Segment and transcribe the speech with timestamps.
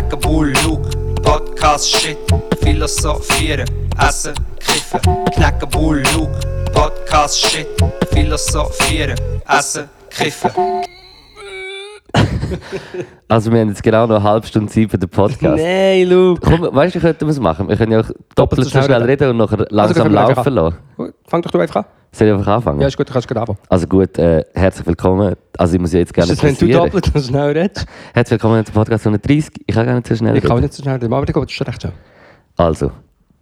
[0.00, 0.88] Knacken, Bull, Luke,
[1.22, 2.16] Podcast, Shit,
[2.62, 3.66] Philosophieren,
[3.98, 5.00] Essen, Kiffen.
[5.34, 6.40] Knacken, Bull, Luke,
[6.72, 7.66] Podcast, Shit,
[8.10, 9.14] Philosophieren,
[9.46, 10.50] Essen, Kiffen.
[13.28, 15.62] Also wir haben jetzt genau noch eine halbe Stunde Zeit für den Podcast.
[15.62, 16.40] Nein, Luke.
[16.40, 17.68] Komm, weißt du, wie könnten wir es machen?
[17.68, 19.30] Wir können ja auch doppelt so schnell reden.
[19.30, 21.14] und nachher langsam können wir einfach laufen lassen.
[21.26, 21.84] Fang doch du einfach an.
[22.12, 22.80] Soll ich einfach anfangen?
[22.80, 23.58] Ja, ist gut, du kannst gerade anfangen.
[23.68, 25.36] Also gut, äh, herzlich willkommen.
[25.56, 27.86] Also ich muss ja jetzt gerne Ist das, wenn du doppelt so schnell redest?
[28.14, 29.50] Herzlich willkommen zum Podcast 130.
[29.66, 31.66] Ich kann gar nicht so schnell Ich kann nicht so schnell reden, aber das ist
[31.66, 31.92] recht schnell.
[32.56, 32.90] Also,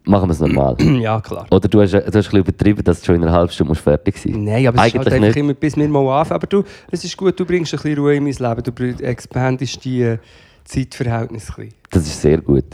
[0.05, 0.77] machen wir es normal.
[1.01, 1.47] Ja, klar.
[1.51, 3.71] Oder du hast, du hast ein bisschen übertrieben, dass du schon in einer halben Stunde
[3.71, 5.37] musst fertig sein Nein, aber es ist Eigentlich halt einfach nicht.
[5.37, 6.37] immer, bis wir mal anfangen.
[6.37, 8.63] Aber du, es ist gut, du bringst ein bisschen Ruhe in mein Leben.
[8.99, 10.19] Du expandest die äh,
[10.65, 11.75] Zeitverhältnisse ein bisschen.
[11.91, 12.65] Das ist sehr gut.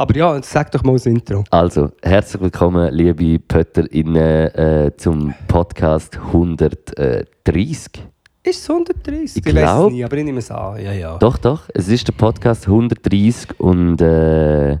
[0.00, 1.44] Aber ja, sag doch mal das Intro.
[1.50, 8.02] Also, herzlich willkommen, liebe PötterInnen, äh, zum Podcast 130.
[8.42, 9.36] Ist es 130?
[9.36, 10.82] Ich Ich, weiß es nicht, aber ich nehme es an.
[10.82, 11.18] Ja, ja.
[11.18, 14.72] Doch, doch, es ist der Podcast 130 und äh,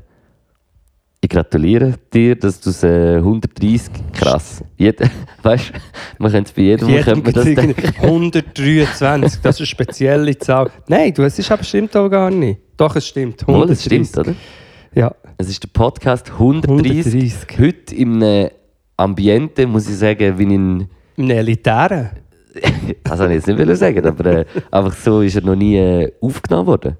[1.20, 4.64] ich gratuliere dir, dass du es äh, 130 krass.
[4.78, 5.10] Jeder,
[5.42, 5.72] weißt du,
[6.16, 7.74] man könnte es bei jedem, Jedem man das denken.
[7.76, 10.70] irgendwie 123, das ist eine spezielle Zahl.
[10.88, 12.58] Nein, du, es ist aber stimmt auch gar nicht.
[12.78, 13.46] Doch, es stimmt.
[13.46, 14.34] Wohl, das stimmt, oder?
[14.94, 17.14] Ja, Es ist der Podcast 130.
[17.14, 17.58] 130.
[17.60, 18.48] Heute im
[18.96, 20.88] Ambiente, muss ich sagen, wie in.
[21.16, 22.10] Im Elitären.
[23.08, 26.66] Also, ich jetzt nicht sagen, aber äh, einfach so ist er noch nie äh, aufgenommen
[26.66, 26.96] worden.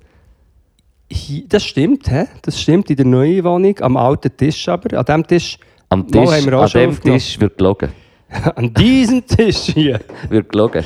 [1.49, 2.27] Das stimmt, hä?
[2.43, 4.97] das stimmt in der neuen Wohnung, am alten Tisch aber.
[4.97, 7.19] An diesem Tisch, Am Tisch, haben wir auch an schon dem aufgenommen.
[7.19, 7.89] Tisch wird gelogen.
[8.55, 9.99] an diesem Tisch hier.
[10.29, 10.85] Wird gelogen.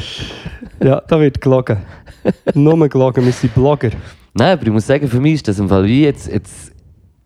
[0.82, 1.77] Ja, da wird gelogen.
[2.55, 3.91] Nur gelogen, wir sind Blogger.
[4.32, 6.73] Nein, aber ich muss sagen, für mich ist das im Fall wie jetzt, jetzt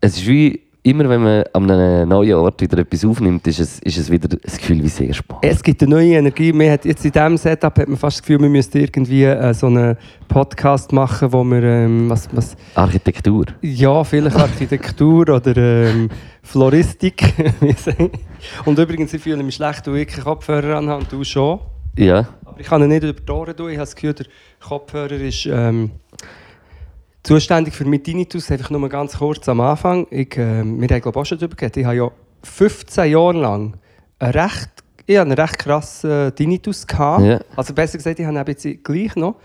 [0.01, 3.79] es ist wie immer, wenn man an einem neuen Ort wieder etwas aufnimmt, ist es,
[3.79, 5.43] ist es wieder das Gefühl wie sehr spannend.
[5.43, 6.53] Es gibt eine neue Energie.
[6.53, 9.53] Man hat jetzt in diesem Setup hat man fast das Gefühl, wir müssten irgendwie äh,
[9.53, 9.97] so einen
[10.27, 13.45] Podcast machen, wo wir ähm, was, was, Architektur.
[13.61, 16.09] ja, vielleicht Architektur oder ähm,
[16.43, 17.33] Floristik.
[18.65, 21.59] und übrigens, ich fühle mich schlecht, weil ich Kopfhörer anhabe und du schon.
[21.97, 22.29] Ja.
[22.45, 23.69] Aber ich kann ihn nicht über die Ohren tun.
[23.69, 24.25] Ich habe das Gefühl, der
[24.61, 25.91] Kopfhörer ist ähm,
[27.23, 28.51] zuständig für meinen Tinnitus.
[28.51, 30.07] Einfach nur ganz kurz am Anfang.
[30.09, 31.77] Ich, ähm, wir haben glaube ich, auch schon darüber geredet.
[31.77, 32.11] Ich habe ja
[32.43, 33.77] 15 Jahre lang
[34.19, 34.69] einen recht,
[35.05, 37.23] ich einen recht krassen Tinnitus gehabt.
[37.23, 37.39] Ja.
[37.55, 39.35] Also besser gesagt, ich habe ihn jetzt gleich noch.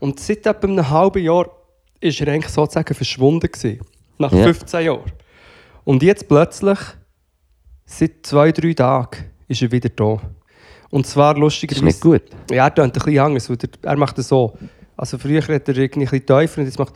[0.00, 1.48] Und seit etwa einem halben Jahr
[2.00, 3.80] ist er eigentlich sozusagen verschwunden gewesen.
[4.18, 4.44] Nach Ja.
[4.44, 5.12] 15 Jahren.
[5.84, 6.78] Und jetzt plötzlich,
[7.84, 10.18] seit zwei, drei Tagen, ist er wieder da.
[10.90, 11.86] Und zwar lustigerweise...
[11.86, 12.22] ist nicht gut.
[12.50, 13.48] Ja, er tönt ein bisschen anders.
[13.82, 14.56] Er macht es so.
[14.96, 16.94] Also früher hat er irgendwie ein bisschen tiefer und jetzt macht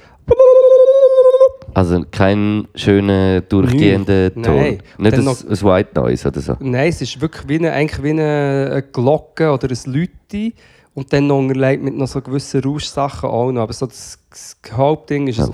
[1.75, 4.33] Also kein schöner, durchgehender.
[4.33, 4.43] Ton.
[4.43, 4.79] Nein.
[4.99, 6.57] Nicht ein, noch- ein White Noise oder so.
[6.61, 10.55] Nein, es ist wirklich wie eine, eigentlich wie eine, Glocke oder ein Lüti
[10.95, 13.63] und dann noch unterlegt mit noch so gewissen Rauschsachen auch noch.
[13.63, 15.51] Aber so das, das Hauptding ist es.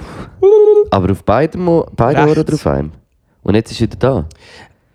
[0.91, 1.67] Aber auf beiden,
[2.19, 2.37] Rechts.
[2.39, 2.93] Ohren drauf einem.
[3.43, 4.29] Und jetzt ist er wieder da.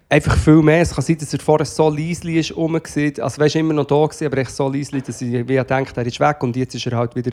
[0.10, 0.82] Einfach viel mehr.
[0.82, 3.24] Es kann sein, dass er vorher so leislich ist rum war.
[3.24, 6.06] Also weißt, immer noch da gewesen, aber echt so leislich, dass ich wie denke, er
[6.06, 7.32] ist weg und jetzt ist er halt wieder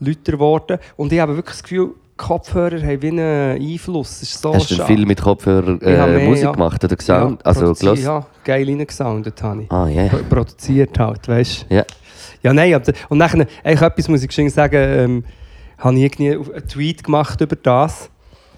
[0.00, 0.78] lauter geworden.
[0.96, 4.22] Und ich habe wirklich das Gefühl, Kopfhörer haben wie einen Einfluss.
[4.22, 6.52] Ist so Hast du viel mit Kopfhörer äh, mehr, Musik ja.
[6.52, 7.40] gemacht oder Sound?
[7.44, 7.92] Ja, also?
[7.94, 9.70] Ja, geil reingesoundet habe ich.
[9.72, 9.88] Ah.
[10.10, 11.74] Pro- Produziert halt, weißt du?
[11.74, 11.84] Ja.
[12.42, 15.24] Ja, nein, aber, und nachher, etwas muss ich sagen, ähm,
[15.78, 18.10] habe ich irgendwie einen Tweet gemacht über das.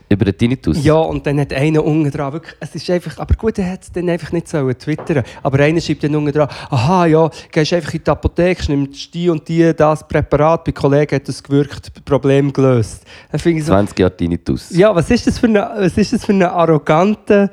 [0.09, 0.85] Über den Tinnitus?
[0.85, 3.83] Ja, und dann hat einer unten dran, wirklich, es ist einfach, aber gut, er hätte
[3.83, 7.73] es dann einfach nicht sollen twittern aber einer schreibt dann unten dran, aha, ja, gehst
[7.73, 12.05] einfach in die Apotheke, nimmst die und die, das Präparat, bei Kollegen hat das gewirkt,
[12.05, 13.05] Problem gelöst.
[13.33, 14.71] Dann ich so, 20 Jahre Tinnitus.
[14.71, 17.51] ja, was ist das für eine, was ist das für eine arrogante,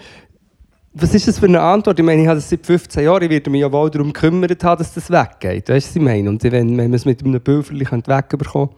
[0.93, 1.97] was ist das für eine Antwort?
[1.97, 4.63] Ich meine, ich habe das seit 15 Jahren, ich werde mich ja wohl darum gekümmert
[4.63, 5.69] haben, dass das weggeht.
[5.69, 6.29] Weißt du, was ich meine?
[6.29, 8.75] Und wenn, wenn man es mit einem Pülverli wegbekommen könnte,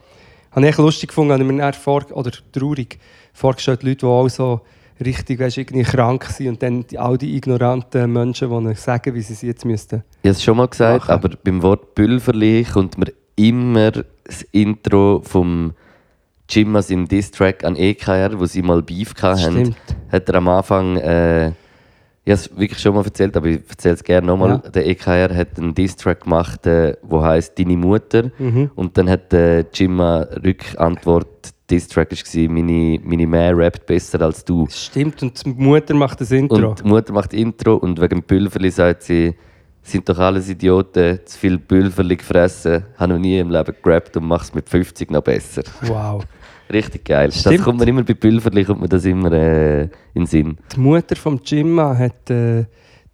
[0.52, 2.98] habe ich echt lustig gefunden, habe ich mir dann vor, oder traurig
[3.36, 4.62] vorgestellt, Leute, die auch so
[5.04, 9.14] richtig weißt, irgendwie krank sind und dann die, all die ignoranten Menschen, die ihnen sagen,
[9.14, 10.04] wie sie es jetzt müssten.
[10.22, 11.12] Ich habe es schon mal gesagt, Machen.
[11.12, 15.74] aber beim Wort Pülverli kommt mir immer das Intro vom
[16.50, 19.40] Jimas im Diss-Track an EKR, wo sie mal Beef hatten.
[19.40, 19.78] Stimmt.
[20.10, 23.96] Hat er am Anfang, äh, ich habe es wirklich schon mal erzählt, aber ich erzähle
[23.96, 24.62] es gerne nochmal.
[24.64, 24.70] Ja.
[24.70, 28.32] Der EKR hat einen Diss-Track gemacht, äh, wo heißt Deine Mutter.
[28.38, 28.72] Mhm.
[28.76, 34.68] Und dann hat der Jimma Rückantwort, Diss-Track war, meine, meine Mehr rappt besser als du.
[34.70, 36.70] Stimmt, und die Mutter macht das Intro.
[36.70, 39.36] Und die Mutter macht Intro und wegen dem Pülverli sagt sie,
[39.82, 44.26] sind doch alles Idioten, zu viel Pülverli gefressen, habe noch nie im Leben gerappt und
[44.26, 45.64] mach's mit 50 noch besser.
[45.82, 46.24] wow.
[46.72, 47.32] Richtig geil.
[47.32, 47.60] Stimmt.
[47.60, 50.58] Das kommt mir immer bei Pülverli kommt mir das immer äh, in den Sinn.
[50.76, 52.66] Die Mutter von Jimma hat äh,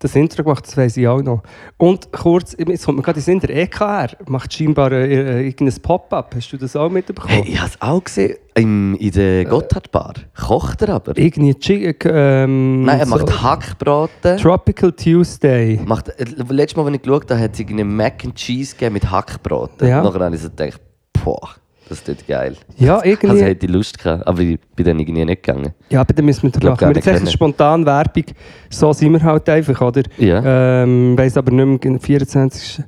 [0.01, 1.43] das Intro gemacht, das weiss ich auch noch.
[1.77, 5.05] Und kurz, jetzt kommt mir gerade in der EKR macht scheinbar äh,
[5.41, 6.33] äh, irgendein Pop-up.
[6.35, 7.29] Hast du das auch mitbekommen?
[7.29, 10.13] Hey, ich habe es auch gesehen im, in der Gotthardbar.
[10.35, 11.17] Kocht er aber?
[11.17, 14.37] Irgendwie Chi- äh, ähm, Nein, er so- macht Hackbraten.
[14.37, 15.79] Tropical Tuesday.
[15.85, 18.93] Macht, äh, letztes Mal, als ich geschaut habe, hat es irgendwie Mac and Cheese gegeben
[18.93, 19.87] mit Hackbraten.
[19.87, 20.01] Ja.
[20.03, 20.81] Nachher habe ich so gedacht,
[21.23, 21.49] boah,
[21.91, 22.55] das tut geil.
[22.77, 23.29] Ja, irgendwie.
[23.29, 25.73] Also hätte ich Lust gehabt, aber ich bin dann irgendwie nicht gegangen.
[25.89, 26.95] Ja, aber dann müssen wir glaub, machen.
[26.95, 27.27] Wir kennen.
[27.27, 28.25] spontan Werbung.
[28.69, 30.03] So sind wir halt einfach, oder?
[30.17, 30.83] Ja.
[30.83, 32.83] Ähm, weiss aber nicht mehr, 24.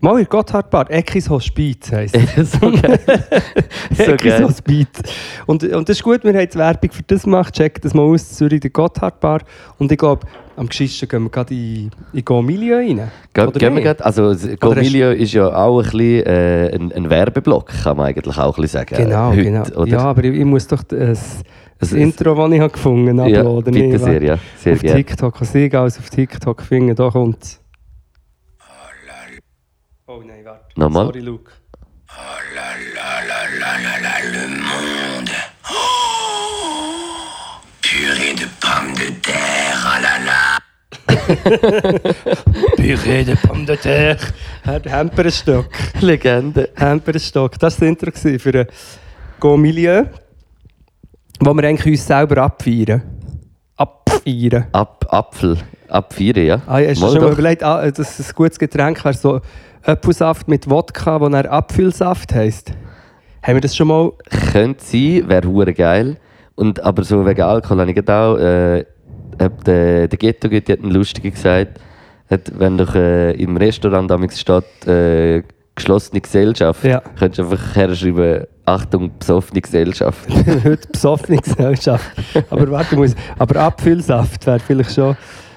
[0.00, 2.52] Mal in Gotthardbar, Eckis Hospiz heisst es.
[2.52, 2.98] so geil.
[3.98, 4.40] Eckis.
[4.40, 4.88] Hospiz.
[5.46, 7.54] Und, und das ist gut, wir haben jetzt Werbung für das gemacht.
[7.54, 9.40] Checkt das mal aus, Zürich, der Gotthardbar.
[9.78, 10.26] Und ich glaube,
[10.56, 13.10] am geschicktesten gehen wir gerade in, in Go Milieu rein.
[13.34, 13.84] Ge Oder gehen wir nicht?
[13.84, 18.38] grad, also Gomilio ist ja auch ein, bisschen, äh, ein, ein Werbeblock, kann man eigentlich
[18.38, 18.96] auch ein bisschen sagen.
[18.96, 19.62] Genau, Heute, genau.
[19.76, 19.86] Oder?
[19.90, 21.40] Ja, aber ich, ich muss doch das,
[21.78, 23.72] das Es- Intro, das ich habe gefunden habe, Ja, uploaden.
[23.74, 24.38] bitte Nee, sehr, ja.
[24.58, 24.96] Sehr auf gerne.
[24.96, 27.60] TikTok, was ich alles auf TikTok finde, da kommt
[30.08, 30.64] Oh nein, warte.
[30.80, 31.06] Nochmal?
[31.06, 31.50] Sorry, Luke.
[37.82, 42.34] Purée de pommes de terre, ah là là.
[42.76, 44.18] Purée de pommes de terre.
[44.62, 45.66] Herr Hemperenstock.
[46.00, 46.70] Legende.
[46.76, 47.58] Hemperenstock.
[47.58, 48.66] Das war das Intro für ein
[49.40, 50.04] Go Milieu,
[51.40, 53.02] wo wir eigentlich uns selber abfeiern.
[53.76, 54.66] Abfeiern.
[54.72, 55.58] Ab, Apfel.
[55.88, 56.62] Ab 4, ja.
[56.66, 59.40] Ah, ja, hast du Mal schon mal überlegt, ah, dass ein gutes Getränk wäre so
[59.82, 62.72] Apfelsaft mit Wodka, wo dann Apfelsaft heisst?
[63.42, 64.12] Haben wir das schon mal...
[64.52, 66.16] Könnte sein, wäre hure geil.
[66.56, 68.84] Und, aber so wegen Alkohol habe ich gerade auch, äh,
[69.38, 71.78] der, der Ghetto hat einen lustigen gesagt,
[72.30, 75.42] hat, wenn doch äh, im Restaurant damals steht, äh,
[75.74, 77.00] geschlossene Gesellschaft, Ja.
[77.18, 80.26] könntest du einfach herschreiben, Achtung, besoffene Gesellschaft.
[80.64, 82.10] Heute besoffene Gesellschaft.
[82.50, 85.16] Aber warte, muss, aber Apfelsaft wäre vielleicht schon...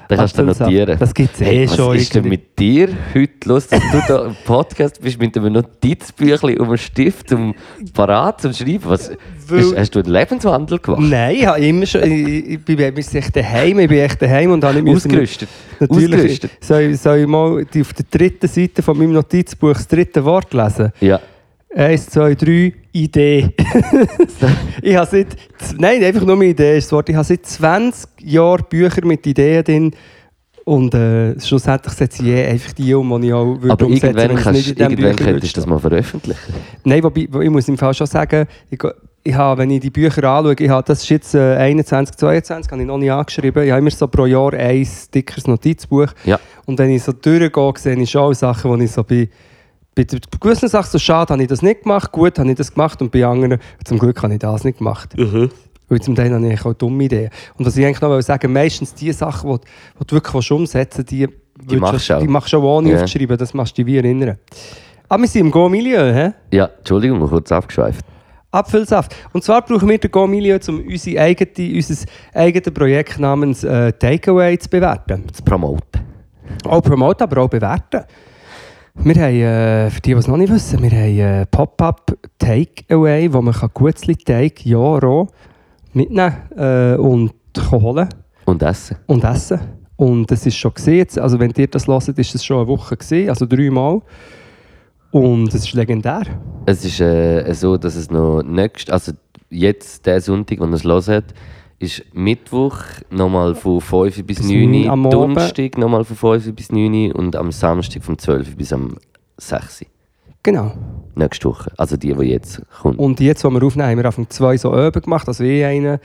[0.10, 0.98] Den kannst du notieren.
[1.00, 1.96] Das gibt es eh Hey, was schon.
[1.96, 6.58] ist denn mit dir heute los, dass du da im Podcast bist mit einem Notizbüchlein
[6.58, 7.54] und einem Stift um
[7.94, 8.82] parat zum Schreiben?
[8.86, 9.12] Was,
[9.52, 11.02] hast, hast du einen Lebenswandel gemacht?
[11.04, 14.20] Nein, ich, habe immer schon, ich, ich bin ich bin echt daheim, ich bin echt
[14.20, 15.50] daheim und habe nicht müssen- Ausgerüstet.
[15.80, 16.52] Natürlich, Ausgerüstet.
[16.62, 20.26] soll, ich- soll ich mal die auf der dritten Seite von meinem Notizbuch das dritte
[20.26, 20.92] Wort lesen?
[21.02, 21.20] Ja.
[21.76, 23.50] Eins, zwei, drei, Idee.
[24.82, 25.28] ich habe seit,
[25.78, 27.10] nein, einfach nur eine Idee ist das Wort.
[27.10, 29.92] Ich habe seit 20 Jahren Bücher mit Ideen drin
[30.66, 34.18] und äh, schlussendlich setze ich je einfach die um, die ich auch würde Aber umsetzen,
[34.20, 36.54] irgendwann, in diesem irgendwann Büchlein könntest du das würde mal veröffentlichen.
[36.84, 38.80] Nein, wobei, wo- ich muss im Fall schon sagen, ich,
[39.24, 42.72] ich habe, wenn ich die Bücher anschaue, ich habe, das ist jetzt äh, 21, 22,
[42.72, 43.64] habe ich noch nicht angeschrieben.
[43.64, 46.08] Ich habe immer so pro Jahr ein dickes Notizbuch.
[46.26, 46.40] Ja.
[46.66, 49.28] Und wenn ich so durchgehe, sehe ich schon Sachen, wo ich so bei,
[50.06, 53.02] bei gewissen Sachen so schade, habe ich das nicht gemacht, gut habe ich das gemacht
[53.02, 55.14] und bei anderen, zum Glück habe ich das nicht gemacht.
[55.90, 57.30] Weil zum Teil habe ich auch dumme Ideen.
[57.58, 59.58] Und was ich eigentlich noch sagen meistens die Sachen, die,
[60.00, 61.28] die du wirklich umsetzen willst, die,
[61.68, 62.22] willst machst du auch.
[62.22, 63.02] die machst du auch ohne Ja.
[63.02, 64.38] aufzuschreiben, das machst du dich wie erinnern.
[65.08, 66.32] Aber wir sind im Go-Milieu, hä?
[66.52, 68.06] Ja, Entschuldigung, kurz abgeschweift.
[68.52, 69.16] Apfelsaft.
[69.34, 74.58] Und zwar brauchen wir den Go-Milieu, um unsere eigene, unser eigenes Projekt namens äh, Takeaway
[74.60, 75.24] zu bewerten.
[75.34, 76.02] Zu promoten.
[76.66, 78.04] Auch promoten, aber auch bewerten.
[78.96, 83.32] Wir haben, äh, für die, die es noch nicht wissen, wir haben äh, Pop-Up Takeaway,
[83.32, 85.28] wo man Gutzli Teig, ja, roh,
[85.94, 87.34] mitnehmen äh, und
[87.72, 88.10] holen
[88.46, 88.98] Und essen.
[89.08, 89.60] und essen.
[89.96, 92.98] Und es ist schon gesehen, also wenn ihr das hört, ist es schon eine Woche
[92.98, 94.02] gesehen, also dreimal.
[95.12, 96.24] Und es ist legendär.
[96.66, 99.12] Es ist äh, so, dass es noch nächst, also
[99.50, 101.34] jetzt, der Sonntag, wenn er es hört,
[101.80, 102.78] ist Mittwoch
[103.10, 105.14] nochmal von 5 bis Bis 9 am Uhr, Abend.
[105.14, 108.98] Donnerstag nochmal von 5 bis 9 Uhr und am Samstag von 12 bis am
[109.38, 109.88] 6 Uhr.
[110.44, 110.74] Genau.
[111.16, 111.72] Nächste Woche.
[111.78, 112.98] Also die, die jetzt kommt.
[112.98, 116.00] Und jetzt, wo wir aufnehmen, haben wir Anfang zwei so Öben gemacht, also ich einen,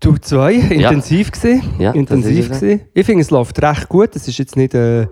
[0.00, 1.62] du zwei, intensiv gesehen.
[1.78, 2.52] Ja, intensiv ja.
[2.52, 2.80] gesehen.
[2.94, 4.16] Ich finde, es läuft recht gut.
[4.16, 5.08] Es ist jetzt nicht ein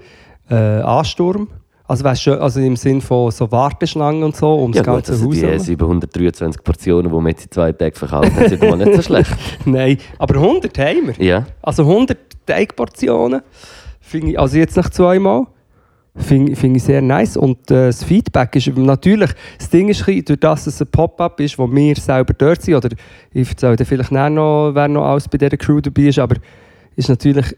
[0.51, 1.49] äh, Ansturm.
[1.89, 4.95] Also, weißt du, also im Sinn von so Warteschlangen und so, um ja, das gut,
[4.95, 5.59] ganze also Haus die herum.
[5.59, 9.35] 723 Portionen, die wir jetzt in zwei Tagen verkaufen, sind mal nicht so schlecht.
[9.65, 11.25] Nein, aber 100 haben wir.
[11.25, 13.41] Ja, Also 100 Teigportionen.
[14.13, 15.47] Ich, also jetzt nach zweimal.
[16.15, 17.37] Finde find ich sehr nice.
[17.37, 21.59] Und äh, das Feedback ist natürlich, das Ding ist, durch das es ein Pop-up ist,
[21.59, 22.89] wo wir selber dort sind, oder
[23.33, 26.37] ich erzähle dir vielleicht noch, wer noch alles bei dieser Crew dabei ist, aber
[26.97, 27.57] ist natürlich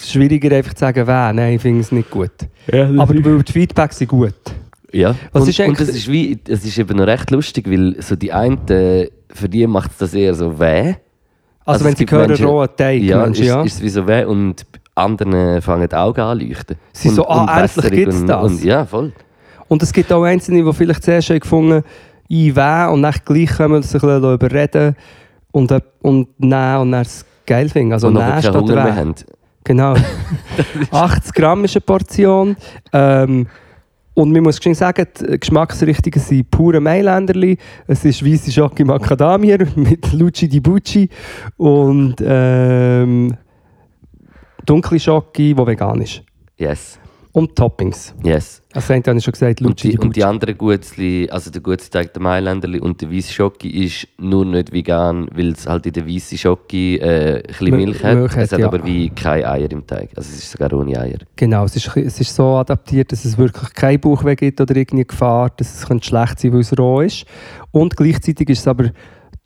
[0.00, 1.32] schwieriger einfach zu sagen, wer.
[1.32, 2.30] Nein, ich finde es nicht gut.
[2.72, 4.34] aber weil die Feedbacks sind gut.
[4.92, 5.14] ja.
[5.32, 7.96] Was und, ist eigentlich- und es ist, wie, es ist eben noch recht lustig, weil
[8.00, 10.64] so die einen, äh, für die macht es das eher so weh.
[10.90, 10.96] Also,
[11.64, 13.62] Also wenn es sie gibt hören, Menschen- rohen Teig, Ja, Mensch, ist, ja.
[13.62, 14.64] ist es wie so weh und
[14.94, 16.76] anderen fangen die Augen an zu leuchten.
[16.92, 18.52] Sie so, ah, endlich gibt's und, das.
[18.52, 19.12] Und, ja, voll.
[19.68, 21.82] Und es gibt auch Einzelne, die vielleicht zuerst haben gefunden
[22.30, 24.96] ich weh und dann gleich können sich ein bisschen überreden
[25.50, 27.92] und, und nein und dann es geil finden.
[27.94, 29.37] Also und nein nachher statt weh.
[29.68, 29.94] Genau.
[30.90, 32.56] 80 Gramm ist eine Portion.
[32.90, 33.46] Ähm,
[34.14, 37.58] und man muss sagen, die Geschmacksrichtungen sind pure Mailänderli.
[37.86, 41.10] Es ist weiße Schocke Macadamia mit Luci di Bucci
[41.58, 43.36] und ähm,
[44.64, 46.22] dunkle Schocke, die vegan ist.
[46.56, 46.98] Yes.
[47.38, 48.14] Und Toppings.
[48.24, 48.62] Yes.
[48.72, 51.50] Also, das habe ich schon gesagt, Und Luci die, di und die anderen Gutzli, also
[51.50, 55.86] der Gutzteig, der Mailänderli und der weiße Schocke ist nur nicht vegan, weil es halt
[55.86, 58.16] in der weißen Schocke äh, ein bisschen Mil- Milch hat.
[58.16, 58.66] Milch hat, es hat ja.
[58.66, 60.10] aber wie keine Eier im Teig.
[60.16, 61.18] Also es ist sogar ohne Eier.
[61.36, 65.06] Genau, es ist, es ist so adaptiert, dass es wirklich kein Bauchweh gibt oder irgendeine
[65.06, 67.24] Gefahr, dass es könnte schlecht sein weil es roh ist.
[67.70, 68.90] Und gleichzeitig ist es aber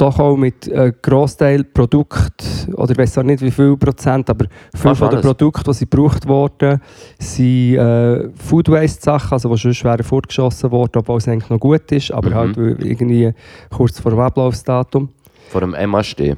[0.03, 2.43] doch auch mit äh, Grossteil Produkt,
[2.75, 5.21] oder ich weiß auch nicht wie viel Prozent, aber viel von den.
[5.21, 6.81] Produkten, die sie gebraucht wurden,
[7.19, 11.61] sind äh, Food Waste Sachen, also die schon wären fortgeschossen worden, obwohl es eigentlich noch
[11.61, 12.35] gut ist, aber Mhm.
[12.35, 13.33] halt weil irgendwie
[13.71, 15.09] kurz vor dem Ablaufsdatum.
[15.51, 16.37] Vor dem MHD.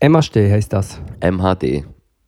[0.00, 1.00] MHD heisst das.
[1.20, 1.84] MHD.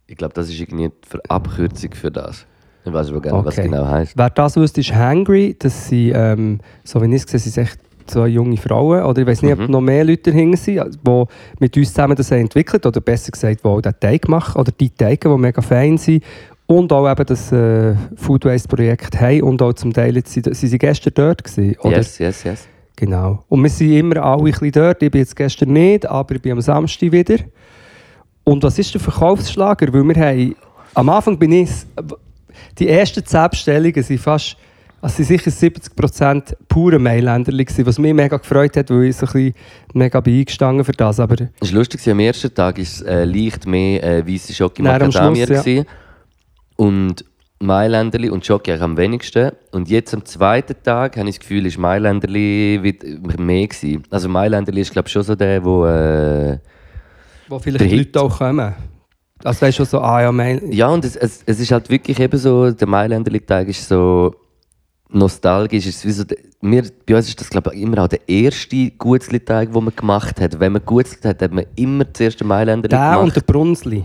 [0.07, 2.47] Ich glaube, das ist irgendwie die Abkürzung für das.
[2.85, 3.69] Ich weiß aber gar nicht, was Okay.
[3.69, 4.13] genau heißt.
[4.17, 5.57] Wer das wüsste, ist Hangry.
[5.59, 9.03] Das sind, ähm, so wie ich es sehe, sind es echt zwei junge Frauen.
[9.05, 9.65] Oder ich weiß nicht, Mhm.
[9.65, 11.25] ob noch mehr Leute dahinter sind, die
[11.59, 14.61] mit uns zusammen das haben entwickelt Oder besser gesagt, die auch den Teig machen.
[14.61, 16.23] Oder die Teige, die mega fein sind.
[16.67, 19.43] Und auch eben das äh, Food Waste Projekt haben.
[19.43, 21.97] Und auch zum Teil, jetzt, sind sie sind gestern dort gewesen, oder?
[21.99, 22.69] Yes, yes, yes.
[22.97, 23.43] Genau.
[23.49, 25.03] Und wir sind immer alle ein bisschen dort.
[25.03, 27.37] Ich bin jetzt gestern nicht, aber ich bin am Samstag wieder.
[28.45, 29.93] Und was ist der Verkaufsschlager?
[29.93, 30.55] Weil wir haben,
[30.95, 31.71] am Anfang bin ich,
[32.79, 34.57] die ersten 10 Bestellungen sind fast,
[35.05, 39.27] also sind sicher 70% pure Mailänderli gewesen, was mich mega gefreut hat, weil ich so
[39.27, 39.55] ein bisschen
[39.93, 41.21] mega bin eingestanden für das.
[41.21, 44.83] Aber Es war lustig, am ersten Tag war es äh, leicht mehr äh, weiße Schocke
[44.83, 45.63] Macadamia.
[45.63, 45.83] Ja.
[46.77, 47.23] Und
[47.59, 49.53] Mailänderli und Schocke eigentlich am wenigsten.
[49.73, 54.05] Und jetzt am zweiten Tag habe ich das Gefühl, ist Mailänderli wieder mehr gewesen.
[54.09, 55.85] Also Mailänderli ist glaube ich schon so der, wo...
[55.85, 56.59] Äh,
[57.49, 57.99] wo vielleicht die.
[57.99, 58.75] Leute auch kommen.
[59.45, 60.63] Also weißt du schon so, ah ja, Mail...
[60.71, 64.35] ja, und es, es, es ist halt wirklich eben so, der Mailänderli-Teig ist so
[65.15, 65.87] nostalgisch.
[65.87, 68.27] Es ist wie so, der- wir, bei uns ist das glaube ich immer auch der
[68.29, 70.59] erste Gutzli-Teig, den man gemacht hat.
[70.61, 73.23] Wenn man gutzelt hat, hat man immer zuerst den Mailänderli Der gemacht.
[73.25, 74.05] und der Brunsli.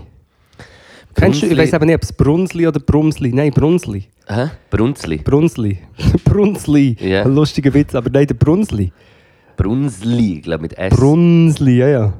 [1.14, 3.32] Kennst du, ich Brunsli- weiß aber nicht, ob es Brunsli oder Brumsli.
[3.32, 4.04] Nein, Brunsli.
[4.28, 4.46] Hä?
[4.70, 5.16] Brunzli.
[5.18, 5.78] Brunsli.
[6.24, 6.96] Brunsli.
[7.00, 7.22] Ja.
[7.24, 8.92] Ein lustiger Witz, aber nein, der Brunsli.
[9.56, 10.94] Brunsli, glaube mit S.
[10.96, 12.12] Brunsli, ja, ja.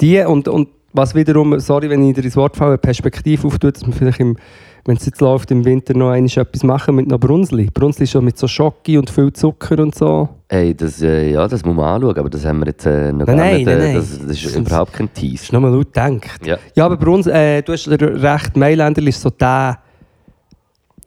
[0.00, 3.86] Die und, und was wiederum, sorry, wenn ich dir ins Wort falle, Perspektive auftut, dass
[3.86, 4.36] wir vielleicht, im,
[4.84, 7.68] wenn es jetzt läuft, im Winter noch einmal etwas machen mit noch Brunsli.
[7.72, 10.28] Brunsli ist schon mit so Schoki und viel Zucker und so.
[10.48, 13.26] Ey, das, äh, ja, das muss man anschauen, aber das haben wir jetzt äh, noch
[13.26, 13.66] Nein, gar nein, nicht.
[13.68, 13.94] Äh, nein, nein.
[13.94, 15.34] Das, das ist Das- überhaupt kein Das Tease.
[15.44, 16.46] ist nochmal laut gedacht.
[16.46, 16.58] Ja.
[16.74, 19.78] Ja, aber Bruns, äh, du hast recht, Mailänder ist so der,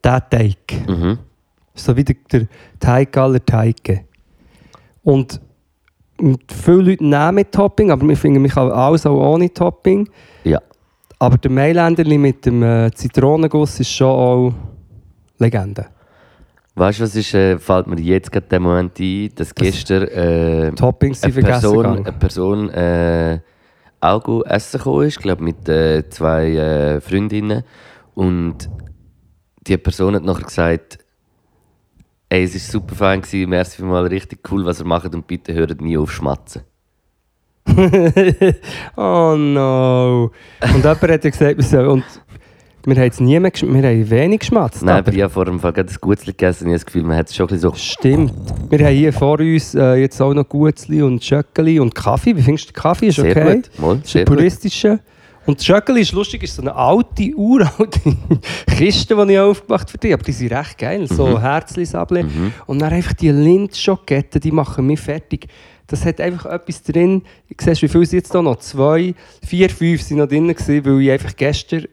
[0.04, 0.58] der Teig.
[0.88, 1.18] Mhm.
[1.74, 2.48] So wie der, der
[2.80, 4.02] Teig aller Teige.
[5.04, 5.42] Und
[6.50, 10.08] viele Leute nehmen mit Topping, aber wir finden, man kann alles auch ohne Topping.
[10.46, 10.62] Ja.
[11.20, 14.54] Aber der Mailänderli mit dem äh, Zitronenguss ist schon auch
[15.38, 15.88] Legende.
[16.76, 20.72] Weißt du, was ist, äh, fällt mir jetzt gerade der Moment ein, dass gestern äh,
[20.72, 23.40] Toppings eine Person, eine Person äh,
[24.02, 27.64] auch go essen gekommen ist, glaube mit äh, zwei äh, Freundinnen.
[28.14, 28.70] Und
[29.66, 31.00] die Person hat nachher gesagt,
[32.28, 35.54] ey, es war super fein, gewesen, merci mal richtig cool, was ihr macht und bitte
[35.54, 36.64] hört nie auf schmatzen.
[38.96, 40.32] oh no.
[40.62, 42.04] Und jemand hat ja gesagt, wir sollen, und
[42.86, 44.84] wir haben jetzt nie mehr wir haben wenig geschmatzt.
[44.84, 46.80] Nein, aber aber ich habe vor dem Fall gerade ein Gutzli gegessen und ich habe
[46.80, 47.76] das Gefühl, man hat es schon ein bisschen so...
[47.76, 48.34] Stimmt.
[48.70, 52.36] Wir haben hier vor uns äh, jetzt auch noch Gutzli und Schöckeli und Kaffee.
[52.38, 53.08] Wie findest du Kaffee?
[53.08, 53.56] Ist Sehr okay?
[53.56, 54.38] gut, mal, ist sehr ein gut.
[54.38, 55.00] puristischer.
[55.48, 58.00] Und das Schöckeli ist lustig, ist so eine alte, uralte
[58.78, 60.14] Kiste, die ich aufgemacht für dich.
[60.14, 61.06] Aber die sind recht geil.
[61.08, 61.40] So Mhm.
[61.42, 62.26] Herzli-Sabli.
[62.66, 65.48] Und dann einfach die Lindschoketten, die machen mich fertig.
[65.88, 67.24] Das hat einfach etwas drin.
[67.48, 68.58] Ich sehe, wie viel sind jetzt da noch?
[68.58, 69.14] Zwei,
[69.46, 71.86] vier, fünf sind noch drin gewesen, weil ich einfach gestern...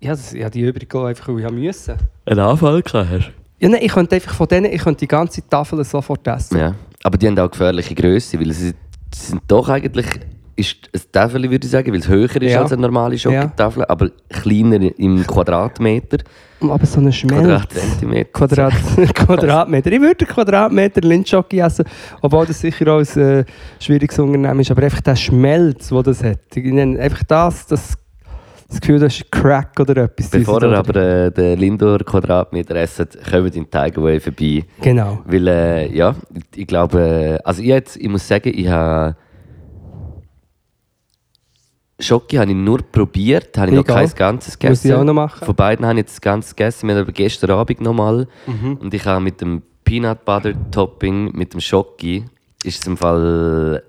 [0.00, 1.94] Ja, das, ja die übrigen einfach, weil ich müssen.
[2.26, 3.32] Einen Anfall gehabt hast?
[3.58, 6.58] Ja, nein, ich könnte einfach von denen, ich könnte die ganze Tafel sofort essen.
[6.58, 8.74] Ja, aber die haben auch gefährliche Größe, weil sie,
[9.14, 10.06] sie sind doch eigentlich
[10.56, 12.62] ist ein Tafel, würde ich sagen, weil es höher ist Ja.
[12.62, 16.18] als eine normale Schokotafel, aber kleiner im Quadratmeter,
[16.60, 17.42] Aber so eine Schmelz.
[17.42, 18.30] Quadratzentimeter.
[18.32, 18.72] Quadrat,
[19.14, 19.92] Quadratmeter.
[19.92, 21.84] Ich würde einen Quadratmeter Lindschocke essen,
[22.22, 23.44] obwohl das sicher auch ein äh,
[23.80, 24.70] schwieriges Unternehmen ist.
[24.70, 26.38] Aber einfach der Schmelz, den das hat.
[26.56, 27.94] Einfach das, das,
[28.68, 30.30] das Gefühl, das ist Crack oder etwas.
[30.30, 34.64] Bevor ihr aber äh, den Lindor Quadratmeter esst, kommt in Takeaway vorbei.
[34.80, 35.18] Genau.
[35.26, 39.16] Weil, äh, ja, ich, ich glaube, äh, also ich, jetzt, ich muss sagen, ich habe
[42.04, 44.06] Schoki habe ich nur probiert, habe ich noch Egal.
[44.06, 44.88] kein ganzes Muss gegessen.
[44.88, 45.44] ich auch noch machen.
[45.44, 48.28] Von beiden habe ich jetzt das ganze gegessen, wir haben aber gestern Abend nochmal.
[48.46, 48.76] Mhm.
[48.80, 52.24] Und ich habe mit dem Peanut Butter Topping, mit dem Schoki,
[52.62, 53.82] ist es im Fall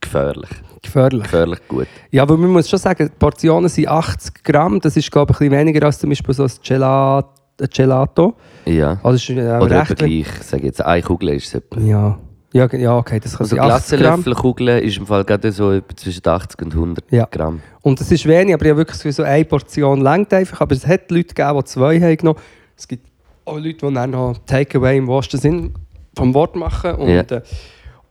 [0.00, 0.50] gefährlich.
[0.82, 1.22] Gefährlich.
[1.24, 1.86] Gefährlich gut.
[2.10, 4.80] Ja, aber man muss schon sagen, die Portionen sind 80 Gramm.
[4.80, 7.26] Das ist, glaube ich, ein bisschen weniger als zum Beispiel so ein Gelat
[7.60, 8.34] ein Gelato.
[8.64, 8.98] Ja.
[9.02, 11.62] Also ist äh, Oder recht gleich, ich jetzt, eine Kugel ist es.
[11.78, 12.18] Ja.
[12.56, 14.22] Ja, ja, okay, das kann Also sein 80 Gramm.
[14.22, 17.26] Glassenlöffelkugel ist im Fall gerade so zwischen 80 und 100 Ja.
[17.30, 17.60] Gramm.
[17.82, 20.60] Und das ist wenig, aber ja wirklich für so eine Portion längt einfach.
[20.60, 22.38] Aber es hat Leute gegeben, die zwei haben genommen.
[22.76, 23.06] Es gibt
[23.44, 25.74] auch Leute, die dann noch Takeaway im wahrsten Sinn
[26.16, 26.92] vom Wort machen.
[26.94, 27.20] Und, Ja.
[27.22, 27.42] äh,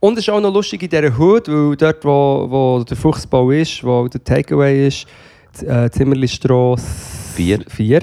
[0.00, 3.50] und es ist auch noch lustig in dieser Hut, weil dort, wo, wo der Fuchsbau
[3.50, 5.06] ist, wo der Takeaway ist,
[5.52, 6.86] Z- äh, Zimmerlistrasse
[7.34, 7.60] Vier.
[7.68, 8.00] 4,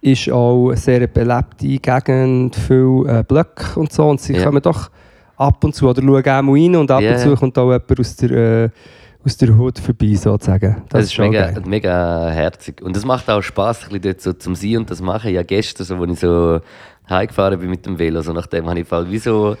[0.00, 4.08] ist auch eine sehr belebte Gegend, viele äh, Blöcke und so.
[4.08, 4.44] Und sie Ja.
[4.44, 4.90] kommen doch
[5.38, 7.36] ab und zu, oder schauen auch mal rein und ab Ja, und zu ja.
[7.36, 8.68] kommt auch jemand aus der, äh,
[9.24, 10.82] aus der Hut vorbei, sozusagen.
[10.88, 11.62] Das, ist schon mega, geil.
[11.66, 12.82] mega herzig.
[12.82, 15.32] Und es macht auch Spaß, ein bisschen dort so zum Sein und das machen.
[15.32, 16.60] Ja, gestern, so, als ich so
[17.08, 19.56] heimgefahren bin mit dem Velo, so nachdem habe ich wie so ein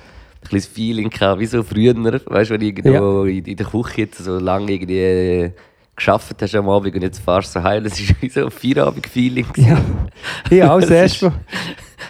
[0.50, 4.02] das Feeling gehabt, wie so früher, weißt du, wenn du irgendwo in, in der Küche
[4.02, 5.52] jetzt so lange irgendwie
[5.96, 8.50] geschafft hast am Abend und jetzt fahrst du so heim, das ist wie so ein
[8.50, 9.46] Feierabend-Feeling.
[9.56, 9.78] Ja,
[10.50, 11.34] ja auch das Das erste Mal,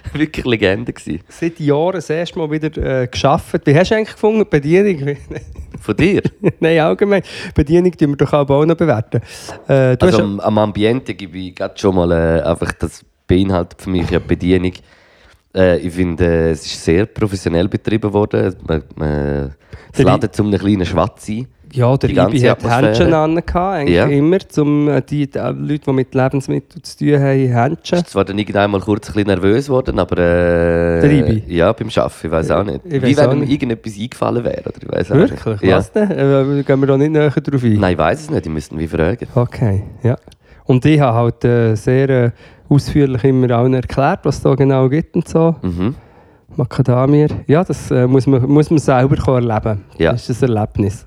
[0.13, 1.21] Wirklich Legende gewesen.
[1.29, 3.61] seit Jahren das erste Mal wieder äh, geschafft.
[3.65, 5.17] Wie hast du eigentlich gefunden, die Bedienung?
[5.81, 6.23] Von dir?
[6.61, 7.23] Nein, allgemein.
[7.55, 9.21] Bedienung tun wir doch auch noch bewerten.
[9.69, 13.91] Äh, Also am, am Ambiente gebe ich gerade schon mal äh, einfach, das beinhaltet für
[13.91, 14.73] mich ja die Bedienung.
[15.55, 18.55] Äh, ich finde, äh, es ist sehr professionell betrieben worden.
[18.67, 19.55] Man, man,
[19.93, 21.47] es ladet zum einen kleinen Schwatz ein.
[21.73, 22.87] Ja, der Ibi hat Atmosphäre.
[22.87, 24.07] Händchen an, eigentlich Ja.
[24.07, 27.99] immer, um äh, die, die Leute, die mit Lebensmitteln zu tun haben, Händchen.
[27.99, 30.19] Ich zwar dann irgendwann mal kurz ein bisschen nervös geworden, aber.
[30.19, 31.43] Äh, Der Ibi?
[31.49, 32.81] Ja, beim Arbeiten, ich weiß auch nicht.
[32.85, 34.63] Ich Wie wenn ihm irgendetwas eingefallen wäre.
[34.63, 35.45] Oder ich weiss auch Wirklich?
[35.47, 35.63] Nicht.
[35.65, 35.77] Ja.
[35.79, 36.11] Was denn?
[36.11, 37.75] Äh, gehen wir da nicht näher drauf ein?
[37.75, 39.27] Nein, ich weiß es nicht, ich müsste wie fragen.
[39.35, 40.17] Okay, ja.
[40.65, 42.31] Und ich habe halt äh, sehr äh,
[42.69, 45.55] ausführlich immer allen erklärt, was es da genau gibt und so.
[45.63, 45.95] Mhm.
[46.57, 47.29] Macadamier.
[47.47, 50.13] Ja, das äh, muss, man, muss man selber erleben Ja.
[50.13, 51.07] Das ist ein Erlebnis.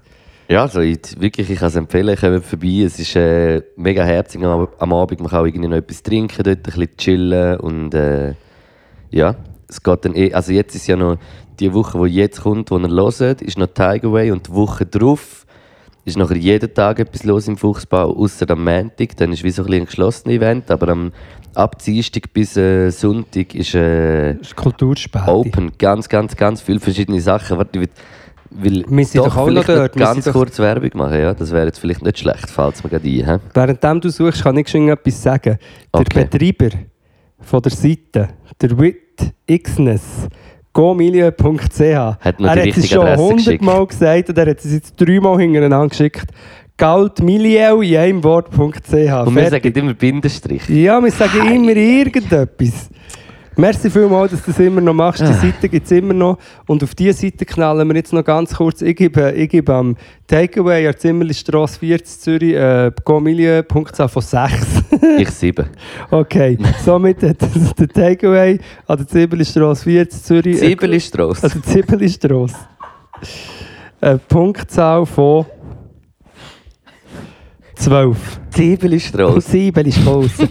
[0.51, 2.84] Ja, also ich, wirklich, ich kann es empfehlen, kommt vorbei.
[2.86, 5.22] Es ist äh, mega herzig am, am Abend.
[5.22, 8.34] Man kann auch irgendwie noch etwas trinken, dort ein bisschen chillen und äh,
[9.12, 9.38] ja,
[9.70, 11.17] es geht dann eh, also jetzt ist ja noch
[11.62, 15.46] die Woche, die jetzt kommt, die ihr hört, ist noch Tigerway und die Woche drauf
[16.03, 19.64] ist nachher jeden Tag etwas los im Fuchsbau, außer am Montag, dann ist wie so
[19.64, 21.14] ein, ein geschlossenes Event, aber am,
[21.53, 24.53] ab Dienstag bis äh, Sonntag ist äh, ist.
[25.29, 27.57] Open, ganz, ganz, ganz viele verschiedene Sachen.
[27.57, 27.90] Warte, ich will,
[28.51, 31.20] will Wir sind doch auch noch dort, ganz doch- kurz Werbung machen.
[31.20, 31.33] Ja?
[31.33, 33.25] Das wäre jetzt vielleicht nicht schlecht, falls wir gerade ein.
[33.25, 33.37] hä?
[33.53, 35.57] Währenddem du suchst, kann ich schon etwas sagen.
[35.94, 36.25] Der Okay.
[36.25, 36.75] Betreiber
[37.40, 38.29] von der Seite,
[38.61, 38.98] der Wit
[39.48, 40.27] Xness,
[42.40, 46.27] noch er hat es schon hundertmal gesagt und er hat es jetzt dreimal hintereinander geschickt.
[46.77, 48.57] Galdmilieu in einem Wort.ch.
[48.57, 49.11] Und wir
[49.44, 49.64] Fertig.
[49.64, 50.68] sagen immer Bindestrich.
[50.70, 52.90] Ja, wir sagen immer irgendetwas.
[53.57, 55.20] Merci vielmals, dass du das immer noch machst.
[55.22, 55.33] Die Ah.
[55.33, 56.37] Seite gibt es immer noch.
[56.68, 58.81] Und auf diese Seite knallen wir jetzt noch ganz kurz.
[58.81, 64.83] Ich gebe, ich gebe am Takeaway an Zimmerlistrasse 4 in Zürich äh, gomilieu.ch von 6.
[65.20, 65.66] Ich sieben.
[66.11, 67.42] okay, somit hat
[67.77, 70.55] der Takeaway an der Zimmerlistrasse 4 in Zürich.
[70.61, 71.44] äh, Siebelistrasse.
[71.44, 72.55] Also Zibelistrasse.
[74.00, 75.46] Eine Punktzahl von
[77.75, 78.18] 12.
[78.55, 79.42] Siebelistrasse.
[79.42, 80.50] Zibelistrasse.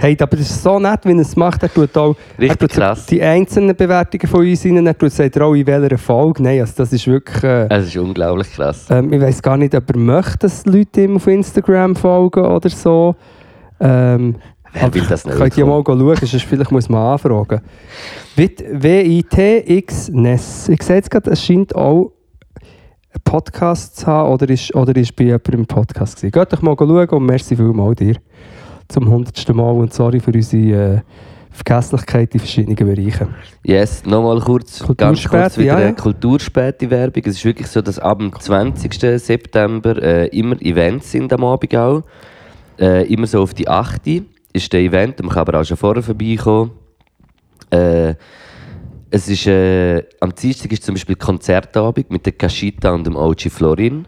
[0.00, 1.60] Hey, aber das ist so nett, wie er es macht.
[1.64, 3.06] Er tut auch er Richtig tut so krass.
[3.06, 4.86] die einzelnen Bewertungen von uns rein.
[4.86, 6.40] Er tut sagt er auch in welcher Folge.
[6.42, 7.42] Nein, also das ist wirklich...
[7.42, 8.86] Äh, Es ist unglaublich krass.
[8.90, 12.68] ähm, ich weiß gar nicht, ob er möchte, dass Leute ihm auf Instagram folgen oder
[12.68, 13.16] so.
[13.80, 14.36] Ähm,
[14.72, 15.36] Wer will das nicht?
[15.36, 17.60] Könnt ihr mal schauen, sonst vielleicht muss man anfragen.
[18.36, 20.68] W-I-T-X NES.
[20.68, 22.12] Ich sehe jetzt gerade, es scheint auch
[23.10, 26.30] einen Podcast zu haben oder ist, oder ist bei jemandem im Podcast gewesen.
[26.32, 28.14] Geht doch mal schauen und merci vielmals dir
[28.88, 31.00] zum hundertsten Mal und sorry für unsere äh,
[31.50, 33.34] Vergesslichkeit in verschiedenen Bereichen.
[33.64, 35.92] Yes, nochmal kurz, ganz kurz wieder ja, ja.
[35.92, 37.22] Kulturspäti-Werbung.
[37.26, 39.20] Es ist wirklich so, dass ab dem 20.
[39.20, 42.02] September äh, immer Events sind am Abend auch.
[42.78, 44.00] Äh, immer so auf die 8.
[44.52, 46.70] ist der Event, man kann aber auch schon vorher vorbeikommen.
[47.70, 48.14] Äh,
[49.10, 53.50] es ist, äh, am Dienstag ist zum Beispiel Konzertabend mit der Kashita und dem OG
[53.50, 54.06] Florin.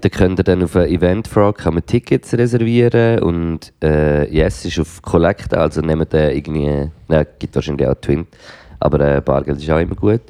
[0.00, 4.78] Da könnt ihr dann auf ein Eventfrage kann man Tickets reservieren und äh, yes, ist
[4.78, 8.26] auf Collect, also nehmt ihr irgendwie, nein, gibt wahrscheinlich auch Twin,
[8.80, 10.20] aber äh, Bargeld ist auch immer gut.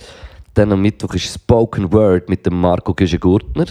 [0.54, 3.66] Dann am Mittwoch ist Spoken Word mit dem Marco Güschen-Gurtner,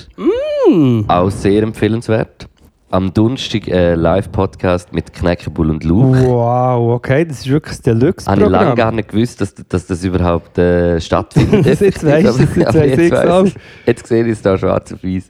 [1.07, 2.47] auch sehr empfehlenswert.
[2.91, 6.17] Am Donnerstag äh, Live-Podcast mit Knäckebull und Luke.
[6.27, 10.03] Wow, okay, das ist wirklich das Habe ich lange gar nicht gewusst, dass, dass das
[10.03, 11.65] überhaupt äh, stattfindet.
[11.81, 13.43] Jetzt weisst du es, jetzt auch.
[13.43, 13.55] ich.
[13.85, 15.29] Jetzt sehe ich es da schwarz auf weiß.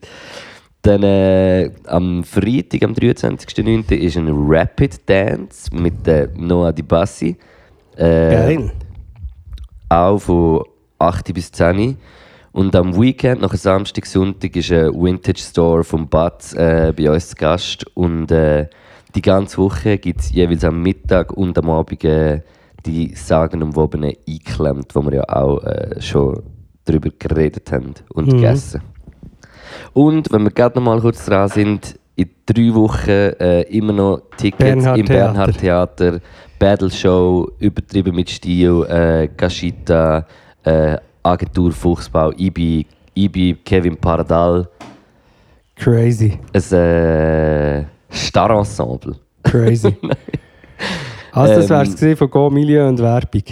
[0.86, 3.96] Dann äh, am Freitag, am 23.09.
[3.96, 7.36] ist ein Rapid Dance mit äh, Noah Di Bassi.
[7.98, 8.72] Äh, Geil.
[9.90, 10.64] auch von
[11.00, 11.96] 8 bis 10 Uhr.
[12.52, 17.30] Und am Weekend, nach Samstag, Sonntag, ist ein Vintage Store vom Batz äh, bei uns
[17.30, 17.86] zu Gast.
[17.96, 18.68] Und äh,
[19.16, 22.42] die ganze Woche gibt es jeweils am Mittag und am Abend äh,
[22.86, 26.44] die sagenumwobenen eingeklemmt, wo wir ja auch äh, schon
[26.86, 28.32] darüber geredet haben und Mhm.
[28.34, 28.82] gegessen.
[29.94, 34.22] Und wenn wir gerade noch mal kurz dran sind, in drei Wochen äh, immer noch
[34.38, 35.24] Tickets Bernhard im Theater.
[35.34, 36.20] Bernhard Theater,
[36.58, 40.26] Battle Show, übertrieben mit Stil, äh, Gashita,
[40.64, 42.86] äh, Agentur Fuchsbau, Ibi,
[43.16, 44.68] Ibi, Kevin Paradal,
[45.76, 46.40] Crazy.
[46.54, 49.16] ein äh, Star-Ensemble.
[49.44, 49.94] Crazy.
[51.34, 53.44] also, das Ähm, wär's gewesen von Go Milieu und Werbung.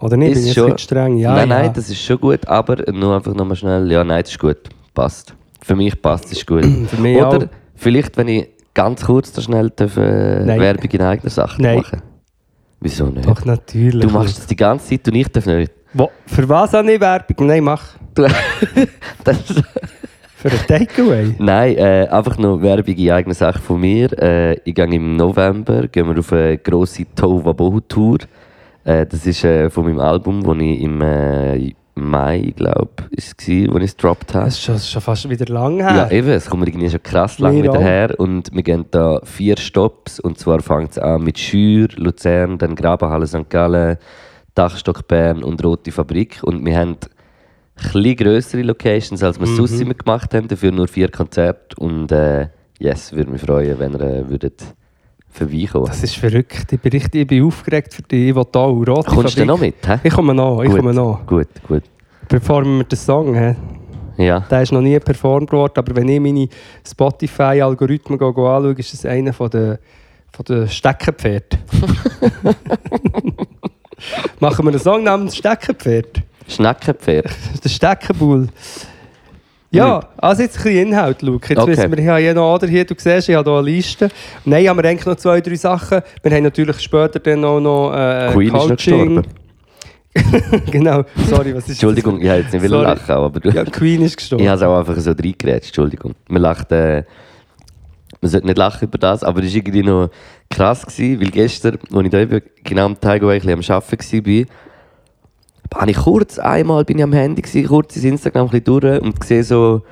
[0.00, 0.34] Oder nicht?
[0.34, 1.16] Bin ich Ist schon- streng?
[1.16, 1.58] Ja, nein, ja.
[1.62, 4.58] nein, das ist schon gut, aber nur einfach nochmal schnell, ja, nein, das ist gut,
[4.94, 5.34] passt.
[5.62, 6.64] Für mich passt, ist gut.
[6.88, 7.46] Für mich Oder auch.
[7.74, 10.60] vielleicht, wenn ich ganz kurz da schnell darf, äh, Nein.
[10.60, 11.78] Werbung in eigener Sache Nein.
[11.78, 12.02] machen
[12.80, 13.28] Wieso nicht?
[13.28, 14.06] Doch, natürlich.
[14.06, 15.72] Du machst das die ganze Zeit und ich darf nicht.
[15.92, 17.46] Wo, für was habe ich Werbung?
[17.46, 17.82] Nein, mach.
[18.14, 18.22] Du,
[19.24, 19.36] das,
[20.36, 21.34] Für ein Takeaway.
[21.38, 24.12] nein, äh, einfach noch Werbung in eigener Sache von mir.
[24.22, 28.18] Äh, ich gehe im November gehen wir auf eine grosse Tova Bohu Tour.
[28.84, 33.74] Äh, das ist äh, von meinem Album, das ich im äh, Mai, glaube ich, war,
[33.74, 34.44] wo ich es gedroppt habe.
[34.46, 36.12] Das ist schon, schon fast wieder lang Ja, her.
[36.12, 38.14] eben, es kommt irgendwie schon krass lang wieder her.
[38.18, 40.20] Und wir gehen da vier Stops.
[40.20, 43.48] Und zwar fängt es an mit Schür, Luzern, dann Grabenhalle St.
[43.50, 43.96] Gallen,
[44.54, 46.40] Dachstock Bern und Rote Fabrik.
[46.42, 46.96] Und wir haben
[47.76, 49.56] etwas grössere Locations, als wir Mhm.
[49.56, 50.48] sonst immer gemacht haben.
[50.48, 51.76] Dafür nur vier Konzerte.
[51.78, 54.62] Und äh, yes, würde mich freuen, wenn ihr äh, würdet
[55.38, 56.72] vorbeikommen Das ist verrückt.
[56.72, 58.28] Ich bin richtig ich bin aufgeregt für dich.
[58.30, 59.46] Ich will da auch rote Kommst du Fabrik.
[59.46, 59.74] noch mit?
[59.86, 59.98] Hä?
[60.02, 61.26] Ich komme noch, ich Gut, komme noch.
[61.26, 61.82] Gut, gut.
[62.28, 63.56] Bevor wir den Song haben.
[64.18, 64.40] Ja.
[64.40, 66.48] Der ist noch nie performt worden, aber wenn ich meine
[66.86, 69.78] Spotify-Algorithmen go- go anschaue, ist das einer von den,
[70.32, 71.58] von den Steckenpferden.
[74.40, 76.22] Machen wir einen Song namens Steckenpferd?
[76.48, 77.26] Schneckenpferd.
[77.62, 78.48] Der Steckenbull.
[79.70, 81.46] Ja, also jetzt ein bisschen Inhalt, Luke.
[81.48, 81.72] Jetzt Okay.
[81.72, 84.08] wissen wir, ich habe ja noch, oder hier, du siehst, ich habe hier eine Liste.
[84.44, 86.00] Nein, haben wir eigentlich noch zwei, drei Sachen.
[86.22, 89.22] Wir haben natürlich später dann auch noch äh, Queen ist noch Coaching.
[90.70, 92.82] genau, sorry, was ist Entschuldigung, ich wollte jetzt nicht Sorry.
[92.84, 93.50] lachen, aber du...
[93.50, 93.54] Das?
[93.54, 94.42] Ja, Queen ist gestorben.
[94.42, 96.14] Ich habe es auch einfach so reingerätscht, Entschuldigung.
[96.28, 97.04] Man lacht, äh,
[98.20, 100.10] man sollte nicht lachen über das, aber es war irgendwie noch
[100.50, 104.26] krass, gewesen, weil gestern, als ich da eben genau am Takeaway ein bisschen am Arbeiten
[104.26, 104.44] war,
[105.74, 109.02] habe ich kurz einmal bin ich am Handy, gewesen, kurz ins Instagram ein bisschen durch
[109.02, 109.82] und gesehen so,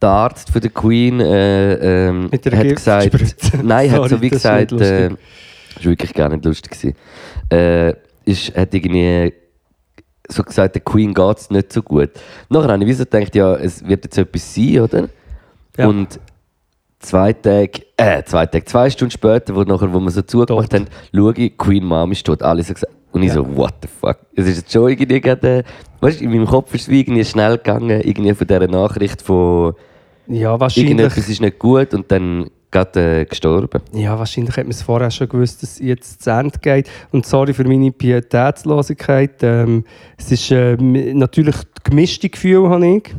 [0.00, 3.58] der Arzt von der Queen äh, ähm, hat gesagt, Giftspritze.
[3.62, 6.72] nein, hat so Sorry, wie das ist gesagt, äh, das war wirklich gar nicht lustig.
[6.72, 6.96] Gewesen.
[7.50, 9.32] Äh, ist, hat irgendwie
[10.28, 12.10] so gesagt, der Queen geht es nicht so gut.
[12.48, 15.08] Nachher habe ich wie so gedacht, ja, es wird jetzt etwas sein, oder?
[15.76, 15.88] Ja.
[15.88, 16.18] Und
[16.98, 20.80] zwei Tage, äh, zwei Tage, zwei Stunden später, wo, nachher, wo wir so zugemacht Tot.
[20.80, 22.42] haben, schaue ich, Queen Mom ist tot.
[22.42, 22.92] Alle so gesagt.
[23.14, 23.34] Und ich Ja.
[23.34, 24.18] so, what the fuck?
[24.34, 25.62] Es ist jetzt schon irgendwie gerade,
[26.00, 29.22] weißt du, in meinem Kopf ist es wie irgendwie schnell gegangen, irgendwie von dieser Nachricht
[29.22, 29.74] von
[30.26, 30.90] Ja, wahrscheinlich.
[30.90, 33.80] irgendetwas ist nicht gut und dann gerade äh, gestorben.
[33.92, 36.90] Ja, wahrscheinlich hat man es vorher schon gewusst, dass es jetzt zu Ende geht.
[37.12, 39.42] Und sorry für meine Pietätslosigkeit.
[39.42, 39.84] Ähm,
[40.18, 43.14] es ist äh, natürlich gemischte Gefühle, habe ich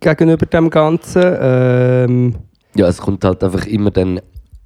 [0.00, 1.22] gegenüber dem Ganzen.
[1.40, 2.34] Ähm,
[2.74, 4.20] Ja, es kommt halt einfach immer dann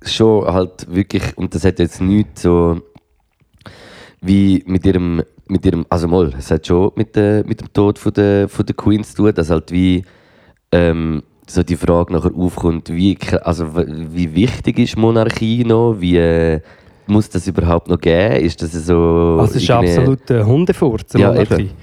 [0.07, 2.81] schon halt wirklich, und das hat jetzt nichts so
[4.25, 7.99] wie mit ihrem, mit ihrem, also mal, es hat schon mit, der, mit dem Tod
[7.99, 10.05] von der, von der Queen zu tun, dass halt wie
[10.73, 16.61] ähm, so die Frage nachher aufkommt, wie, also wie wichtig ist Monarchie noch, wie äh,
[17.07, 19.37] muss das überhaupt noch geben, ist das so...
[19.39, 21.13] also es ist absolut ein Hundefurz.
[21.15, 21.71] Ja, Monarchie.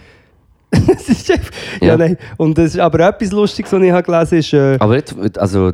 [0.72, 1.36] Es ist ja.
[1.82, 1.98] Ja.
[1.98, 2.18] nein.
[2.38, 5.38] Und das ist aber etwas Lustiges, was ich habe gelesen habe, ist, äh, Aber jetzt,
[5.38, 5.72] also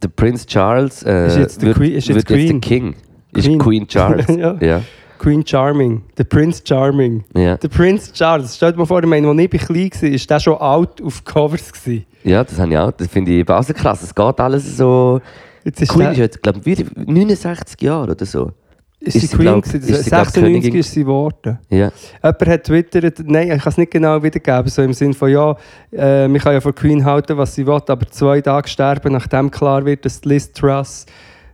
[0.00, 2.60] der Prince Charles äh, Ist jetzt der wird, Queen- ist jetzt wird jetzt der Queen.
[2.60, 2.94] King.
[3.34, 3.58] Ist Queen.
[3.58, 4.26] Queen Charles.
[4.36, 4.56] Ja.
[4.60, 4.82] ja.
[5.18, 7.24] Queen Charming, der Prince Charming.
[7.34, 7.56] Ja.
[7.56, 10.40] Der Prince Charles, stell dir mal vor, ich meine, als ich klein war, war der
[10.40, 11.72] schon alt auf Covers.
[11.72, 12.06] Gewesen.
[12.24, 12.90] Ja, das habe ich auch.
[12.92, 14.02] Das finde ich eben auch so krass.
[14.02, 15.20] Es geht alles so.
[15.64, 18.52] Jetzt ist Queen ist jetzt, glaube ich, wie 69 Jahre oder so.
[18.98, 19.80] Ist, Ist sie Queen gewesen?
[19.80, 20.80] ist sie, glaub, 96 Königin?
[20.80, 21.58] ist sie geworden.
[21.68, 21.92] Ja.
[22.22, 25.54] Jemand hat twittert, nein, ich kann es nicht genau wiedergeben, so im Sinne von, ja,
[25.92, 29.50] äh, man kann ja von Queen halten, was sie will, aber zwei Tage sterben, nachdem
[29.50, 31.04] klar wird, dass Liz Truss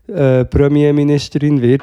[0.07, 1.83] äh, Premierministerin wird.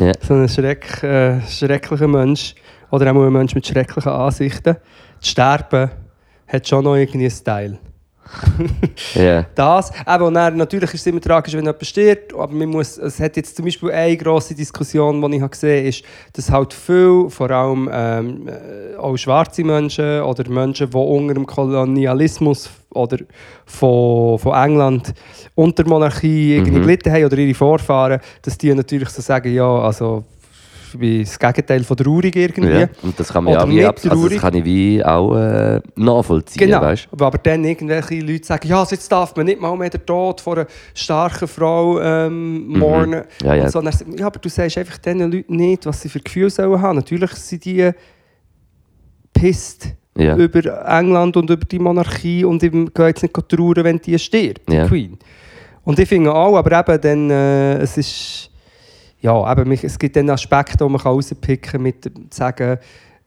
[0.00, 0.12] Ja.
[0.20, 2.54] So ein Schreck, äh, schrecklicher Mensch,
[2.90, 4.76] oder auch ein Mensch mit schrecklichen Ansichten.
[5.20, 5.90] Das Sterben
[6.48, 7.78] hat schon noch irgendwie einen Style.
[9.14, 9.46] Ja.
[9.54, 12.96] Das, aber und dann, natürlich ist es immer tragisch, wenn jemand stirbt, aber man muss,
[12.98, 16.72] es hat jetzt zum Beispiel eine grosse Diskussion, die ich gesehen habe, ist, dass halt
[16.72, 23.18] viel, vor allem ähm, äh, auch schwarze Menschen oder Menschen, die unter dem Kolonialismus oder
[23.66, 25.12] von, von England
[25.54, 26.82] unter Monarchie irgendwie Mhm.
[26.82, 30.24] gelitten haben oder ihre Vorfahren, dass die natürlich so sagen, ja, also
[30.98, 32.80] bin das Gegenteil von traurig irgendwie.
[32.80, 32.88] Ja.
[33.02, 35.80] Und das kann man ja Oder auch wie also das kann ich wie auch äh,
[35.96, 36.80] nachvollziehen, Genau.
[36.82, 40.04] weißt Aber dann irgendwelche Leute sagen, ja, also jetzt darf man nicht mal mehr den
[40.04, 43.24] Tod von einer starken Frau ähm, mornen.
[43.40, 43.46] Mhm.
[43.46, 43.70] Ja, ja.
[43.70, 46.80] So, dann, ja, aber du sagst einfach diesen Leuten nicht, was sie für Gefühle sollen
[46.80, 46.96] haben.
[46.96, 47.90] Natürlich sind die
[49.32, 50.36] pisst Ja.
[50.36, 54.68] über England und über die Monarchie und ich gehe jetzt nicht trauern, wenn die stirbt,
[54.68, 54.86] die Ja.
[54.86, 55.18] Queen.
[55.84, 58.49] Und ich finde auch, aber eben dann, äh, es ist,
[59.20, 62.78] ja, mich- es gibt dann Aspekte, die man kann rauspicken kann, mit sagen,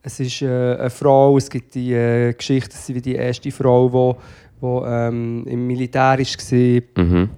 [0.02, 0.46] es ist äh,
[0.78, 4.16] eine Frau, es gibt die äh, Geschichte, sie wie die erste Frau, die wo,
[4.60, 7.30] wo, ähm, im Militär war, Mhm.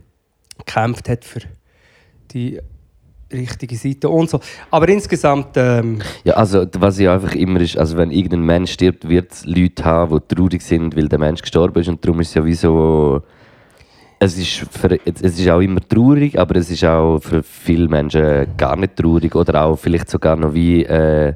[0.59, 1.41] gekämpft hat für
[2.33, 2.59] die
[3.33, 4.41] richtige Seite und so.
[4.71, 9.09] Aber insgesamt, ähm, Ja, also was ja einfach immer ist, also wenn irgendein Mensch stirbt,
[9.09, 12.29] wird es Leute haben, die traurig sind, weil der Mensch gestorben ist und darum ist
[12.29, 13.23] es ja wie so...
[14.19, 18.47] Es ist, für, es ist auch immer traurig, aber es ist auch für viele Menschen
[18.57, 20.85] gar nicht traurig oder auch vielleicht sogar noch wie...
[20.85, 21.35] Äh,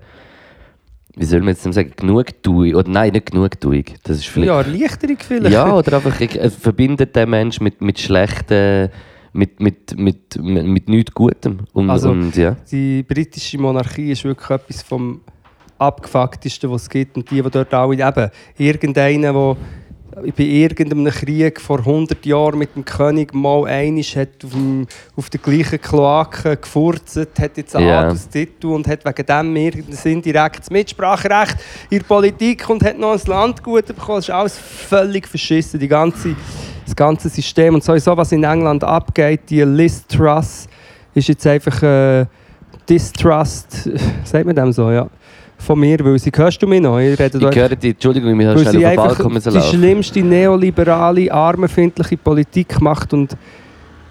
[1.16, 1.93] wie soll man jetzt sagen?
[1.97, 2.75] Genugtuung?
[2.75, 3.85] Oder nein, nicht Genugtuung.
[4.05, 4.49] Das ist vielleicht...
[4.49, 5.53] ja, Erleichterung vielleicht.
[5.53, 8.88] Ja, oder einfach ich, es verbindet den Mensch mit, mit schlechten,
[9.33, 11.59] mit, mit, mit, mit, mit nichts Gutem.
[11.73, 12.57] Und, Also- und, ja.
[12.71, 15.21] Die britische Monarchie ist wirklich etwas vom
[15.79, 17.16] abgefucktesten, was es gibt.
[17.16, 19.57] Und die, die dort alle eben, irgendeiner, der
[20.14, 25.31] bei irgendeinem Krieg vor 100 Jahren mit dem König mal einisch hat auf, dem, auf
[25.31, 28.01] der gleichen Kloake gefurzt, hat jetzt einen Ja.
[28.01, 31.57] Adelstitel und hat wegen dem irgendein indirektes Mitspracherecht
[31.90, 34.18] in der Politik und hat noch ein Landgut bekommen.
[34.18, 36.35] Das ist alles völlig verschissen, die ganze,
[36.85, 37.75] das ganze System.
[37.75, 40.66] Und sowieso, was in England abgeht, die Liz Truss,
[41.14, 42.27] ist jetzt einfach äh,
[42.88, 43.88] Distrust,
[44.25, 45.09] sagt man dem so, ja,
[45.61, 46.99] von mir, weil sie, hörst du mich noch?
[46.99, 51.33] Ich rede Ich höre die, Entschuldigung, wir haben schnell auf den Balkon die schlimmste neoliberale,
[51.33, 53.37] armenfindliche Politik macht und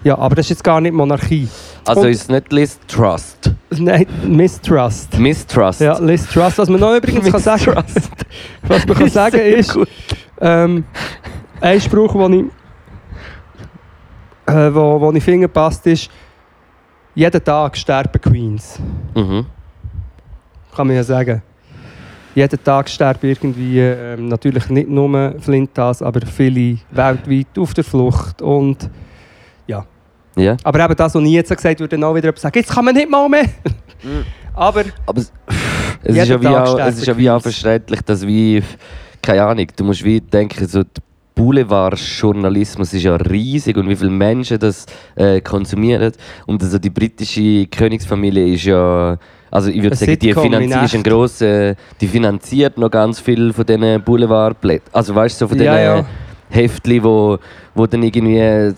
[0.02, 1.46] ja, aber das ist jetzt gar nicht Monarchie.
[1.84, 3.52] Also Und- ist es nicht Liz Trust.
[3.70, 5.18] Nein, Mistrust.
[5.18, 5.80] Mistrust.
[5.80, 6.56] Ja, Liz Truss.
[6.56, 7.74] Was man noch übrigens kann sagen,
[8.62, 9.78] was man kann sagen ist,
[10.40, 10.84] ähm,
[11.60, 12.50] ein Spruch, den
[14.46, 16.10] ich, äh, wo, wo ich finde passt, ist,
[17.14, 18.78] jeden Tag sterben Queens.
[19.14, 19.44] Mhm.
[20.74, 21.42] Kann man ja sagen.
[22.34, 28.40] Jeden Tag sterben irgendwie, ähm, natürlich nicht nur Flintas, aber viele weltweit auf der Flucht.
[28.40, 28.88] Und,
[29.66, 29.84] ja.
[30.36, 30.56] Ja.
[30.62, 32.94] Aber eben das, was ich jetzt gesagt würde dann auch wieder sagen, jetzt kann man
[32.94, 33.46] nicht mal mehr.
[34.54, 35.32] aber Aber es,
[36.04, 38.62] es ist ja wie auch, es ist ja wie auch verständlich, dass wie,
[39.20, 41.02] keine Ahnung, du musst wie denken, so der
[41.34, 46.12] Boulevardjournalismus ist ja riesig und wie viele Menschen das äh, konsumieren.
[46.46, 49.16] Und also die britische Königsfamilie ist ja,
[49.50, 54.02] also ich würde sagen, die ist ein grosser, die finanziert noch ganz viel von diesen
[54.02, 54.88] Boulevardblättern.
[54.92, 56.04] Also weißt du, so von Ja, diesen ja.
[56.48, 57.38] Heftchen, wo,
[57.74, 58.72] wo dann irgendwie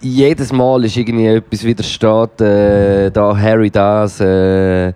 [0.00, 4.92] jedes Mal ist irgendwie etwas wieder steht, äh, da Harry das, äh,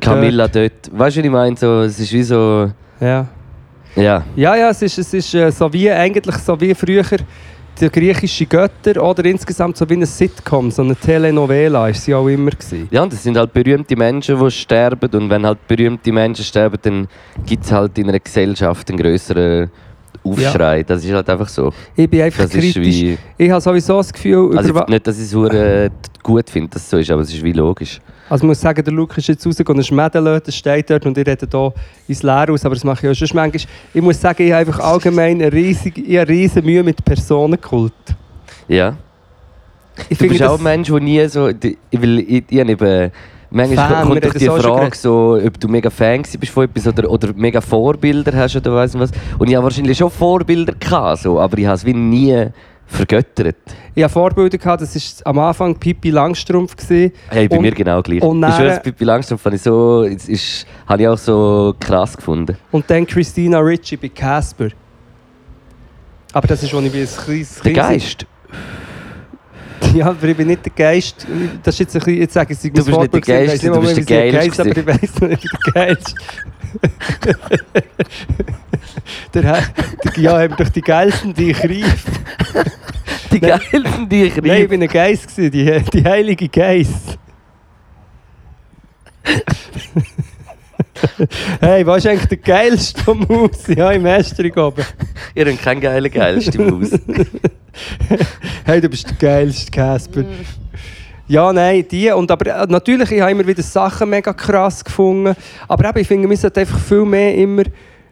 [0.00, 0.90] Camilla dort.
[0.90, 1.56] Weißt du, was ich meine?
[1.56, 2.34] So, es ist wie so.
[2.34, 2.74] dort.
[3.00, 3.26] Ja.
[3.96, 4.22] Ja.
[4.36, 7.04] Ja, ja, es ist, es ist äh, so wie, eigentlich so wie früher
[7.80, 12.26] die griechischen Götter oder insgesamt so wie eine Sitcom, so eine Telenovela ist sie auch
[12.26, 12.88] immer gewesen.
[12.90, 15.10] Ja, und das sind halt berühmte Menschen, die sterben.
[15.10, 17.08] Und wenn halt berühmte Menschen sterben, dann
[17.46, 19.70] gibt es halt in einer Gesellschaft einen größeren
[20.32, 20.82] Aufschrei.
[20.82, 21.72] Das ist halt einfach so.
[21.96, 23.00] Ich bin einfach Das ist kritisch.
[23.02, 23.18] wie.
[23.36, 25.90] Ich habe sowieso das Gefühl, Also nicht, dass ich es hure
[26.22, 28.00] gut finde, dass es so ist, aber es ist wie logisch.
[28.28, 31.26] also ich muss sagen, der Luke ist jetzt rausgegangen, Schmädelö, das steht dort und ich
[31.26, 31.72] rede hier
[32.06, 33.62] ins Leere aus, aber das mache ich auch schon manchmal.
[33.94, 37.92] Ich muss sagen, ich habe einfach allgemein eine riesige, ich habe riesige Mühe mit Personenkult.
[38.68, 38.96] Ja.
[40.08, 41.48] Ich Du bist auch ein Mensch, der nie so.
[41.48, 43.10] Ich, will, ich, ich habe eben.
[43.50, 47.10] Manchmal Fan, kommt doch die Frage, so, ob du mega Fan bist von etwas oder,
[47.10, 49.10] oder mega Vorbilder hast oder weiss was.
[49.38, 52.46] Und ich habe wahrscheinlich schon Vorbilder gehabt, so, aber ich habe es wie nie
[52.86, 53.56] vergöttert.
[53.94, 56.76] Ich hatte Vorbilder, gehabt, das war am Anfang Pippi Langstrumpf.
[56.76, 57.12] Gewesen.
[57.28, 58.22] Hey, bei Und- mir genau gleich.
[58.22, 61.74] und ich dann- das Pippi Langstrumpf fand ich so, ist, ist, habe ich auch so
[61.80, 62.56] krass gefunden.
[62.70, 64.68] Und dann Christina Ricci bei Casper.
[66.32, 68.26] Aber das ist, als ich ein kleines Der Kind war.
[69.80, 69.94] Geist.
[69.94, 71.26] Ja, aber ich bin nicht der Geist.
[71.62, 73.72] Das ist jetzt ein bisschen, jetzt sage ich, sei Du bist nicht der Geist, du
[73.72, 76.14] Ich bist der heisst, Aber ich weiß nicht, ich der Geilste.
[79.34, 79.62] der, der,
[80.16, 82.04] ja, haben doch die Geilsten, die ich rief.
[83.32, 84.68] Die Geilsten, die ich Nein, ich rief.
[84.68, 87.18] bin ein Geist, gewesen, die, die heilige Geist.
[91.60, 93.66] hey, was ist eigentlich der geilste vom Haus?
[93.68, 94.84] Ja, im Ästerung oben.
[95.34, 96.90] Ihr habt keinen geilen Geilsten im Haus.
[98.64, 100.24] Hey, du bist der geilste Casper.
[101.26, 102.10] Ja, nein, die.
[102.10, 105.34] Und aber äh, natürlich, ich habe immer wieder Sachen mega krass gefunden.
[105.66, 107.64] Aber eben, ich finde, wir sollten einfach viel mehr immer,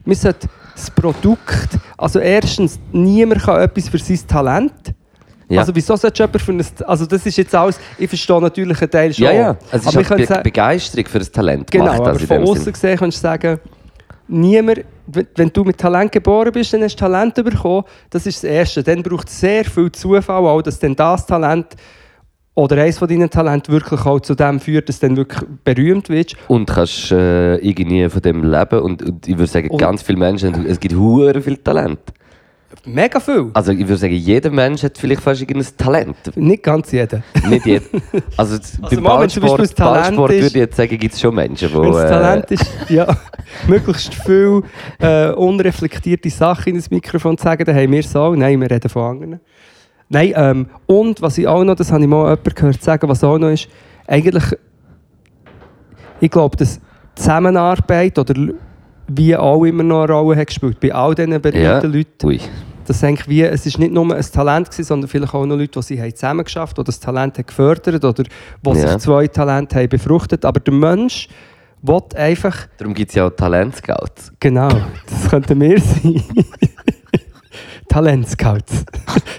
[0.04, 4.72] wir sollten das Produkt, also erstens, niemand kann etwas für sein Talent.
[5.48, 5.60] Ja.
[5.60, 6.64] Also wieso sollte jemand für ein...
[6.86, 7.78] Also das ist jetzt alles...
[7.96, 9.24] Ich verstehe natürlich einen Teil schon.
[9.24, 9.56] Ja, ja.
[9.70, 12.00] Es ist aber ich halt könnte Be Begeisterung für das Talent Genau, gemacht.
[12.00, 13.60] aber also von außen gesehen kannst du sagen,
[14.28, 14.80] niemand,
[15.34, 17.84] wenn du mit Talent geboren bist, dann hast du Talent bekommen.
[18.10, 18.82] Das ist das Erste.
[18.82, 21.66] Dann braucht es sehr viel Zufall, auch, dass dann das Talent
[22.54, 26.08] oder eines von deinen Talenten wirklich auch zu dem führt, dass du dann wirklich berühmt
[26.08, 26.36] wirst.
[26.48, 28.80] Und kannst äh, irgendwie von dem leben.
[28.80, 31.98] Und, und ich würde sagen, Und- ganz viele Menschen, es gibt hure viel Talent.
[32.84, 33.50] Mega viel.
[33.54, 36.16] Also ich würde sagen, jeder Mensch hat vielleicht fast irgendein Talent.
[36.34, 37.22] Nicht ganz jeder.
[37.48, 37.84] Nicht jeder.
[38.36, 41.20] Also, beim zum Beispiel Ballsport, das Talent Ballsport ist- würde ich jetzt sagen, gibt es
[41.20, 41.74] schon Menschen, die...
[41.74, 43.16] Wenn das äh, Talent ist, ja,
[43.68, 44.62] möglichst viel
[44.98, 48.34] äh, unreflektierte Sachen in das Mikrofon zu sagen, dann haben wir es auch.
[48.34, 49.40] Nein, wir reden von anderen.
[50.08, 53.24] Nein, ähm, und was ich auch noch, das habe ich mal jemanden gehört sagen, was
[53.24, 53.68] auch noch ist,
[54.06, 54.44] eigentlich,
[56.20, 56.80] ich glaube, dass
[57.14, 58.34] Zusammenarbeit oder
[59.08, 61.80] wie auch immer noch eine Rolle hat gespielt, bei all diesen berühmten ja.
[61.82, 62.26] Leuten.
[62.26, 62.40] Ui.
[62.86, 65.80] Das eigentlich wie, es ist nicht nur ein Talent gewesen, sondern vielleicht auch noch Leute,
[65.80, 68.22] die sie haben zusammen geschafft, die das Talent haben gefördert oder
[68.62, 68.88] wo Ja.
[68.88, 70.44] sich zwei Talente haben befruchtet.
[70.44, 71.28] Aber der Mensch
[71.82, 74.32] will einfach, Darum gibt es ja auch Talentscouts.
[74.38, 76.22] genau, das könnten wir sein.
[77.88, 78.84] Talentscouts.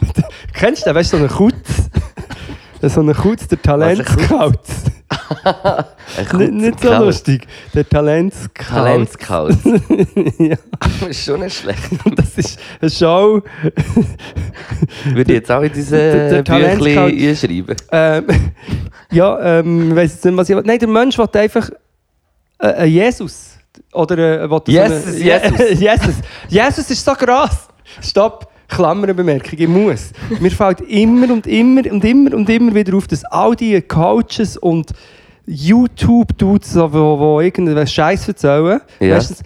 [0.53, 0.95] Kennst du den?
[0.95, 1.89] Weißt du, so einen Kutz?
[2.81, 4.83] So einen Kutz, der Talentscouts.
[6.33, 7.47] Nicht, nicht so lustig.
[7.73, 8.63] Der Talentscout.
[8.63, 9.57] Talentscouts.
[10.39, 11.83] ja, Das ist schon nicht schlecht.
[12.15, 13.41] das ist eine Show.
[15.05, 17.75] Würde ich jetzt auch in diese Büchlein Talentscout- einschreiben.
[17.91, 18.25] Ähm,
[19.11, 20.63] ja, ähm, ich weiss jetzt nicht, was ich will.
[20.65, 21.69] Nein, der Mensch will einfach
[22.61, 23.57] äh, Jesus.
[23.93, 25.79] Oder äh, will so Jesus, Jesus.
[25.79, 26.15] Jesus.
[26.49, 27.67] Jesus ist so krass.
[28.01, 28.51] Stopp.
[28.69, 30.11] Klammerbemerkung, ich muss.
[30.41, 34.57] Mir fällt immer und immer und immer und immer wieder auf, dass all die Coaches
[34.57, 34.91] und
[35.47, 39.15] YouTube-Dudes, die wo, wo irgendeinen Scheiß erzählen, Ja.
[39.15, 39.41] meistens,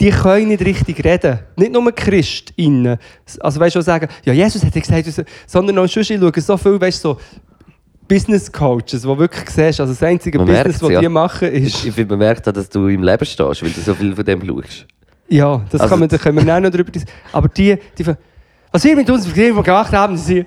[0.00, 1.40] die können nicht richtig reden.
[1.56, 2.98] Nicht nur Christinnen.
[3.40, 6.80] Also weißt du, sagen, ja, Jesus hat gesagt, sondern auch schon, ich schaue so viel,
[6.80, 7.20] weißt du, so
[8.06, 11.00] Business Coaches, die wirklich siehst, also das einzige Man Business, was ja.
[11.00, 11.84] die machen, ist.
[11.84, 14.86] Ich bin bemerkt, dass du im Leben stehst, weil du so viel von dem schaust.
[15.28, 17.18] Ja, das Also- kann man, da können wir nachher noch drüber diskutieren.
[17.32, 18.06] Aber die, die,
[18.72, 20.46] was wir mit uns gemacht haben, sie,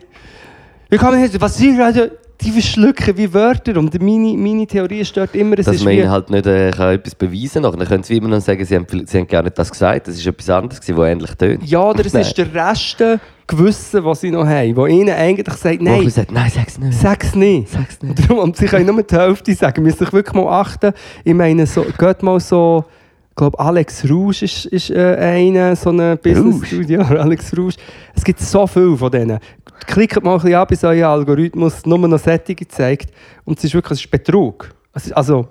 [0.89, 3.77] wir kommen jetzt, was sie gerade, die verschlucken wie Wörter.
[3.77, 6.71] Und meine, meine Theorie ist dort immer, es Dass ist man ihnen halt nicht äh,
[6.71, 7.77] kann etwas beweisen kann.
[7.77, 10.07] Dann können sie immer noch sagen, sie haben, sie haben gar nicht das gesagt.
[10.07, 11.63] Das ist etwas anderes, was ähnlich tönt.
[11.63, 12.23] ja, oder es Nein.
[12.23, 13.03] ist der Rest
[13.47, 16.93] Gewissen, was sie noch haben, wo ihnen eigentlich sagt, nein, sagt, nein, sag's nicht.
[16.93, 17.67] Sag's nicht.
[17.69, 18.17] Sag's nicht.
[18.19, 19.83] Und darum, und sie können nur die Hälfte sagen.
[19.83, 20.93] Müssen sich wirklich mal achten.
[21.25, 22.85] Ich meine, so, geht mal so,
[23.29, 26.93] ich glaube, Alex Rouge ist, ist äh, einer, so ein business Rouge?
[26.93, 27.75] Ja, Alex Rouge.
[28.15, 29.39] Es gibt so viele von denen.
[29.87, 33.11] Klickt mal ein bisschen ab, bis euer Algorithmus nur noch Sättige zeigt.
[33.45, 34.69] Und es ist wirklich es ist Betrug.
[34.93, 35.47] Es ist, also,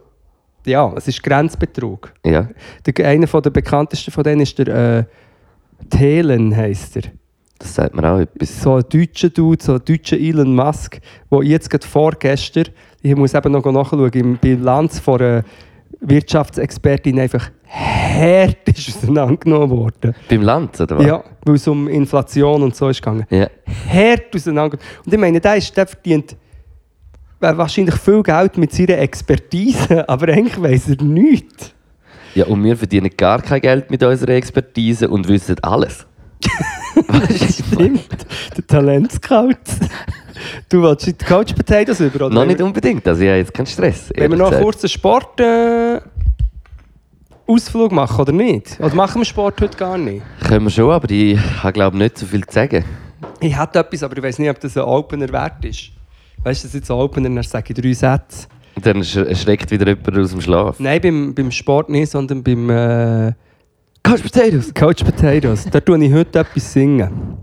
[0.64, 2.12] ja, es ist Grenzbetrug.
[2.24, 2.48] Ja.
[2.86, 5.04] Der, einer von der bekanntesten von denen ist der äh,
[5.88, 7.02] Thelen, heisst er
[7.58, 8.62] Das sagt mir auch etwas.
[8.62, 12.68] so ein deutscher Dude, so ein deutscher Elon Musk, der jetzt gerade vorgestern,
[13.02, 15.44] ich muss eben noch nachschauen, im Bilanz von einer
[16.00, 20.14] Wirtschaftsexpertin einfach hart ist auseinandergenommen worden.
[20.28, 21.06] Beim Land, oder was?
[21.06, 23.26] Ja, weil es um Inflation und so ist gegangen.
[23.30, 23.48] ja.
[23.88, 24.96] Hart auseinandergenommen.
[25.04, 26.36] Und ich meine, der, ist, der verdient
[27.40, 31.72] äh, wahrscheinlich viel Geld mit seiner Expertise, aber eigentlich weiss er nichts.
[32.34, 36.06] Ja, und wir verdienen gar kein Geld mit unserer Expertise und wissen alles.
[37.50, 39.54] Stimmt, der Talentscout.
[40.68, 42.34] Du willst die Couch Potatoes über, oder?
[42.34, 44.10] Noch nicht unbedingt, also ich habe jetzt keinen Stress.
[44.14, 46.00] Wenn wir noch kurz einen Sport äh,
[47.50, 48.78] Ausflug machen oder nicht?
[48.80, 50.22] Oder machen wir Sport heute gar nicht?
[50.46, 52.84] Können wir schon, aber ich habe glaube nicht so viel zu sagen.
[53.40, 55.90] Ich hätte etwas, aber ich weiß nicht, ob das ein Opener wert ist.
[56.42, 58.46] Weißt du, das ist jetzt ein Opener, dann sage ich drei Sätze.
[58.76, 60.78] Und dann sch- erschreckt wieder jemand aus dem Schlaf.
[60.78, 63.32] Nein, beim, beim Sport nicht, sondern beim äh,
[64.02, 64.72] Coach Potatoes!
[64.72, 65.66] Coach Potatoes.
[65.70, 67.36] Da tue ich heute etwas singen.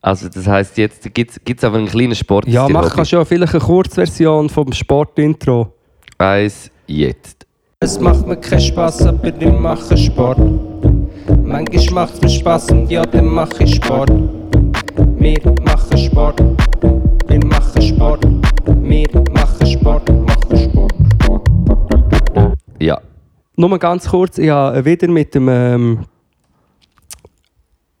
[0.00, 2.46] Also das heisst, jetzt gibt es aber einen kleinen Sport.
[2.48, 5.72] Ja, mach kannst du ja vielleicht eine Kurzversion vom Sportintro.
[6.18, 7.46] Eins, jetzt.
[7.82, 10.38] Es macht mir keinen Spaß, aber ich mache Sport.
[11.44, 14.08] Manchmal macht es mir Spaß und ja, dann mache ich Sport.
[15.18, 16.40] Wir machen Sport.
[17.26, 18.24] Wir machen Sport.
[18.84, 20.08] Wir machen Sport.
[20.08, 20.92] Machen Sport.
[22.78, 23.00] Ja.
[23.56, 25.98] Nur ganz kurz, ich habe wieder mit dem, ähm,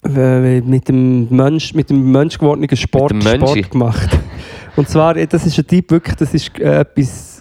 [0.06, 3.20] äh, mit dem Mensch, mit dem Mensch gewordenen Sport, dem.
[3.20, 4.16] Sport gemacht.
[4.76, 7.31] Und zwar, das ist ein Typ wirklich, das ist äh, etwas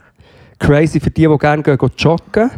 [0.62, 2.52] crazy für die, die gerne gehen, gehen joggen.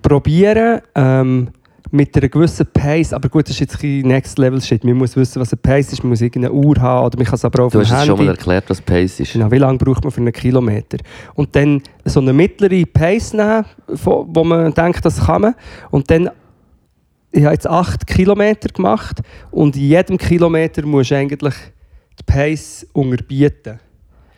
[0.00, 1.48] Probieren, ähm,
[1.94, 4.82] mit einer gewissen Pace, aber gut, das ist jetzt ein Next Level Shit.
[4.82, 7.34] Man muss wissen, was eine Pace ist, man muss irgendeine Uhr haben oder man kann
[7.34, 8.06] es aber auch Du hast Handy.
[8.06, 9.34] schon mal erklärt, was Pace ist.
[9.34, 10.96] Genau, wie lange braucht man für einen Kilometer?
[11.34, 15.54] Und dann so eine mittlere Pace nehmen, wo man denkt, das kann man.
[15.90, 16.30] Und dann,
[17.30, 19.20] ich habe jetzt acht Kilometer gemacht
[19.50, 21.54] und in jedem Kilometer musst du eigentlich
[22.18, 23.78] die Pace unterbieten.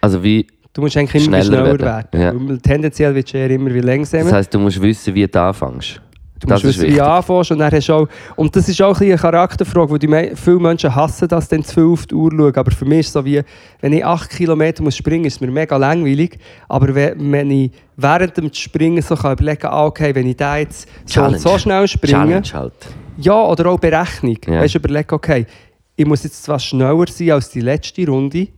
[0.00, 2.48] Also wie, Du musst eigentlich immer Schneller schneller, werden, werden.
[2.48, 4.24] Weil Tendenziell wird es eher immer wie langsamer.
[4.24, 6.00] das heisst, du musst wissen, wie du anfängst.
[6.40, 8.68] Du das musst ist wissen, wie du anfängst und dann hast du auch, und das
[8.68, 12.06] ist auch ein eine Charakterfrage, wo die viele Menschen hassen das, dann zu viel auf
[12.06, 12.56] die Uhr schauen.
[12.56, 13.40] Aber für mich ist es so wie,
[13.82, 16.40] wenn ich 8 Kilometer muss springen ist es mir mega langweilig.
[16.68, 20.88] Aber wenn, ich während dem Springen so kann überlegen ah, okay, wenn ich da jetzt
[21.04, 22.72] so und so schnell springe, halt.
[23.18, 24.38] ja, oder auch Berechnung.
[24.44, 24.60] Ja.
[24.60, 25.46] Weißt du, überlegen, okay,
[25.94, 28.48] ich muss jetzt zwar schneller sein als die letzte Runde,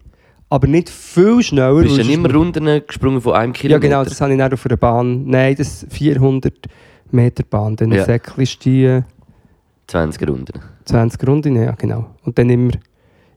[0.48, 1.82] aber nicht viel schneller.
[1.82, 3.88] Du bist weil ja immer Runden gesprungen von einem ja, Kilometer.
[3.88, 5.26] genau, das habe ich dann auf einer Bahn.
[5.26, 6.54] Nein, das ist 400
[7.10, 7.76] Meter Bahn.
[7.76, 7.98] Dann Ja.
[7.98, 8.04] ja.
[8.04, 9.02] Säckchen ist die äh,
[9.88, 10.60] 20 Runden.
[10.84, 12.10] 20 Runden, ja genau.
[12.24, 12.72] Und dann immer,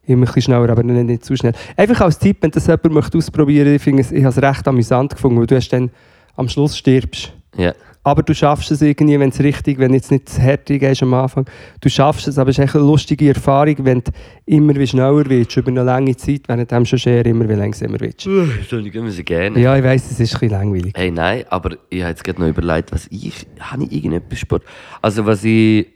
[0.04, 1.52] immer ein bisschen schneller, aber nicht, nicht zu schnell.
[1.76, 4.66] Einfach als Tipp, wenn das jemand möchte ausprobieren ich finde es, ich habe es recht
[4.66, 5.90] amüsant gefunden, weil du hast dann
[6.36, 7.32] am Schluss stirbst.
[7.56, 7.74] Ja.
[8.02, 11.12] Aber du schaffst es irgendwie, wenn es richtig, wenn jetzt nicht zu härtig ist am
[11.12, 11.44] Anfang.
[11.82, 14.10] Du schaffst es, aber es ist echt eine lustige Erfahrung, wenn du
[14.46, 18.00] immer wie schneller wirst, über eine lange Zeit, während du schon eher immer wie langsamer
[18.00, 18.26] wirst.
[18.26, 19.60] Entschuldigung, ich gerne.
[19.60, 20.92] Ja, ich weiss, es ist ein bisschen langweilig.
[20.96, 23.46] Hey, nein, aber ich habe jetzt gerade noch überlegt, was ich.
[23.58, 24.62] Habe ich irgendetwas Sport?
[25.02, 25.88] Also, was ich.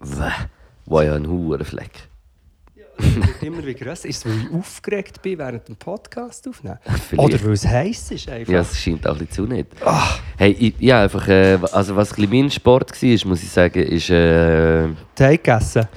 [0.00, 0.30] Wäh.
[0.86, 1.58] Wow, ja, ein hoher
[2.98, 4.08] Es wird immer wie grösser.
[4.08, 6.78] Ist es, weil ich aufgeregt bin während dem Podcast aufnehmen?
[7.08, 7.34] Vielleicht.
[7.34, 8.52] Oder weil es heiß ist einfach?
[8.52, 9.68] Ja, es scheint auch ein bisschen zu nicht.
[10.36, 11.26] Hey, ich, ja, einfach.
[11.28, 14.10] Äh, also, was ein mein Sport war, muss ich sagen, ist.
[14.10, 15.88] Äh, Teig gegessen?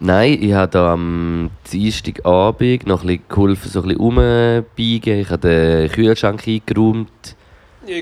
[0.00, 5.20] nein, ich habe da am Dienstagabend noch ein bisschen geholfen, so ein bisschen rumbiegen.
[5.20, 7.36] Ich habe den Kühlschrank eingeräumt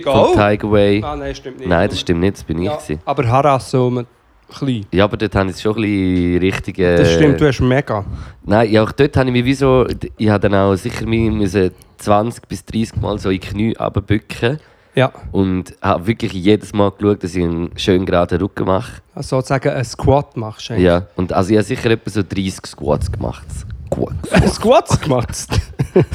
[0.04, 1.02] vom Tigerway.
[1.02, 1.68] Ah, nein, stimmt nicht.
[1.68, 2.64] Nein, das stimmt nicht, das bin ich.
[2.64, 3.00] Ja, gewesen.
[3.04, 4.06] aber Harasse um ein
[4.52, 4.86] klein.
[4.92, 6.78] Ja, aber dort habe ich schon ein bisschen richtig.
[6.78, 8.04] Äh, Das stimmt, du hast mega.
[8.44, 9.86] Nein, ja, auch dort habe ich mich wie so.
[10.16, 14.58] Ich habe dann auch sicher müssen 20 bis 30 Mal so in die Knie runterbücken.
[14.94, 19.00] Ja, Und habe wirklich jedes Mal geschaut, dass ich einen schön geraden Rücken mache.
[19.14, 20.84] also sozusagen ein Squat machst du eigentlich.
[20.86, 21.06] Ja.
[21.16, 23.46] Und also ich habe sicher etwa so 30 Squats gemacht.
[23.90, 24.52] Squats.
[24.54, 25.34] Squats gemacht?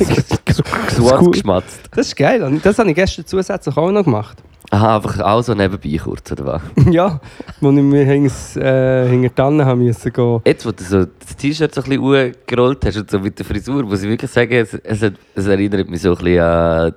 [0.52, 1.80] Squats geschmatzt.
[1.96, 2.60] Das ist geil.
[2.64, 4.38] Das habe ich gestern zusätzlich auch noch gemacht.
[4.70, 6.62] Aha, einfach auch so nebenbei kurz, oder was?
[6.92, 7.22] ja,
[7.62, 10.42] wo ich mir hinter, äh, hinter die Tannen haben müssen gehen.
[10.46, 13.46] Jetzt, wo du so das T-Shirt so ein bisschen hochgerollt hast und so mit der
[13.46, 15.02] Frisur, muss ich wirklich sagen, es, es,
[15.36, 16.94] es erinnert mich so ein bisschen an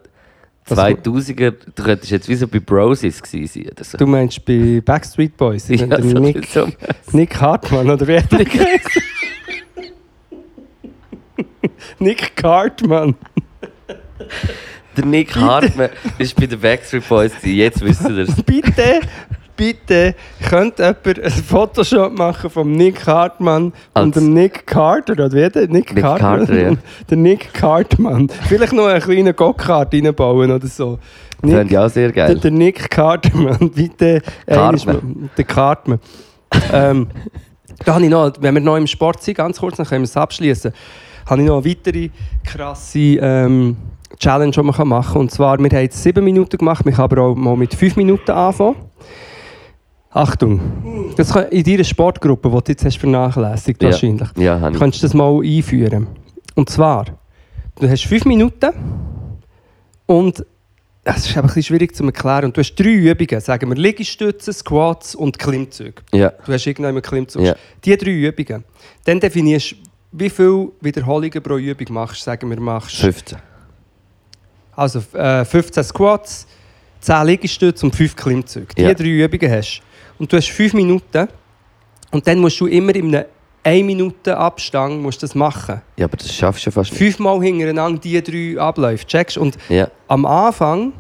[0.69, 1.55] 2000er.
[1.75, 3.99] Du könntest jetzt wie so bei Broses gewesen sein oder so.
[3.99, 5.69] Du meinst bei Backstreet Boys?
[5.69, 6.67] Ja, so- Nick, so-
[7.13, 8.47] Nick Hartmann, oder wie hat er?
[11.99, 13.15] Nick Cartman.
[15.01, 15.89] Der Nick Hartmann
[16.19, 18.43] ist bei den Backstreet Boys, jetzt wissen wir es.
[18.43, 19.01] Bitte,
[19.57, 20.15] bitte,
[20.49, 25.49] könnte jemand ein Photoshop machen von Nick Hartmann und Als- dem Nick Carter, oder wie
[25.49, 25.69] der?
[25.69, 26.73] Nick, Nick Carter, ja.
[27.11, 28.29] Der Nick Cartman.
[28.49, 30.99] Vielleicht noch einen kleinen Go-Kart reinbauen oder so.
[31.43, 32.39] Das fände ich auch sehr der, geil.
[32.39, 34.21] der Nick Cartman, bitte.
[34.47, 34.97] Cartman.
[34.97, 35.99] einmal- Der Cartman.
[36.73, 37.07] ähm,
[37.85, 40.05] da habe ich noch, wenn wir noch im Sport sind, ganz kurz, dann können wir
[40.09, 40.73] es abschließen.
[41.27, 42.11] Habe ich noch eine weitere
[42.45, 43.77] krasse ähm,
[44.19, 45.21] Challenge, die man machen kann.
[45.23, 47.97] Und zwar, wir haben jetzt sieben Minuten gemacht, wir können aber auch mal mit fünf
[47.97, 48.77] Minuten anfangen.
[50.13, 50.61] Achtung,
[51.17, 53.91] das kann in deiner Sportgruppe, die du jetzt hast vernachlässigt Ja.
[53.91, 54.79] wahrscheinlich, Ja, ich.
[54.79, 56.09] kannst du das mal einführen.
[56.57, 57.05] Und zwar,
[57.81, 58.71] du hast fünf Minuten
[60.07, 60.45] und
[61.05, 62.47] es ist aber ein bisschen schwierig zu erklären.
[62.47, 66.03] Und du hast drei Übungen, sagen wir Liegestützen, Squats und Klimmzüge.
[66.13, 67.43] Ja, Du hast irgendwann Klimmzug.
[67.43, 67.55] Ja.
[67.85, 68.65] Die drei Übungen.
[69.05, 69.77] Dann definierst du,
[70.13, 72.25] wie viele Wiederholungen pro Übung machst.
[72.25, 73.39] Sagen wir, machst 15.
[74.81, 76.47] also äh, 15 Squats,
[77.01, 78.75] 10 Liegestütze und 5 Klimmzüge.
[78.77, 78.95] Die Ja.
[78.95, 79.83] drei Übungen hast
[80.19, 81.29] Und du hast 5 Minuten.
[82.11, 83.25] Und dann musst du immer in einem
[83.63, 85.83] 1 Minute Abstand musst du das machen.
[85.97, 86.99] Ja, aber das schaffst du ja fast nicht.
[86.99, 89.07] Fünfmal hintereinander die drei Abläufe.
[89.07, 89.37] Checkst?
[89.39, 90.93] Und Ja, am Anfang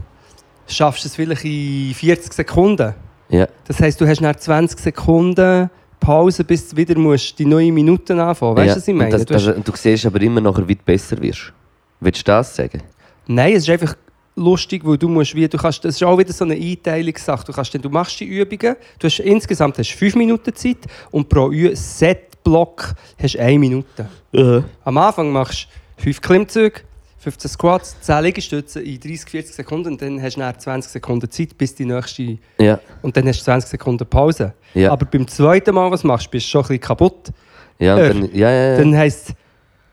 [0.69, 2.95] schaffst du es vielleicht in 40 Sekunden.
[3.31, 3.47] ja.
[3.67, 8.19] Das heisst, du hast nach 20 Sekunden Pause, bis du wieder musst die neuen Minuten
[8.19, 8.57] anfangen.
[8.57, 8.77] Weißt du, ja.
[8.77, 9.15] was ich meine?
[9.17, 11.53] Und, das, du hast, du siehst aber immer nachher, wie du besser wirst.
[12.01, 12.83] Willst du das sagen?
[13.31, 13.97] Nein, es ist einfach
[14.37, 17.45] lustig, weil du musst wie, du kannst, das ist auch wieder so eine Einteilungssache.
[17.45, 20.79] Du, kannst, du machst die Übungen, du hast insgesamt hast 5 Minuten Zeit
[21.11, 24.65] und pro Set-Block hast du 1 Minute.
[24.85, 26.81] Am Anfang machst du 5 Klimmzüge,
[27.19, 31.31] 15 Squats, 10 Liegestützen in 30, 40 Sekunden und dann hast du nach 20 Sekunden
[31.31, 34.55] Zeit, bis die nächste Ja, und dann hast du 20 Sekunden Pause.
[34.75, 34.93] Ja.
[34.93, 37.31] Aber beim zweiten Mal, was machst du, bist du schon ein bisschen kaputt.
[37.79, 38.77] ja, Äh, dann, ja, ja, ja.
[38.79, 39.35] Dann heisst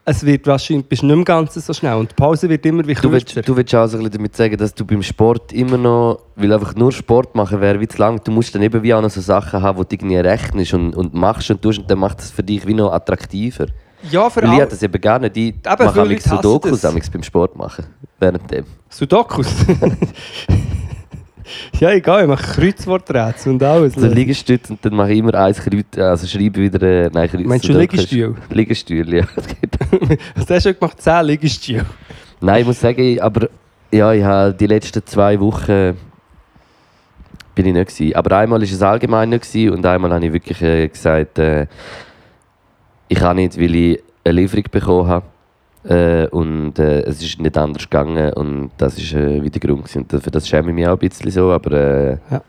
[0.10, 2.94] es wird wahrscheinlich bist nicht mehr ganz so schnell und die Pause wird immer wie
[2.94, 5.78] Du willst, du willst auch so ein bisschen damit sagen, dass du beim Sport immer
[5.78, 8.94] noch, weil einfach nur Sport machen wäre wie zu lang, du musst dann eben wie
[8.94, 11.92] auch noch so Sachen haben, die du irgendwie rechnest und, und machst und tust und
[11.92, 13.66] dann macht das für dich wie noch attraktiver.
[14.10, 15.38] ja, vor Weil ich das eben nicht.
[15.38, 17.86] Ich Eben, mache viele amigs Leute hassen Sudokus beim Sport machen.
[18.18, 18.66] Währenddem.
[18.90, 19.48] Sudokus.
[21.80, 23.94] Ja, egal, ich mache Kreuzworträtsel und alles.
[23.94, 27.46] So Liegestütze und dann mache ich immer eins Kreuz, also schreibe wieder, äh, nein, Kreuz.
[27.46, 28.36] Meinst du Liegestühl?
[28.50, 29.24] Liegestühl, ja.
[30.36, 31.02] Was hast du schon gemacht?
[31.02, 31.86] 10 Liegestühle.
[32.42, 33.50] Nein, ich muss sagen, aber
[33.92, 35.96] ja, ich habe die letzten zwei Wochen
[37.56, 38.16] bin ich nicht gewesen.
[38.16, 41.66] Aber einmal war es allgemein nicht gewesen und einmal habe ich wirklich äh, gesagt, äh,
[43.08, 45.26] ich kann nicht, weil ich eine Lieferung bekommen habe.
[45.84, 49.84] Äh, und äh, es ist nicht anders gegangen und das ist äh, wie der Grund.
[49.86, 50.06] gewesen.
[50.12, 52.42] Und für das schäme ich mich auch ein bisschen so, aber äh, Ja.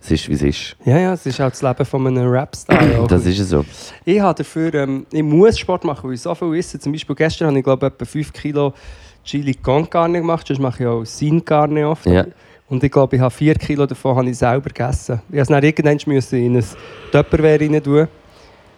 [0.00, 0.76] es ist wie es ist.
[0.84, 3.06] Ja, ja, es ist auch das Leben von einem Rap-Star.
[3.08, 3.64] Das ist es so.
[4.04, 6.78] Ich habe dafür, ähm, ich muss Sport machen, weil ich so viel esse.
[6.78, 8.72] Zum Beispiel gestern habe ich glaube ich etwa 5 Kilo
[9.24, 12.06] Chili con Carne gemacht, sonst mache ich auch Sin Carne oft.
[12.06, 12.24] Ja.
[12.68, 15.20] Und ich glaube, ich habe 4 Kilo davon habe ich selber gegessen.
[15.30, 16.64] Ich musste es dann irgendwann in ein
[17.12, 18.08] Tupperware rein tun.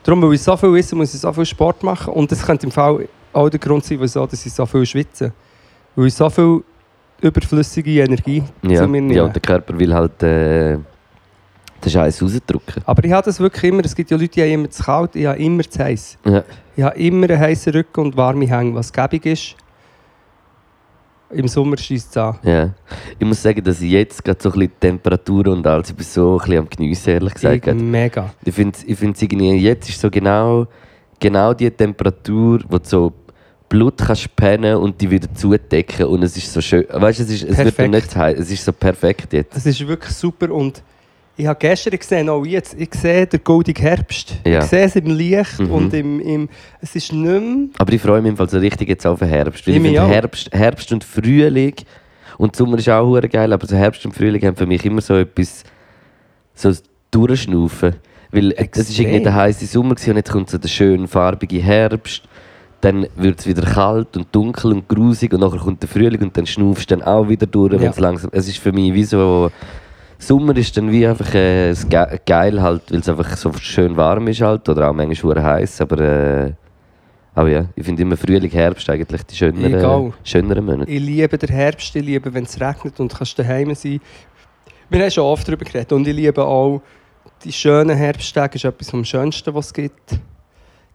[0.03, 2.13] Darum, weil ich so viel esse, muss ich so viel Sport machen.
[2.15, 3.07] Und das könnte im Fall
[3.39, 5.33] auch der Grund sein, wieso dass ich so viel schwitze.
[5.97, 6.63] Weil ich so viel
[7.21, 9.15] überflüssige Energie Ja, zu mir nehme.
[9.15, 10.77] ja und der Körper will halt äh,
[11.85, 12.83] den Scheiß rausdrücken.
[12.85, 13.85] Aber ich habe das wirklich immer.
[13.85, 16.19] Es gibt ja Leute, die haben immer zu kalt, ich habe immer zu heiß.
[16.25, 16.45] Ja.
[16.77, 19.57] Ich habe immer einen heißen Rücken und warme Hänge, was gäbig ist.
[21.31, 22.39] Im Sommer schießt es an.
[22.43, 22.71] Ja.
[23.19, 25.97] Ich muss sagen, dass ich jetzt gerade so ein bisschen die Temperatur und alles, ich
[25.97, 27.67] bin so ein bisschen am Geniessen, ehrlich gesagt.
[27.67, 28.31] Ich, mega.
[28.45, 30.67] Ich finde ich find's irgendwie, jetzt ist so genau,
[31.21, 33.13] genau die Temperatur, wo du so
[33.69, 36.87] Blut kannst pennen und die wieder zudecken und es ist so schön.
[36.91, 37.91] Weißt du, es, ist, es wird Perfekt.
[37.95, 39.57] nicht zu heiß, es ist so perfekt jetzt.
[39.57, 40.83] Es ist wirklich super und
[41.37, 44.35] ich habe gestern gesehen, auch jetzt, ich sehe den goldigen Herbst.
[44.45, 44.59] Ja.
[44.59, 45.71] Ich sehe es im Licht Mhm.
[45.71, 46.49] und im, im,
[46.81, 47.69] es ist nicht mehr...
[47.79, 49.67] Aber ich freue mich im Fall so richtig jetzt auf den Herbst.
[49.67, 50.09] Weil Ich finde.
[50.09, 51.75] Herbst, Herbst und Frühling
[52.39, 55.15] und Sommer ist auch geil, aber so Herbst und Frühling haben für mich immer so
[55.15, 55.63] etwas
[56.55, 56.79] so ein
[57.13, 57.95] Durchschnaufen.
[58.31, 58.59] Weil es ist
[58.89, 59.07] Extrem.
[59.07, 62.23] irgendwie der heiße Sommer und jetzt kommt so der schöne farbige Herbst.
[62.81, 66.37] Dann wird es wieder kalt und dunkel und grusig und nachher kommt der Frühling und
[66.37, 67.93] dann schnaufst du dann auch wieder durch, Ja.
[67.97, 68.31] langsam...
[68.33, 69.51] Es ist für mich wie so...
[70.21, 74.27] Sommer ist dann wie einfach äh, Ge geil halt, weil es einfach so schön warm
[74.27, 76.53] ist halt oder auch manchmal heiß, aber äh,
[77.37, 80.13] aber ja, ich finde immer Frühling, Herbst eigentlich die schöneren, Egal.
[80.25, 80.91] schöneren Monate.
[80.91, 84.01] Ich liebe den Herbst, ich liebe, wenn es regnet und du kannst daheim sein.
[84.91, 86.83] Wir haben schon oft darüber geredet und ich liebe auch
[87.45, 90.19] die schönen Herbsttage, ist etwas vom Schönsten, was es gibt.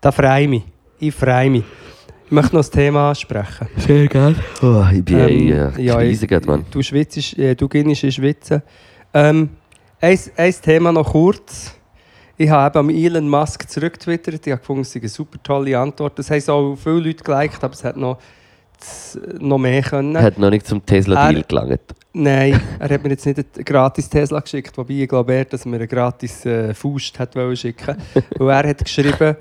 [0.01, 0.63] Da freue ich mich.
[1.05, 1.63] Ich freue mich.
[2.27, 3.67] Ich möchte noch das Thema ansprechen.
[3.75, 4.37] Sehr geil.
[4.61, 6.65] Oh, ich bin Ähm, ähm, ja, ja, ja, Mann.
[6.71, 8.61] Du schwitzt, äh, du gehst in Schwitzen.
[9.13, 9.49] Ähm,
[9.99, 11.75] ein, ein Thema noch kurz.
[12.37, 14.47] Ich habe eben am Elon Musk zurückgetwittert.
[14.47, 16.17] Ich habe gefunden, es sei eine super tolle Antwort.
[16.17, 18.17] Das haben auch viele Leute geliked, aber es hat noch,
[19.39, 20.17] noch mehr können.
[20.17, 21.81] Hat noch nicht zum Tesla-Deal Er- gelangt.
[22.13, 25.65] Nein, er hat mir jetzt nicht einen gratis Tesla geschickt, wobei ich glaube eher, dass
[25.65, 27.97] er mir einen gratis äh, Faust hat schicken
[28.37, 29.35] Weil er hat geschrieben,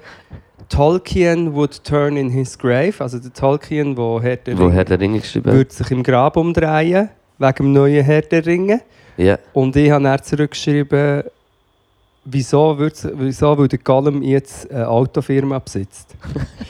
[0.76, 2.94] Tolkien would turn in his grave.
[3.00, 5.52] Also der Tolkien, wo Herr der Wo Ringe, hat er Ringe geschrieben?
[5.52, 8.80] würde sich im Grab umdrehen, wegen dem neuen Herr der Ringe.
[9.16, 9.38] Ja.
[9.52, 11.24] Und ich habe dann zurückgeschrieben,
[12.24, 16.14] wieso, wieso weil der Gollum jetzt eine Autofirma besitzt.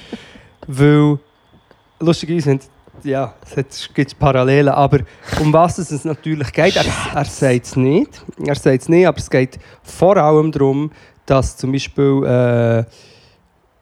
[0.66, 1.18] weil,
[2.00, 2.60] lustigerweise, haben-
[3.04, 5.00] ja, es gibt Parallelen, aber
[5.40, 6.84] um was es natürlich geht, er,
[7.14, 8.24] er sagt es nicht.
[8.46, 10.90] Er sagt es nicht, aber es geht vor allem darum,
[11.26, 12.84] dass zum Beispiel äh,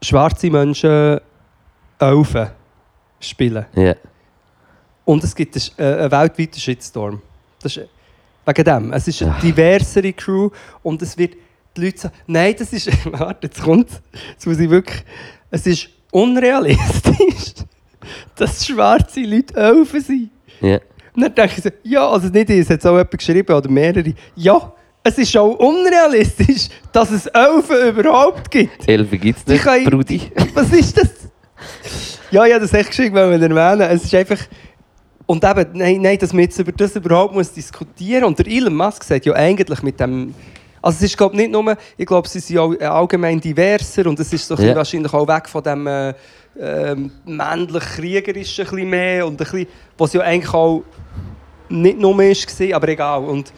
[0.03, 1.21] schwarze Menschen
[1.99, 2.49] Elfen
[3.21, 3.67] spielen.
[3.75, 3.95] Ja.
[5.05, 7.21] Und es gibt einen, äh, einen weltweiten Shitstorm.
[7.63, 7.89] Das ist
[8.47, 8.93] wegen dem.
[8.93, 9.39] Es ist eine Ja.
[9.41, 10.51] diversere Crew
[10.83, 11.35] und es wird
[11.77, 13.89] die Leute sagen, nein, das ist, warte, jetzt kommt,
[14.31, 15.05] jetzt muss ich wirklich,
[15.51, 17.55] es ist unrealistisch,
[18.37, 20.31] dass schwarze Leute Elfen sind.
[20.61, 20.79] ja.
[21.13, 23.69] Und dann denke ich so, ja, also nicht ich, es hat auch jemand geschrieben oder
[23.69, 24.73] mehrere, ja,
[25.03, 28.89] es ist auch unrealistisch, dass es Elfen überhaupt gibt.
[28.89, 30.31] Elfe gibt es nicht, können- Brudi.
[30.55, 31.09] Was ist das?
[32.31, 33.91] Ja, ja, das echt geschickt, wenn wir erwähnen.
[33.91, 34.39] Es ist einfach.
[35.27, 38.75] Und eben, nein, nein, dass man jetzt über das überhaupt muss diskutieren Und der Elon
[38.75, 40.35] Musk sagt ja eigentlich mit dem.
[40.83, 44.33] Also es ist glaube nicht nur, ich glaube, sie sind auch allgemein diverser und es
[44.33, 44.75] ist so Ja.
[44.75, 46.15] wahrscheinlich auch weg von dem äh,
[46.59, 49.67] ähm, männlich-kriegerischen ein bisschen mehr und ein bisschen,
[49.99, 50.83] was ja eigentlich auch
[51.69, 53.25] nicht nur war, aber egal.
[53.25, 53.53] Und,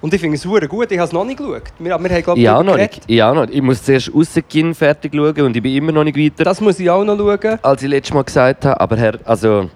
[0.00, 1.62] und ich finde es super gut, ich habe es noch nicht geschaut.
[1.78, 3.02] Wir, wir haben, glaube Ich auch noch nicht.
[3.06, 3.48] Ich auch noch.
[3.48, 6.78] Ich muss zuerst rausgehen, fertig schauen und ich bin immer noch nicht weiter, Das muss
[6.78, 7.58] ich auch noch schauen.
[7.62, 8.80] als ich letztes Mal gesagt habe.
[8.80, 9.70] Aber Herr, also,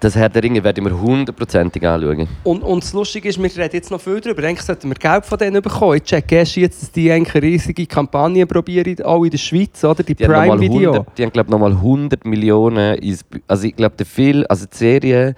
[0.00, 2.26] das Herr der Ringe werde ich mir hundertprozentig anschauen.
[2.42, 4.42] Und, und das Lustige ist, wir reden jetzt noch viel darüber.
[4.42, 5.96] Eigentlich sollten wir Geld von denen bekommen.
[5.96, 10.02] Ich checke erst jetzt, dass die eine riesige Kampagne probieren, auch in der Schweiz, oder?
[10.02, 10.92] Die, Die Prime-Video.
[10.92, 13.24] 100, die haben, glaube nochmal 100 Millionen ins...
[13.46, 15.34] Also ich glaube, der Film, also die Serie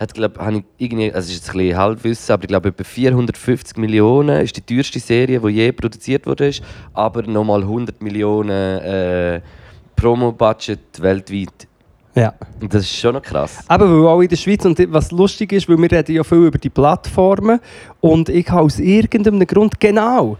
[0.00, 2.82] hat, glaube ich irgendwie, also es ist jetzt ein bisschen Halbwissen, aber ich glaube, etwa
[2.84, 6.50] 450 Millionen ist die teuerste Serie, die je produziert wurde.
[6.94, 9.40] Aber nochmal 100 Millionen äh,
[9.96, 11.68] Promo-Budget weltweit.
[12.14, 12.32] Ja.
[12.60, 13.58] Und das ist schon noch krass.
[13.68, 16.46] Aber weil auch in der Schweiz, und was lustig ist, weil wir reden ja viel
[16.46, 17.60] über die Plattformen
[18.00, 20.36] und ich habe aus irgendeinem Grund, genau,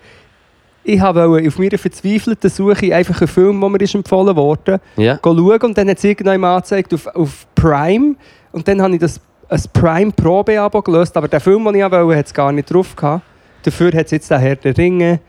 [0.82, 4.80] ich habe wollte auf meiner verzweifelten Suche einfach einen Film, der mir ist empfohlen wurde,
[4.96, 5.18] Ja.
[5.22, 8.16] schauen und dann hat es irgendjemand angezeigt auf, auf Prime
[8.52, 9.20] und dann habe ich das
[9.50, 12.94] ein Prime Probe-Abo gelöst, aber der Film, den ich wollte, hat es gar nicht drauf
[12.94, 13.24] gehabt.
[13.62, 15.20] Dafür hat es jetzt den Herr der Ringe,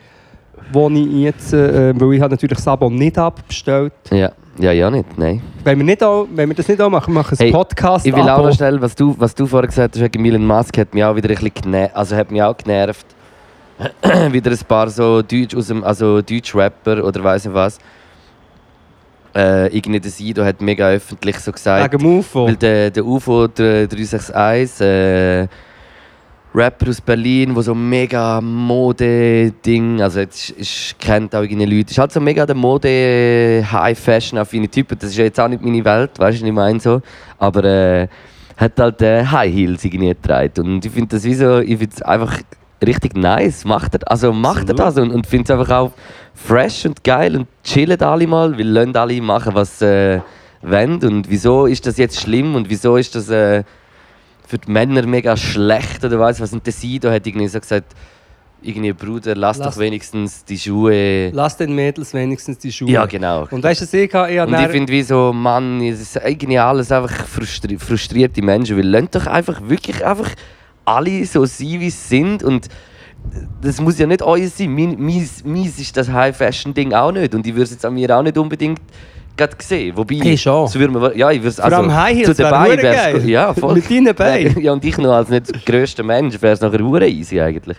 [0.72, 3.93] wo ich jetzt, äh, weil ich habe natürlich das Abo nicht abbestellt.
[4.11, 5.41] Ja, ja, ja nicht, nein.
[5.63, 8.05] Wenn wir, nicht auch, wenn wir das nicht auch machen, machen wir ein Hey, Podcast
[8.05, 10.93] Ich will auch noch schnell, was du, was du vorher gesagt hast Elon Musk, hat
[10.93, 13.07] mich auch wieder ein bisschen genervt, also hat mich auch genervt.
[14.32, 17.80] wieder ein paar so Deutsch aus dem, also Deutsch-Rapper oder weiss nicht was.
[19.34, 22.47] Äh, irgendwie der Sido hat mega öffentlich so gesagt, Wegen dem UFO.
[22.47, 25.47] weil der, der UFO der 361, äh,
[26.53, 31.97] Rapper aus Berlin, wo so mega Mode-Ding, also jetzt ist, kennt auch irgendeine Leute, ist
[31.97, 34.89] halt so mega der Mode, High-Fashion-affine Typ.
[34.99, 37.01] Das ist ja jetzt auch nicht meine Welt, weißt du, ich meine so.
[37.39, 38.07] Aber äh,
[38.57, 40.73] hat halt äh, High Heels irgendwie getragen.
[40.73, 42.38] Und ich finde das wie so, ich finde es einfach
[42.86, 43.63] richtig nice.
[43.63, 45.91] Macht er, also macht er das und, und finde es einfach auch
[46.34, 50.19] fresh und geil und chillen alle mal, weil lassen alle machen, was äh,
[50.61, 51.03] wollen.
[51.03, 53.63] Und wieso ist das jetzt schlimm und wieso ist das äh,
[54.47, 56.39] für die Männer mega schlecht oder was?
[56.39, 57.93] Was und der Sido hat irgendwie so gesagt,
[58.63, 61.29] irgendwie Bruder, lass, Lass- doch wenigstens die Schuhe.
[61.32, 62.91] Lass den Mädels wenigstens die Schuhe.
[62.91, 63.47] Ja, genau.
[63.49, 64.32] Und weißt du, habe?
[64.32, 68.41] Ich habe Und ich finde wie so, Mann, es ist irgendwie alles einfach frustri frustrierte
[68.43, 68.77] Menschen.
[68.77, 70.29] Weil lasst doch einfach wirklich einfach
[70.86, 72.43] alle so sein, wie sie sind.
[72.43, 72.67] Und
[73.61, 74.74] das muss ja nicht euer sein.
[74.74, 77.34] Mein, meins, meins ist das High-Fashion-Ding auch nicht.
[77.36, 78.80] Und ich würde es jetzt an mir auch nicht unbedingt
[79.38, 79.95] gerade sehen.
[79.95, 80.67] Wobei, Ich schon.
[80.67, 83.26] so würde man, ja, ich würde allem High Heels zu den Beinen wär's.
[83.26, 83.76] Ja, voll.
[83.76, 84.59] Mit deinen Beinen.
[84.61, 87.78] Ja, und ich noch als nicht grösster Mensch wäre es nachher hure easy eigentlich.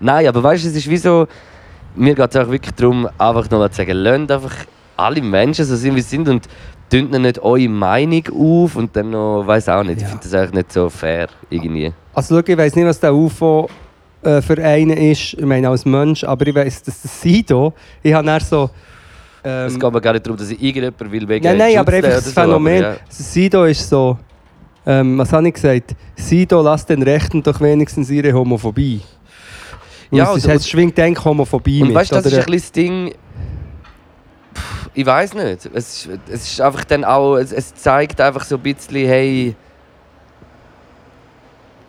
[0.00, 1.26] Nein, aber weißt du, es ist wie so,
[1.94, 4.54] mir geht es auch wirklich darum, einfach nochmal zu sagen, lasst einfach
[4.96, 6.48] alle Menschen so sind, wie sie sind und
[6.90, 8.22] tönt nicht eure Meinung
[8.64, 10.08] auf und dann noch, weiß auch nicht, ich Ja.
[10.08, 11.92] finde das eigentlich nicht so fair irgendwie.
[12.14, 13.68] Also schau, ich weiß nicht, was der UFO
[14.22, 18.12] äh, für einen ist, ich meine als Mensch, aber ich weiß, dass das Sido, ich
[18.12, 18.70] habe dann so...
[19.42, 21.92] Ähm, Es geht mir gar nicht darum, dass ich irgendjemand will wegen Nein, nein, aber
[21.92, 22.82] einfach das oder so, aber Phänomen.
[22.82, 22.96] ja.
[23.08, 24.18] Sido ist so.
[24.86, 25.94] Ähm, was habe ich gesagt?
[26.16, 29.00] Sido, lass den Rechten doch wenigstens ihre Homophobie.
[30.10, 31.96] Und Ja, es, es schwingt denk Homophobie Und mit.
[31.96, 32.38] weißt du, das oder?
[32.40, 33.14] ist ein das Ding.
[34.54, 35.66] Pff, Ich weiß nicht.
[35.72, 37.36] Es, ist- es ist einfach dann auch.
[37.36, 39.54] Es, es zeigt einfach so ein bisschen, hey.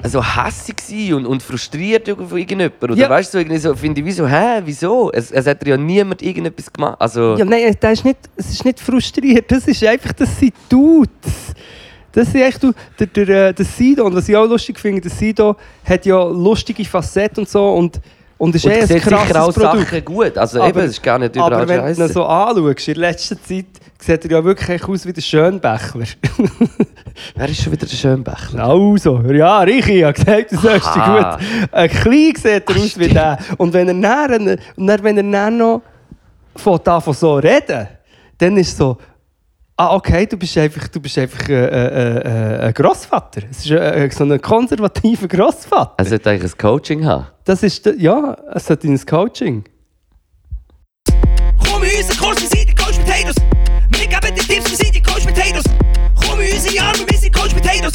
[0.04, 2.82] Also hässig sein und, und frustriert von irgendjemand.
[2.84, 3.10] Oder Ja.
[3.10, 5.12] weißt du, so, irgendwie so, finde ich, wieso, hä, wieso?
[5.12, 6.96] Es, es hat ja niemand irgendetwas gemacht.
[7.00, 9.52] Also, Ja, nein, das ist nicht, es ist nicht frustriert.
[9.52, 11.54] Das ist einfach, das sind Dudes.
[12.12, 15.02] Das ist echt, du, der, der, äh, der Sido, und was ich auch lustig finde,
[15.02, 18.02] der Sido hat ja lustige Facetten und so und,
[18.38, 19.80] und ist und eh ein krasses sicher auch Produkt.
[19.88, 20.38] Sachen gut.
[20.38, 22.14] Also Aber- eben, es ist gar nicht Aber überall wenn du ihn scheiße.
[22.14, 23.66] so anschaust, in letzter Zeit
[24.04, 26.06] sieht er ja wirklich aus wie der Schönbächler.
[27.36, 28.64] Wer ist schon wieder der Schönbächler?
[28.64, 31.72] Also, ja, Richi, ich habe gesagt, du sollst dich gut.
[31.72, 33.38] Ein klein sieht er aus wie der.
[33.58, 35.82] Und wenn er dann, und dann, wenn er dann noch
[36.56, 37.88] von, davon so reden,
[38.38, 38.98] dann ist so,
[39.78, 43.42] ah, okay, du bist einfach, du bist einfach äh, äh, äh, ein Grossvater.
[43.50, 45.94] Es ist äh, so ein konservativer Grossvater.
[45.98, 47.28] Er sollte eigentlich ein Coaching haben.
[47.46, 49.64] Das ist, ja, es hat ins Coaching.
[57.72, 57.94] Potatoes.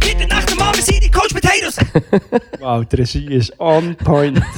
[0.00, 1.76] Bitte nach dem Mann, wir sind die Coach Potatoes.
[2.60, 4.40] Wow, die Regie ist on point.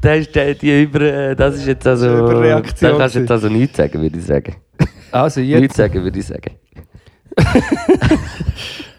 [0.00, 2.08] Das ist, der, die über, äh, das ist jetzt also.
[2.08, 4.56] Überreaktion Da kannst du jetzt also nichts sagen, würde ich sagen.
[5.12, 6.50] Also jetzt, Nichts sagen, würde ich sagen.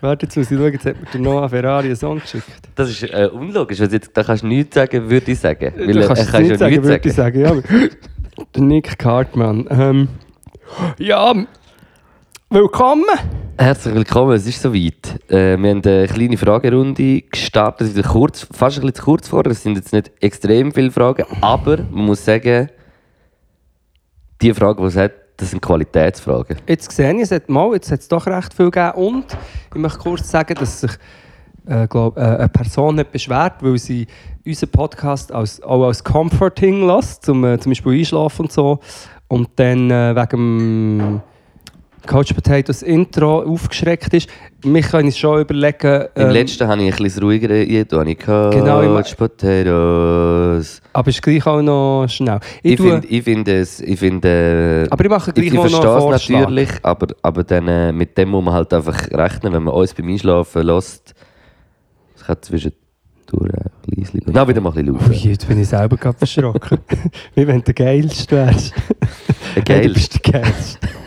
[0.02, 2.46] warte, jetzt muss ich schauen, jetzt hat mir der Noah Ferrari einen Song geschickt.
[2.76, 3.82] Das ist äh, unlogisch.
[3.82, 5.74] Also jetzt, da kannst du nichts sagen, würde ich sagen.
[5.76, 7.40] Weil du kannst er es kann nicht schon sagen, nichts würde ich sagen.
[7.42, 7.52] Ja,
[8.56, 9.68] der Nick Cartman.
[9.70, 10.08] Ähm,
[11.00, 11.36] ja,
[12.54, 13.06] willkommen.
[13.58, 15.20] Herzlich willkommen, es ist soweit.
[15.28, 19.44] Äh, wir haben eine kleine Fragerunde gestartet, wieder kurz, fast ein bisschen zu kurz vor.
[19.48, 22.70] Es sind jetzt nicht extrem viele Fragen, aber man muss sagen,
[24.40, 26.58] die Fragen, die es hat, das sind Qualitätsfragen.
[26.68, 28.98] Jetzt sehe ich, es hat, mal, jetzt hat es doch recht viel gegeben.
[28.98, 29.26] Und
[29.74, 30.92] ich möchte kurz sagen, dass sich
[31.66, 34.06] äh, glaub, äh, eine Person hat beschwert, weil sie
[34.46, 38.80] unseren Podcast als, auch als Comforting lässt, zum, äh, zum Beispiel Einschlafen und so.
[39.28, 41.24] Und dann äh, wegen
[42.06, 44.30] Coach Potatoes Intro aufgeschreckt ist.
[44.66, 46.06] Mich kann ich schon überlegen.
[46.16, 50.82] Im ähm, letzten habe ich ein bisschen ruhiger habe ich Coach Genau, im- Potatoes.
[50.94, 52.40] Aber es ist gleich auch noch schnell.
[52.62, 55.62] Ich Ich finde, ich finde es, ich finde, aber ich mache ich, gleich ich noch
[55.70, 59.54] verstehe einen es natürlich, aber, aber dann, äh, mit dem muss man halt einfach rechnen,
[59.54, 61.14] wenn man uns beim Einschlafen lässt.
[62.16, 62.78] Es kann zwischendurch
[63.32, 65.14] auch ein bisschen Dann wieder mal ein bisschen laufen.
[65.14, 66.80] jetzt bin ich selber gerade verschrocken.
[67.36, 68.74] Wie wenn du der Geilste wärst.
[69.66, 69.88] Geil.
[69.88, 70.88] Du bist der Geilste.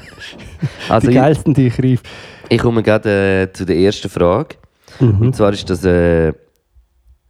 [0.89, 2.03] Also die ich, geilsten, die ich rief.
[2.49, 4.57] ich komme gerade äh, zu der ersten Frage.
[5.01, 5.21] Mhm.
[5.21, 6.33] Und zwar ist das äh,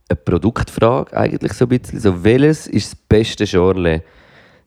[0.08, 1.98] eine Produktfrage eigentlich so ein bisschen.
[2.00, 4.02] So, welches ist das beste Schorle?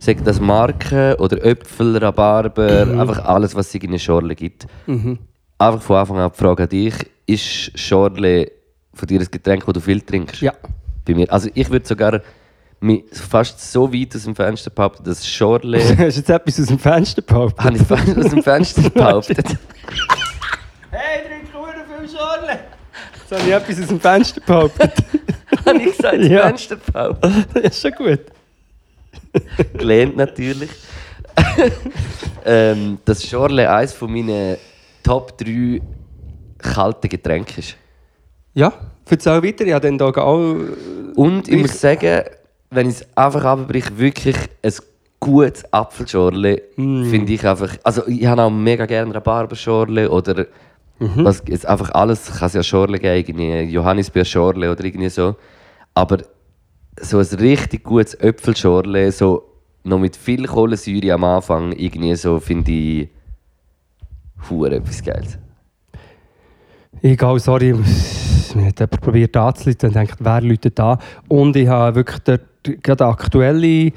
[0.01, 2.99] Sagt das Marken oder Äpfel, Rhabarber, Mhm.
[3.01, 4.65] einfach alles, was es in eine Schorle gibt.
[5.57, 6.93] Einfach von Anfang an die Frage an dich.
[7.25, 8.49] Ist Schorle
[8.93, 10.41] von dir ein Getränk, das du viel trinkst?
[10.41, 10.53] Ja.
[11.05, 11.31] Bei mir.
[11.31, 12.21] Also ich würde sogar
[12.81, 15.79] mich fast so weit aus dem Fenster behaupten, dass Schorle...
[15.83, 17.63] Hast du jetzt etwas aus dem Fenster behauptet?
[17.65, 19.45] habe ich fast aus dem Fenster behauptet.
[20.91, 22.59] Hey, trink nur viel Schorle!
[23.21, 24.93] Jetzt habe ich etwas aus dem Fenster behauptet.
[25.65, 26.47] habe ich gesagt, Ja.
[26.47, 27.33] Fenster behauptet.
[27.53, 28.19] das ist schon gut.
[29.77, 30.69] gelernt natürlich.
[32.45, 34.57] ähm, dass Schorle eines von meinen
[35.03, 35.81] Top 3
[36.57, 37.75] kalten Getränke ist.
[38.53, 38.73] Ja,
[39.09, 39.65] erzähl weiter.
[39.65, 40.55] Ich habe den Tag auch...
[41.15, 42.23] Und ich Ich- muss sagen,
[42.69, 44.73] wenn ich es einfach abbreche, wirklich ein
[45.19, 47.75] gutes Apfelschorle finde ich einfach.
[47.83, 50.45] Also ich habe auch mega gerne Rhabarberschorle oder
[50.99, 55.35] was jetzt einfach alles kann es ja Schorle geben, irgendwie Johannisbeerschorle oder irgendwie so.
[55.93, 56.17] Aber
[56.99, 59.43] so ein richtig gutes Äpfelschorle, so
[59.83, 63.09] noch mit viel Kohlensäure am Anfang, irgendwie so finde ich
[64.49, 65.37] hure etwas Geiles.
[67.01, 67.75] Egal, sorry,
[68.55, 70.97] mir hat jemand probiert anzuleiten und denkt, wer läutet da?
[71.27, 73.91] Und ich habe wirklich dort gerade aktuelle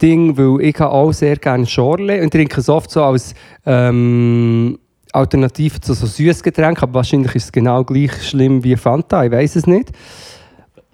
[0.00, 3.34] Ding, weil ich habe auch sehr gerne Schorle und trinke es oft so als
[3.64, 4.78] ähm,
[5.12, 9.56] Alternative zu so Süßgetränken, aber wahrscheinlich ist es genau gleich schlimm wie Fanta, ich weiß
[9.56, 9.90] es nicht.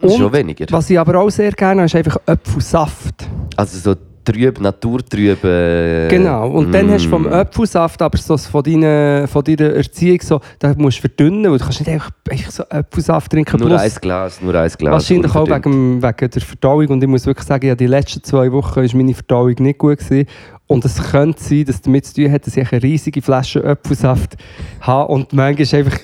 [0.00, 0.66] Schon weniger.
[0.70, 3.28] Was ich aber auch sehr gerne habe, ist einfach Apfelsaft.
[3.56, 5.44] Also so trüb, naturtrüb.
[5.44, 7.32] Äh, Genau, und dann hast du vom mm.
[7.32, 11.64] Apfelsaft aber so von, deiner, von deiner Erziehung so, da musst du verdünnen, weil du
[11.64, 13.60] kannst nicht einfach, einfach so Apfelsaft trinken.
[13.60, 14.92] Nur ein Glas, nur ein Glas.
[14.92, 16.88] Wahrscheinlich auch wegen, wegen der Verdauung.
[16.88, 19.98] Und ich muss wirklich sagen, ja, die letzten zwei Wochen war meine Verdauung nicht gut.
[19.98, 20.26] Gewesen.
[20.66, 23.64] Und es könnte sein, dass es damit zu tun hat, dass ich eine riesige Flasche
[23.64, 24.36] Apfelsaft
[24.80, 25.98] habe und manchmal einfach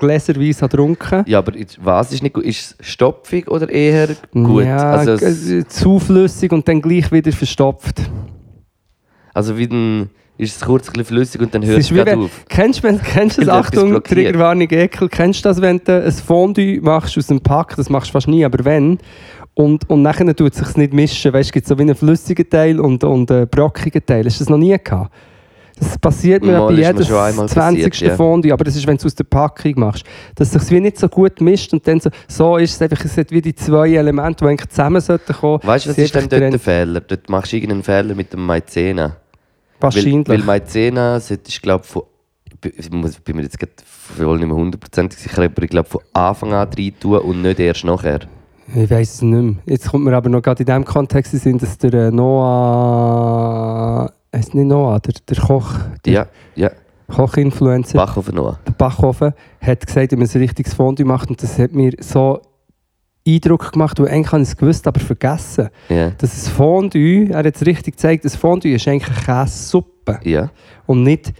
[0.00, 2.44] gläserweise getrunken Ja, aber was ist nicht gut?
[2.44, 4.64] Ist es stopfig oder eher gut?
[4.64, 8.00] Ja, also, es, äh, zu flüssig und dann gleich wieder verstopft.
[9.32, 12.12] also wie dann ist es kurz ein flüssig und dann hört es ist wie gerade
[12.12, 12.44] wenn, auf.
[12.48, 13.54] Kennst du wenn- kennst du das?
[13.66, 14.02] Achtung.
[14.02, 15.08] Triggerwarnung, Ekel.
[15.08, 17.76] Kennst du das, wenn du ein Fondue machst aus dem Pack?
[17.76, 18.98] Das machst du fast nie, aber wenn.
[19.52, 21.32] Und, und nachher tut es sich nicht mischen.
[21.34, 24.24] Weißt du, es gibt so wie einen flüssigen Teil und, und einen brockigen Teil.
[24.24, 25.12] Hast du das noch nie gehabt?
[25.80, 27.84] Das passiert mir bei jedem schon einmal 20.
[27.84, 28.16] passiert, ja.
[28.16, 30.04] Fondue, aber das ist, wenn du es aus der Packung machst.
[30.34, 33.02] Dass es sich wie nicht so gut mischt und dann so, so ist es einfach,
[33.04, 35.60] es hat wie die zwei Elemente, die eigentlich zusammen sollten kommen.
[35.62, 36.58] Weißt du, was ist denn dort der.
[36.58, 37.00] Fehler?
[37.00, 39.16] Dort machst du irgendeinen Fehler mit dem Maizena.
[39.80, 40.28] Wahrscheinlich.
[40.28, 42.02] Weil, weil Maizena, das ist glaube von.
[42.62, 46.02] Ich muss- bin mir jetzt gerade voll nicht mehr hundertprozentig sicher, aber ich glaube von
[46.12, 48.20] Anfang an rein tun und nicht erst nachher.
[48.74, 49.54] Ich weiß es nicht mehr.
[49.64, 52.10] Jetzt kommt mir aber noch gerade in dem Kontext in den Sinn, dass der äh,
[52.10, 55.74] Noah, heißt nicht Noah, der, der Koch,
[56.04, 56.70] der Ja, ja.
[57.08, 58.58] Kochinfluencer, Backofen noch.
[58.58, 62.40] der Bachhofen, hat gesagt, wenn man ein richtiges Fondue macht und das hat mir so
[63.26, 65.68] Eindruck gemacht, weil eigentlich habe ich es gewusst, aber vergessen.
[65.88, 66.10] Ja.
[66.10, 70.50] Dass ein Fondue, er hat es richtig gezeigt, das Fondue ist eigentlich eine Käsesuppe ja.
[70.86, 71.32] und nicht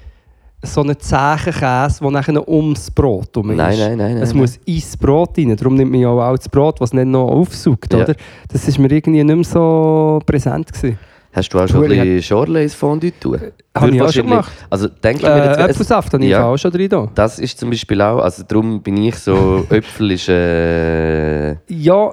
[0.62, 3.56] so einen zähen Käse, der nachher ums Brot rum ist.
[3.56, 4.38] Nein, nein, nein, nein, Es nein.
[4.42, 7.92] muss ins Brot rein, darum nimmt man ja auch das Brot, was nicht noch aufsaugt,
[7.94, 8.00] Ja.
[8.02, 8.14] oder?
[8.48, 10.98] Das ist mir irgendwie nicht mehr so präsent gewesen.
[11.32, 13.38] Hast du auch schon ein bisschen Schorle ins Fondue tun?
[13.76, 14.50] Habe ich auch schon gemacht.
[14.68, 15.58] Also denke ich Äh, mir jetzt...
[15.58, 16.44] es- Apfelsaft habe ich ja.
[16.44, 16.88] auch schon drin.
[16.88, 17.08] da.
[17.14, 22.12] Das ist zum Beispiel auch, also darum bin ich so, Äpfel ist, äh, ist Ja,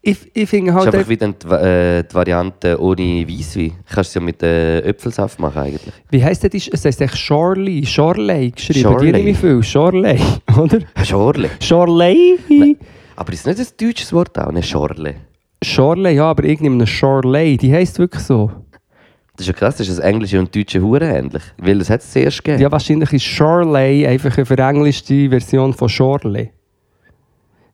[0.00, 0.86] ich, ich finde halt...
[0.86, 3.72] einfach einfach- wieder die, äh, die Variante ohne Weisswein.
[3.92, 5.92] Kannst es ja mit äh, Äpfelsaft machen eigentlich.
[6.10, 6.68] Wie heisst das?
[6.68, 8.80] Es heisst echt Shorley, Shorley geschrieben.
[8.80, 9.12] Shorley.
[9.12, 9.62] Die nicht viel.
[9.62, 10.18] Shorley,
[10.58, 10.78] oder?
[11.04, 11.50] Schorle.
[11.60, 12.76] Shorley?
[13.16, 15.14] Aber ist nicht ein deutsches Wort auch, eine Schorle?
[15.64, 18.50] Shorley, ja, aber irgendeine Shorley, die heisst wirklich so.
[19.36, 21.42] Das ist ja krass, das ist das Englische und Deutsche Hure ähnlich.
[21.58, 22.62] Weil das hat es zuerst gegeben.
[22.62, 26.50] Ja, wahrscheinlich ist Shorley einfach eine verenglischte Version von Shorley.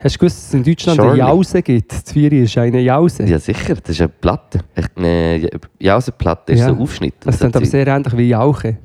[0.03, 1.21] Hast du gewusst, dass es in Deutschland Shorley.
[1.21, 1.93] eine Jause gibt?
[1.93, 3.25] Zwiebel ist eine Jause.
[3.25, 4.61] Ja, sicher, das ist eine Platte.
[4.97, 6.69] Eine Jausenplatte ist Ja.
[6.69, 7.15] so ein Aufschnitt.
[7.25, 8.79] Das klingt aber sehr ähnlich wie Jauche.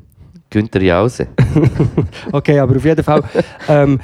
[0.50, 1.28] Günther Jause.
[2.34, 3.24] Okay, aber auf jeden Fall.
[3.70, 4.00] ähm,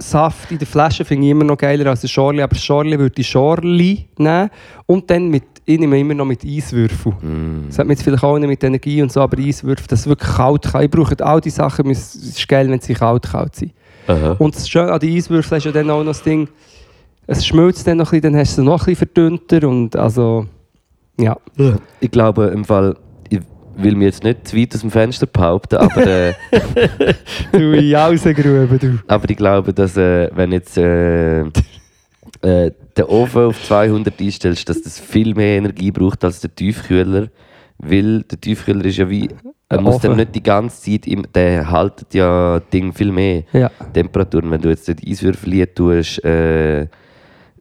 [0.00, 2.42] Apfelsaft in der Flasche finde ich immer noch geiler als ein Schorli.
[2.42, 4.50] Aber Schorli würde ich Schorli nehmen.
[4.86, 7.12] Und dann mit, ich nehme immer noch mit Eiswürfel.
[7.12, 7.66] Mm.
[7.68, 10.06] Das hat man jetzt vielleicht auch nicht mit Energie und so, aber Eiswürfel, das ist
[10.06, 10.82] wirklich kalt kann.
[10.82, 13.72] Ich brauche all die Sachen, es ist geil, wenn sie kalt, kalt sind.
[14.06, 14.36] Aha.
[14.38, 16.48] Und das Schöne an den Eiswürfeln ist ja dann auch noch das Ding,
[17.26, 19.94] es schmilzt dann noch ein bisschen, dann hast du es noch ein bisschen verdünnter und
[19.94, 20.46] also,
[21.18, 21.36] ja.
[22.00, 22.96] Ich glaube, im Fall,
[23.82, 26.34] will mir jetzt nicht zu weit aus dem Fenster behaupten, aber, äh,
[27.52, 28.98] Du Jausengrube, du.
[29.06, 34.82] aber ich glaube, dass äh, wenn jetzt äh, äh, den Ofen auf 200 einstellst, dass
[34.82, 37.28] das viel mehr Energie braucht als der Tiefkühler,
[37.78, 39.28] weil der Tiefkühler ist ja wie
[39.68, 40.10] Er muss Ofen.
[40.10, 43.44] dann nicht die ganze Zeit, im, der haltet ja Ding viel mehr.
[43.52, 43.70] Ja.
[43.92, 46.82] Temperaturen, wenn du jetzt dort Eiswürfel tust, äh,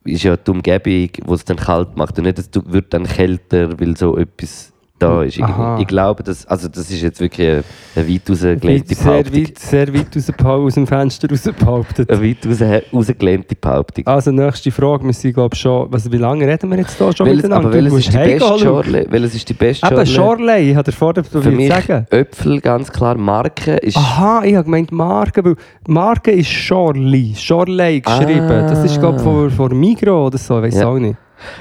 [0.05, 3.79] ist ja die Umgebung, wo es dann kalt macht und nicht, es wird dann kälter,
[3.79, 5.37] weil so etwas da ist.
[5.37, 5.53] irgendwie.
[5.53, 5.79] Aha.
[5.79, 7.63] Ich glaube, das, also das ist jetzt wirklich eine,
[7.95, 9.35] eine weit rausgelehnte sehr, Behauptung.
[9.43, 12.09] weit, sehr weit aus, dem- aus dem Fenster rausbehauptet.
[12.11, 14.07] Eine weit raus, rausgelehnte Behauptung.
[14.07, 15.05] Also, nächste Frage.
[15.05, 15.91] Wir sind, glaube schon.
[15.91, 17.67] Was, wie lange reden wir jetzt hier schon welches, miteinander?
[17.69, 18.59] aber welches ist, die musst beste.
[18.59, 19.05] Schorle?
[19.09, 20.59] welches ist die beste Eben, Schorle?
[20.59, 22.05] Ich habe vorher Für mich sagen.
[22.09, 23.15] Äpfel, ganz klar.
[23.15, 23.97] Marke ist...
[23.97, 25.55] Aha, ich habe gemeint Marke, weil
[25.87, 28.41] Marke ist Schorli, Schorlei geschrieben.
[28.49, 28.67] Ah.
[28.69, 30.87] Das ist, glaube ich, von, von Migros oder so, weiß Ja.
[30.87, 31.15] auch nicht.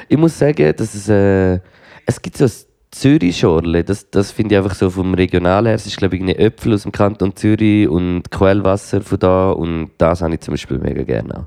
[0.08, 1.58] Ich muss sagen, dass es, äh,
[2.04, 2.50] es gibt so ein
[2.90, 5.74] Zürich-Schorle, das, das finde ich einfach so vom Regional her.
[5.74, 9.90] Es ist, glaube ich, irgendwie Äpfel aus dem Kanton Zürich und Quellwasser von da und
[9.98, 11.46] das habe ich zum Beispiel mega gerne auch.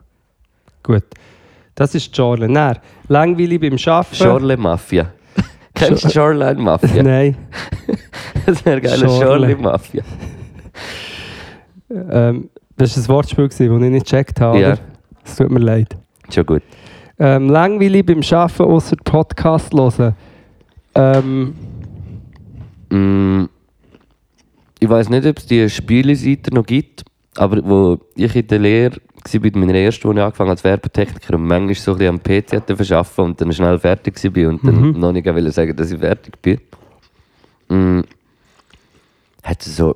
[0.83, 1.03] Gut.
[1.75, 2.47] Das ist Schorle.
[2.47, 2.77] Dann,
[3.07, 4.15] langweilig beim Arbeiten.
[4.15, 5.11] Schorle Mafia.
[5.73, 7.03] Kennst du Shoreline Mafia?
[7.03, 7.37] Nein.
[8.43, 9.25] Das wäre geil, Schorle.
[9.25, 10.03] Schorle Mafia.
[11.89, 14.59] Ähm, das war ein Wortspiel, das ich nicht gecheckt habe.
[14.59, 14.77] Ja.
[15.23, 15.95] Es tut mir leid.
[16.33, 16.63] Schon gut.
[17.19, 20.15] Ähm, langweilig beim Arbeiten, außer Podcast hören.
[20.95, 21.53] Ähm,
[22.91, 23.45] Mm,
[24.79, 27.03] ich weiß nicht, ob es die Spieleseite noch gibt,
[27.37, 28.97] aber wo ich in der Lehre
[29.31, 32.21] war, bei meiner ersten, wo ich angefangen als Werbetechniker und manchmal so ein bisschen am
[32.21, 35.91] PC hatte verschaffen und dann schnell fertig war und dann noch nicht wollte sagen, dass
[35.91, 36.59] ich fertig bin,
[37.69, 38.01] mm,
[39.43, 39.95] hat es so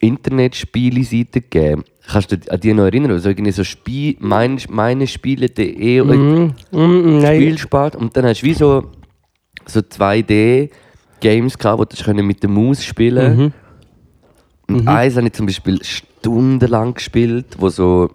[0.00, 1.84] Internetspiele-Seiten gegeben.
[2.06, 3.18] Kannst du dich an die noch erinnern?
[3.20, 7.36] So irgendwie so Spiel, mein, meine Spiele.de mm, nein.
[7.36, 8.90] Spielspart und dann hast du wie so,
[9.66, 13.52] so 2D-Games gehabt, wo du mit der Maus spielen Mhm.
[14.66, 18.10] Und eins habe ich zum Beispiel stundenlang gespielt, wo so,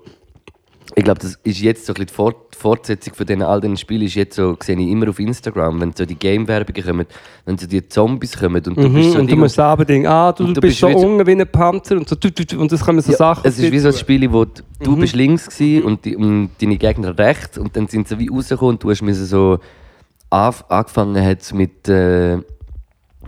[0.95, 3.77] ich glaube, das ist jetzt so ein bisschen die Fort Fortsetzung von diesen all diesen
[3.77, 7.05] Spielen, ist jetzt so, sehe ich immer auf Instagram, wenn so die Game-Werbungen kommen,
[7.45, 10.07] wenn so die Zombies kommen und du Mhm, bist so und du musst aber denken,
[10.07, 12.17] ah, du, du bist so unten wie ein Panzer und so,
[12.57, 13.47] und das kommen so Ja, Sachen.
[13.47, 13.93] Es ist wie so ein.
[13.93, 17.87] Spiel, wo du, du bist links gsi und, die, und deine Gegner rechts und dann
[17.87, 19.59] sind sie wie rausgekommen und du hast müssen so
[20.29, 22.37] angefangen hat mit äh,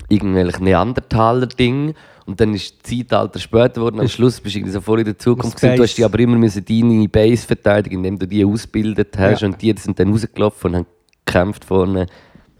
[0.10, 1.94] irgendwelchen Neandertaler-Ding
[2.26, 4.00] und dann ist das Zeitalter später geworden.
[4.00, 5.58] Am Schluss bist du irgendwie so voll in der Zukunft.
[5.58, 5.76] gewesen.
[5.78, 9.48] Du hast dich aber immer müssen deine Base verteidigen, indem du die ausgebildet hast Ja.
[9.48, 10.86] und die sind dann rausgelaufen und haben
[11.26, 12.06] gekämpft vorne.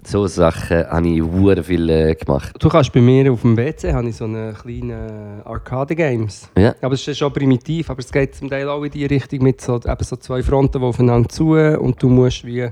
[0.04, 2.56] So Sachen habe ich hure viel äh, gemacht.
[2.58, 6.50] Du kannst bei mir auf dem WC habe ich so eine kleine Arcade-Games.
[6.58, 6.74] Ja.
[6.82, 9.62] Aber es ist schon primitiv, aber es geht zum Teil auch in die Richtung mit
[9.62, 12.70] so, eben so zwei Fronten, die aufeinander zu und du musst wie...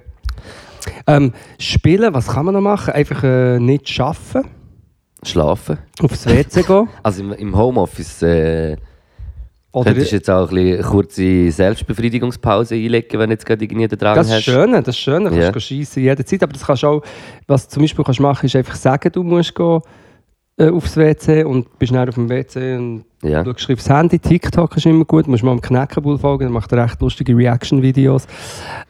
[1.07, 2.93] Ähm, spielen, was kann man noch machen?
[2.93, 4.47] Einfach äh, nicht arbeiten,
[5.23, 5.77] Schlafen.
[6.01, 6.87] aufs WC gehen.
[7.03, 8.77] Also im, im Homeoffice äh,
[9.71, 13.63] Oder könntest du jetzt auch ein bisschen eine kurze Selbstbefriedigungspause einlegen, wenn du jetzt gerade
[13.63, 14.43] irgendwie den Drang das ist hast.
[14.43, 15.51] schön, das ist schön, da kannst Ja.
[15.51, 16.41] du schiessen jederzeit.
[16.43, 17.03] Aber das kannst du auch,
[17.47, 19.79] was du zum Beispiel kannst machen ist einfach sagen, du musst gehen,
[20.59, 23.43] äh, aufs WC und bist dann auf dem WC und Ja.
[23.43, 26.71] Du schaust aufs Handy, TikTok ist immer gut, musst mal am Knäckebull folgen, der macht
[26.73, 28.27] recht lustige Reaction-Videos.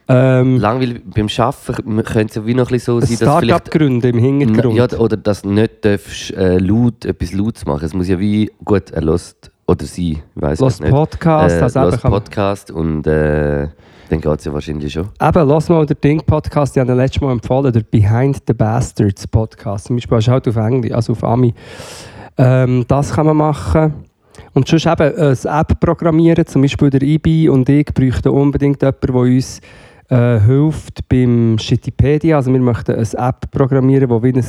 [0.08, 3.44] Ähm, Langweilig beim Arbeiten könnte es ja wie noch ein bisschen so sein, dass vielleicht...
[3.44, 4.76] Start-up-Gründe im Hintergrund.
[4.76, 7.84] Ja, oder dass du nicht darfst, äh, laut, etwas laut zu machen.
[7.84, 8.50] Es muss ja wie...
[8.64, 9.50] Gut, er lässt...
[9.66, 10.90] Oder sie, ich weiß nicht.
[10.90, 13.68] Podcast, äh, also Podcast und äh,
[14.10, 15.08] dann geht es ja wahrscheinlich schon.
[15.20, 19.26] Eben, lass mal den Ding-Podcast, ich habe ihn letztes Mal empfohlen, der Behind the Bastards
[19.28, 19.86] Podcast.
[19.86, 21.54] Zum Beispiel ist halt auf Englisch, also auf Ami.
[22.36, 23.94] Ähm, das kann man machen.
[24.52, 28.82] Und sonst eben äh, eine App programmieren, zum Beispiel der IBI und ich bräuchten unbedingt
[28.82, 29.60] jemanden, der uns
[30.08, 32.36] äh, hilft beim Shittipedia.
[32.36, 34.44] Also wir möchten eine App programmieren, die wie eine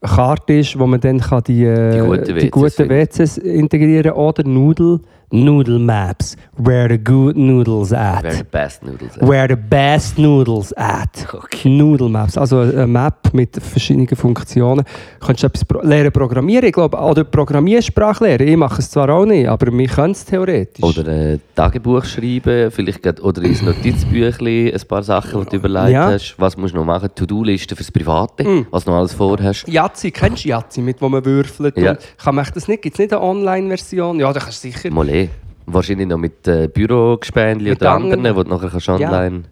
[0.00, 2.90] Karte ist, wo man dann kann die, äh, Die guten die WCs guten.
[2.90, 5.00] WCs integrieren oder Noodle,
[5.34, 8.22] Noodle Maps, where the good noodles at.
[8.22, 11.26] Where the best noodles Where the best noodles at.
[11.64, 12.38] Noodle Maps.
[12.38, 14.84] Also eine Map mit verschiedenen Funktionen.
[15.20, 18.46] Du etwas pro lernen programmieren, ich glaube, oder Programmiersprache lernen.
[18.46, 20.84] Ich mache es zwar auch nicht, aber wir können es theoretisch.
[20.84, 25.90] Oder ein Tagebuch schreiben, vielleicht grad, oder ins Notizbüchlein ein paar Sachen, die du überlegt
[25.90, 26.12] Ja.
[26.12, 26.36] hast.
[26.38, 27.08] Was musst du noch machen?
[27.12, 29.66] To-Do-Liste fürs Private, was du noch alles vorhast.
[29.66, 31.76] Yazzi, kennst du Yazzi, mit wo man würfelt?
[31.76, 31.96] Ja.
[32.22, 32.82] Kann man das nicht?
[32.82, 34.20] Gibt es nicht eine Online-Version?
[34.20, 34.90] Ja, da kannst du sicher.
[34.92, 35.23] Mole.
[35.66, 38.12] Wahrscheinlich noch mit äh, Bürogespendli Mit oder anderen.
[38.14, 38.94] anderen, wo du nachher kannst Ja.
[38.94, 39.44] online...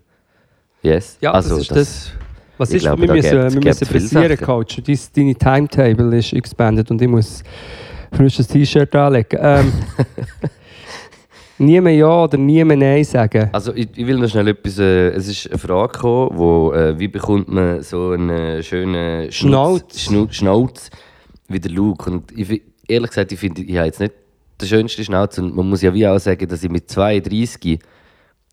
[0.83, 1.17] Yes.
[1.21, 2.11] Ja, also, das ist das.
[2.59, 4.37] Was ich ist, glaube, wir müssen, gäb's- wir müssen pressieren.
[4.37, 4.83] Coach.
[4.85, 7.43] Dein, deine Timetable ist expanded und ich muss
[8.13, 9.39] frisches T-Shirt anlegen.
[9.41, 9.73] Ähm,
[11.59, 13.49] nie mehr Ja oder nie mehr Nein sagen.
[13.53, 14.79] Also ich, ich will noch schnell etwas...
[14.79, 20.01] Äh, es ist eine Frage gekommen, wo, äh, wie bekommt man so einen schönen Schnauz.
[20.01, 20.91] Schnauz, Schnauz
[21.49, 22.11] wie der Luke.
[22.11, 24.15] Und ich, ehrlich gesagt, ich finde, ich habe jetzt nicht
[24.61, 25.39] den schönsten Schnauz.
[25.39, 27.79] Und man muss ja wie auch sagen, dass ich mit 32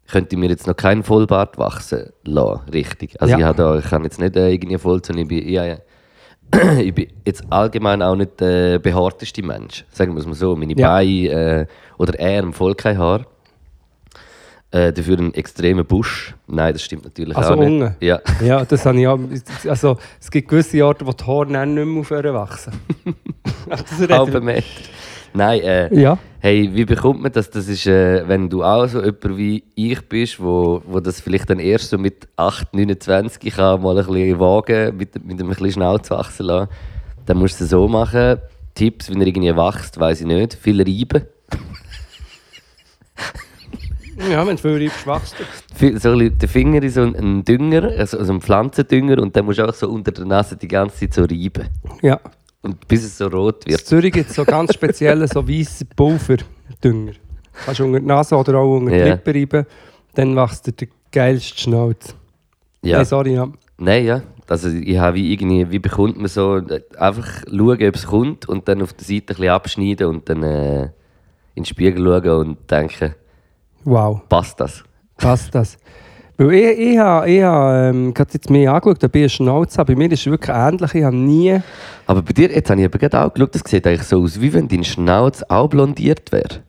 [0.08, 3.22] könnte mir jetzt noch keinen Vollbart wachsen lassen, richtig.
[3.22, 3.38] Also Ja.
[3.40, 5.48] ich, habe da, ich kann jetzt nicht äh, irgendwie voll, sondern ich bin...
[5.48, 5.78] Ja, ja.
[6.80, 9.86] ich bin jetzt allgemein auch nicht der behaarteste Mensch.
[9.92, 10.56] Sagen wir es mal so.
[10.56, 10.88] Meine Ja.
[10.96, 11.66] Beine äh,
[12.00, 13.28] oder eher im voll kein Haar.
[14.72, 16.36] Äh, dafür einen extremen Busch.
[16.48, 17.68] Nein, das stimmt natürlich Also auch nicht.
[17.82, 17.96] unten?
[18.00, 18.20] Ja.
[18.44, 19.20] Ja, das habe ich auch.
[19.68, 22.74] Also, es gibt gewisse Orte, wo die Haare nicht mehr aufhören wachsen.
[23.70, 24.64] das redet- halben Meter.
[25.34, 26.18] Nein, äh, Ja.
[26.40, 27.50] hey, wie bekommt man das?
[27.50, 31.50] Das ist, äh, wenn du auch so jemand wie ich bist, wo, wo das vielleicht
[31.50, 35.72] dann erst so mit 8, 29 kann, mal ein bisschen wagen, mit, mit einem bisschen
[35.72, 36.70] Schnauze wachsen lassen,
[37.26, 38.38] dann musst du es so machen.
[38.76, 40.54] Tipps, wenn er irgendwie wächst, weiß ich nicht.
[40.56, 41.26] Viel reiben.
[44.30, 45.36] Ja, wenn du viel reibst, wachst
[45.80, 45.98] du.
[46.00, 49.46] So ein den Finger in so einen- einen Dünger, also so einen Pflanzendünger, und dann
[49.46, 51.70] musst du auch so unter der Nase die ganze Zeit so reiben.
[52.02, 52.20] Ja.
[52.62, 53.86] Und bis es so rot In wird.
[53.86, 57.14] Zürich gibt es so ganz spezielle, so weiße Pulverdünger.
[57.66, 59.06] Kannst du unter die Nase oder auch unter die Ja.
[59.06, 59.66] Lippen reiben,
[60.14, 62.16] dann wächst dir der geilste Schnauz.
[62.82, 62.98] Ja.
[62.98, 63.48] Nein, sorry, ja.
[63.78, 64.22] Nein, ja.
[64.48, 66.60] Also ich habe wie irgendwie, wie bekommt man so,
[66.98, 70.44] einfach schauen, ob es kommt und dann auf der Seite ein bisschen abschneiden und dann
[70.44, 70.84] äh,
[71.56, 73.16] in den Spiegel schauen und denken,
[73.86, 74.84] Wow, passt das?
[75.18, 75.78] passt das.
[76.40, 79.78] Weil ich, ich habe ich ha, ähm, gerade jetzt mehr angeschaut, ob ich eine Schnauze
[79.78, 79.94] habe.
[79.94, 80.94] Bei mir ist es wirklich ähnlich.
[80.96, 81.60] Ich habe nie...
[82.08, 84.40] Aber bei dir, jetzt habe ich aber gerade auch geschaut, das sieht eigentlich so aus,
[84.40, 86.62] wie wenn dein Schnauz auch blondiert wäre.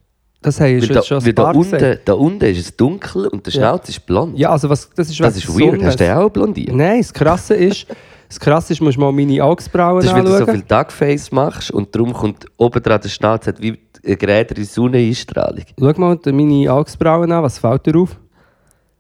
[0.43, 3.61] Das haben wir da, schon da, unten, da unten ist es dunkel und der Ja.
[3.61, 4.37] Schnauz ist blond.
[4.39, 5.73] Ja, also was, das ist das ist weird.
[5.73, 5.87] Sonne.
[5.87, 6.75] Hast du den auch blondiert?
[6.75, 7.87] Nein, das Krasse ist,
[8.27, 10.55] das Krasse ist, musst du mal meine Augenbrauen Das ist, weil du so anschauen.
[10.57, 15.65] viel Duckface machst und darum kommt oben dran der Schnauz hat wie eine gerätere Sonneneinstrahlung.
[15.79, 18.17] Schau mal meine Augenbrauen an, was fällt dir auf?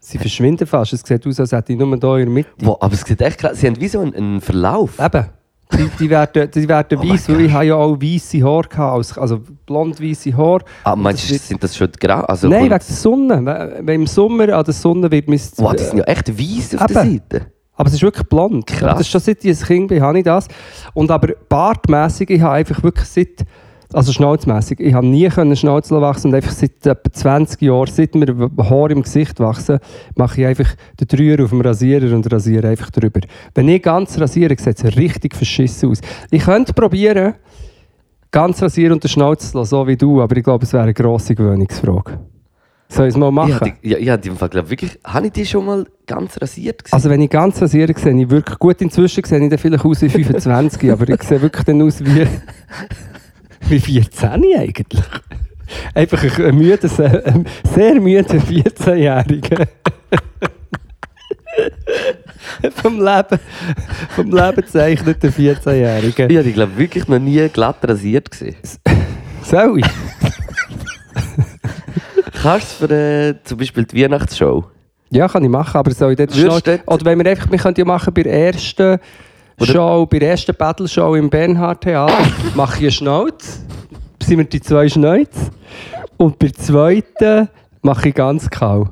[0.03, 0.95] Sie verschwinden fast.
[0.95, 2.51] Es sieht aus, als hätte ich nur hier in der Mitte.
[2.63, 4.99] Wow, aber es sieht echt krass, sie haben wie so einen, einen Verlauf.
[4.99, 5.27] Eben.
[5.73, 9.17] Die, die werden, die werden Oh weiss, weil ich habe ja auch weisse Haare als-
[9.17, 10.65] also blond-weisse Haare.
[10.83, 12.23] Ah, meinst du, sind das schon grau?
[12.23, 13.45] Also Nein, wegen der Sonne.
[13.45, 15.41] Weil- im Sommer an der Sonne wird mein...
[15.59, 17.03] Wow, die sind ja echt weiss auf der.
[17.05, 17.47] Seite.
[17.75, 18.67] Aber es ist wirklich blond.
[18.67, 18.81] Krass.
[18.95, 20.49] Das ist schon seit ich ein Kind bin, habe ich das.
[20.93, 23.45] Und aber bartmässig, ich habe einfach wirklich seit,
[23.93, 28.14] also schnauzmässig, ich habe nie können Schnauze wachsen und einfach seit etwa 20 Jahren, seit
[28.14, 29.78] mir Haare im Gesicht wachsen,
[30.14, 33.20] mache ich einfach den Dreier auf dem Rasierer und rasiere einfach drüber.
[33.55, 36.01] Wenn ich ganz rasiere, sieht es richtig verschissen aus.
[36.30, 37.34] Ich könnte probieren,
[38.30, 40.84] ganz rasieren und den Schnauze zu lassen, so wie du, aber ich glaube, es wäre
[40.84, 42.20] eine grosse Gewöhnungsfrage.
[42.88, 43.51] Soll ich es mal machen?
[43.51, 46.82] Ja, die, ja, ja, im Fall, glaub, wirklich, habe ich die schon mal ganz rasiert
[46.82, 46.95] gesehen?
[46.95, 48.82] Also wenn ich ganz rasiere, sehe ich wirklich gut.
[48.82, 52.26] Inzwischen sehe ich dann vielleicht aus wie 25, aber ich sehe wirklich dann aus wie,
[53.69, 55.05] wie 14 eigentlich.
[55.95, 59.67] Einfach ein, müdes, ein sehr müder 14-Jähriger.
[62.75, 63.39] vom Leben,
[64.17, 66.27] vom Leben zeichnet der 14-Jährige.
[66.27, 68.57] ich habe glaube wirklich noch nie glatt rasiert gesehen.
[69.43, 69.87] Soll ich?
[72.43, 74.65] Kannst du für äh, zum Beispiel die Weihnachtsshow?
[75.11, 77.59] Ja, kann ich machen, aber soll ich dort Würdest dort- Oder wenn wir einfach, wir
[77.59, 78.99] können ja machen bei der ersten
[79.67, 82.15] Show, bei der ersten Battle-Show im Bernhard Theater,
[82.55, 83.61] mache ich eine Schnauz,
[84.23, 85.35] sind wir die zwei Schnäuz.
[86.17, 87.49] Und bei der zweiten
[87.83, 88.91] mache ich ganz kahl.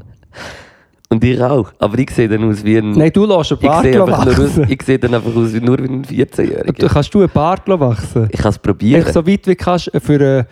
[1.11, 1.71] Und ich auch.
[1.79, 2.93] Aber ich sehe dann aus wie ein...
[2.93, 5.55] Nein, du lässt einen ich Bart sehe, einfach nur aus, ich sehe dann einfach aus
[5.55, 6.89] wie nur wie ein Du 14-Jähriger.
[6.89, 8.29] kannst du einen Bart wachsen?
[8.31, 9.01] Ich kann es probieren.
[9.01, 10.45] Einfach so weit wie kannst für, äh,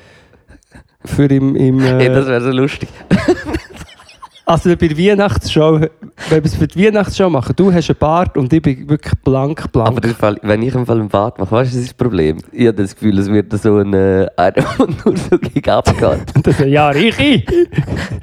[1.05, 1.57] für im...
[1.57, 2.89] im Hey, das äh, wäre so lustig.
[4.47, 5.91] also bei der Weihnachtsshow, wenn
[6.31, 9.71] wir es für die Weihnachtsshow machen, du hast einen Bart und ich bin wirklich blank,
[9.73, 9.89] blank.
[9.89, 12.39] Aber Fall, wenn ich im Fall einen Bart mache, weißt du, das ist das Problem.
[12.53, 13.93] Ich habe das Gefühl, es wird so ein...
[13.93, 14.27] Äh,
[15.05, 16.21] nur so gegen abgeht.
[16.45, 17.45] das, ja, ich!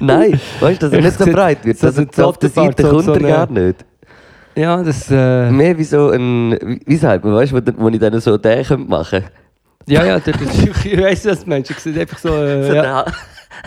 [0.00, 1.78] Nein, weißt du, dass er Ich nicht so breit wird.
[1.78, 3.84] so Also, so auf der Seite so- kommt so er eine- gar nicht.
[4.56, 5.10] Ja, das...
[5.10, 6.56] Äh, Mehr wie so ein,
[6.86, 9.24] wie- sagt man, weißt du, wo, wo ich dann so den könnte machen
[9.86, 10.46] Ja, ja, der, der,
[10.84, 11.70] ich weiss, was du meinst.
[11.70, 12.28] Ich sehe einfach so.
[12.28, 13.04] Äh, so ja.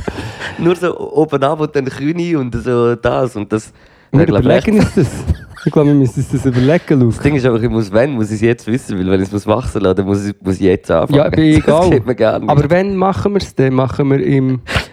[0.57, 3.71] Nur so oben ab und dann Kühne und so das und das.
[4.11, 5.07] Wir überlegen uns das.
[5.65, 7.13] Ich glaube, wir müssen uns das überlegen, Luke.
[7.15, 9.33] Das Ding ist aber, ich muss, wenn, muss ich es jetzt wissen, weil wenn ich
[9.33, 11.17] es wachsen lasse, dann muss ich, muss ich jetzt anfangen.
[11.17, 12.41] Ja, bin egal.
[12.47, 13.73] Aber wenn machen wir es dann?
[13.73, 14.61] Machen wir im.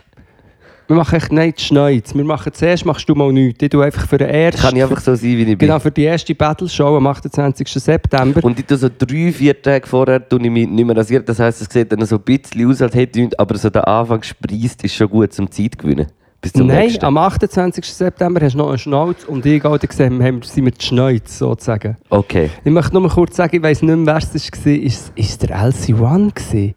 [0.87, 2.15] Wir machen echt nicht Schneuz.
[2.15, 3.63] Wir machen zuerst machst du mal nichts.
[3.63, 4.61] Ich tue einfach für den ersten.
[4.61, 5.59] kann ich einfach so sein, wie ich bin.
[5.59, 7.67] Genau, für die erste Battle-Show am 28.
[7.69, 8.45] September.
[8.45, 11.25] Und ich tue so drei, vier Tage vorher tue ich mich nicht mehr rasieren.
[11.25, 13.71] Das heisst, es sieht dann so ein bisschen aus, als hätte ich nichts, aber so
[13.71, 16.07] der Anfang spreist ist schon gut zum Zeit gewinnen.
[16.43, 17.07] Bis zum Nein, nächsten.
[17.07, 17.83] am 28.
[17.87, 21.39] September hast du noch einen Schnauz und ich auch gesehen, haben, sind wir die Schneuz
[21.39, 21.97] sozusagen.
[22.11, 22.51] Okay.
[22.63, 24.73] Ich möchte nur mal kurz sagen, ich weiss nicht mehr, wer es war.
[24.75, 26.75] Ist, ist der LC1 gewesen?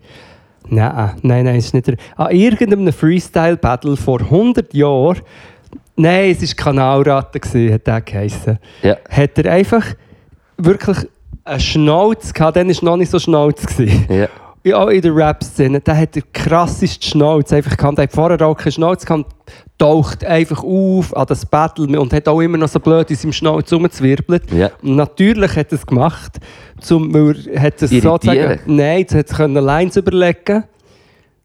[0.69, 1.95] Nein, nein, nein, ist nicht der.
[2.15, 5.21] An irgendeinem Freestyle-Battle vor 100 Jahren,
[5.95, 7.39] nein, es war Kanalratte,
[7.73, 8.59] hat der geheissen.
[8.81, 8.97] Ja.
[9.09, 9.85] Hat er einfach
[10.57, 10.97] wirklich
[11.43, 13.63] einen Schnauz gehabt, dann war noch nicht so Schnauz.
[14.09, 14.27] Ja.
[14.67, 17.97] In- auch in der Rap-Szene, der hat den krasseste Schnauz einfach gehabt.
[17.97, 19.33] Der hat vorher auch keinen Schnauz gehabt,
[19.77, 23.33] taucht einfach auf an das Battle und hat auch immer noch so blöd in seinem
[23.33, 24.51] Schnauz rumzwirbelt.
[24.51, 24.71] Ja.
[24.81, 26.37] Und natürlich hat er es gemacht,
[26.79, 28.59] zum, weil er hat es sozusagen...
[28.65, 30.63] Nein, jetzt hat es können Lines überlegen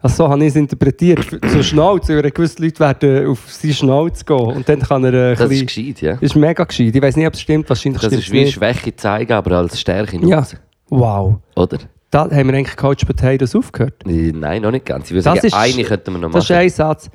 [0.04, 1.24] also so habe ich es interpretiert.
[1.52, 4.36] Zur Schnauz, weil gewusst, Leute werden auf seine Schnauz gehen.
[4.36, 5.66] Und dann kann er äh, ein Das ist bisschen...
[5.94, 6.12] gescheit, ja.
[6.14, 6.96] Das ist mega gescheit.
[6.96, 7.68] Ich weiß nicht, ob es stimmt.
[7.68, 8.54] Wahrscheinlich Das stimmt ist es wie nicht.
[8.54, 10.38] Schwäche zeigen, aber als Stärke Ja.
[10.40, 10.58] nutzen.
[10.88, 11.36] Wow.
[11.54, 11.78] Oder?
[12.12, 13.94] Da haben wir eigentlich Coach Potatoes aufgehört.
[14.06, 15.06] Äh, Nein, noch nicht ganz.
[15.06, 16.60] Ich würde Das sagen, ist- eine könnten wir noch Das ist machen.
[16.62, 17.10] ein Satz.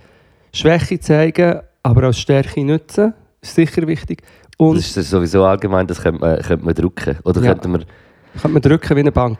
[0.52, 3.14] Schwäche zeigen, aber als Stärke nutzen.
[3.40, 4.24] Ist sicher wichtig.
[4.58, 7.16] Und Das ist sowieso allgemein, das könnte man, könnte man drucken.
[7.24, 7.52] Oder Ja.
[7.54, 7.86] könnte man...
[8.42, 9.38] kann man drücken wie eine Bank.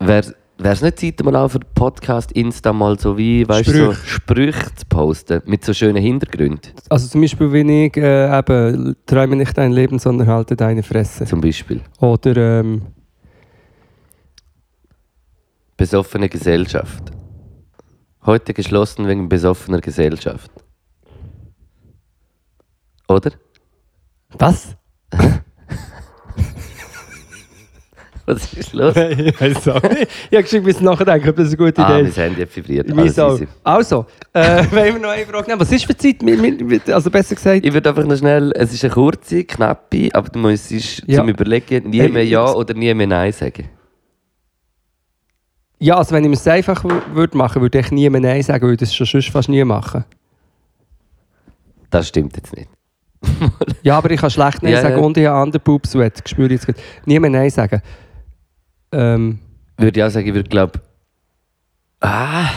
[0.00, 3.92] Wäre es nicht Zeit, mal auch für Podcast Insta mal so wie, weißt du, so
[3.92, 4.08] Sprüche.
[4.08, 9.36] Sprüche zu posten, mit so schönen Hintergründen, Also zum Beispiel, wenn ich äh, eben, träume
[9.36, 11.26] nicht dein Leben, sondern halte deine Fresse.
[11.26, 11.80] zum Beispiel.
[12.00, 12.82] Oder ähm,
[15.76, 17.12] Besoffene Gesellschaft.
[18.24, 20.50] Heute geschlossen wegen besoffener Gesellschaft.
[23.08, 23.32] Oder?
[24.38, 24.76] was?
[28.28, 28.96] Was ist los?
[28.96, 30.08] ich weiß auch nicht.
[30.30, 32.16] Ich habe geschrieben, bis nachdenken, ob das eine gute ah, Idee mein ist.
[32.16, 32.88] Handy hat vibriert.
[32.88, 33.46] Mein Alles easy.
[33.62, 35.60] Also, äh, wollen wir noch eine Frage nehmen?
[35.60, 36.16] Was ist für Zeit?
[36.92, 40.40] Also besser gesagt, Ich würde einfach noch schnell, es ist eine kurze, knappe, aber du
[40.40, 40.72] musst
[41.06, 41.18] Ja.
[41.20, 43.68] zum Überlegen nie Hey, mehr Ja oder nie mehr Nein sagen.
[45.78, 48.72] Ja, also wenn ich es einfach würde machen, würde ich nie mehr Nein sagen, weil
[48.74, 50.04] ich das schon sonst fast nie machen.
[51.90, 52.68] Das stimmt jetzt nicht.
[53.82, 55.02] Ja, aber ich kann schlecht Nein Ja, sagen ja.
[55.04, 56.22] und ich habe andere Pupsweat.
[56.28, 56.78] Spüre ich jetzt gerade.
[57.04, 57.80] Nie mehr Nein sagen.
[58.92, 59.38] Ähm,
[59.76, 60.80] Würde ich auch sagen, ich würde glaube.
[62.00, 62.48] Ah,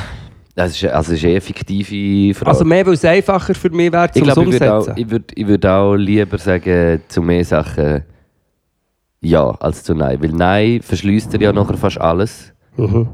[0.55, 2.51] das ist, also das ist eine fiktive Frage.
[2.51, 5.01] also mehr, weil es einfacher für mich wäre, ich zum glaube, ich würde auch, Umsetzen.
[5.01, 8.03] ich würd, ich würd auch lieber sagen, zu mehr Sachen
[9.22, 10.22] Ja als zu Nein.
[10.22, 12.53] Weil Nein verschließt dir ja nachher fast alles.
[12.88, 13.07] Mhm.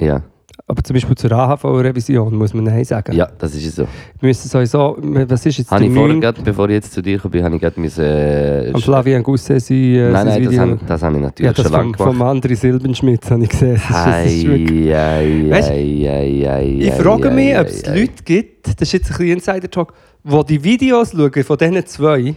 [0.00, 0.22] Ja,
[0.66, 3.12] Aber zum Beispiel zur AHV-Revision muss man Nein sagen.
[3.14, 3.82] ja das ist es so.
[4.20, 6.92] Wir müssen sowieso, was ist jetzt Habe der ich vorher, neun- grad, bevor ich jetzt
[6.92, 10.26] zu dir bin, habe ich gerade müssen, äh, Am Flavian Gusset sein, äh, Nein, nein,
[10.26, 10.60] das Video.
[10.60, 12.44] habe, das habe ich ja, natürlich das schon lange vom, vom gemacht.
[12.44, 13.80] André Silbenschmidt habe ich gesehen.
[13.88, 14.46] Das ist,
[15.50, 17.86] das Ich frage mich, ob es.
[17.86, 19.92] Leute gibt, das ist jetzt ein bisschen Insider-Talk,
[20.24, 22.34] die die Videos schauen von diesen zwei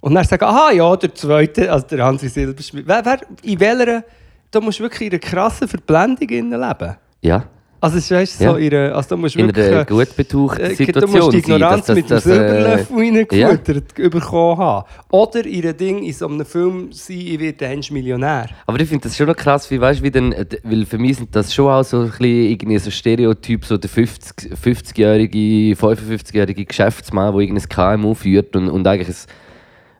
[0.00, 2.86] und dann sagen, aha, ja, der zweite, also der André Silberschmidt.
[2.86, 4.04] Wer, wer, in welcher,
[4.50, 6.96] da musst du wirklich in einer krassen Verblendung leben.
[7.22, 7.44] Ja,
[7.80, 8.50] Also, es weißt, Ja.
[8.50, 9.66] so einer, also da musst du in wirklich...
[9.66, 12.24] einer äh, gut betuchten äh, Situation Du musst die sein, Ignoranz dass- mit dem dass-
[12.24, 14.88] dass, äh, Silberlöffel reingefuttert bekommen haben.
[15.10, 18.48] Oder in einem Ding, in so einem Film sein, ich werde einst Millionär.
[18.66, 21.18] Aber ich finde das schon noch krass, wie weißt, wie denn, äh, weil für mich
[21.18, 26.64] sind das schon auch so ein bisschen irgendwie so Stereotyp, so der 50 50-jährige, 55-jährige
[26.64, 29.26] Geschäftsmann, der irgendein KMU führt und, und eigentlich es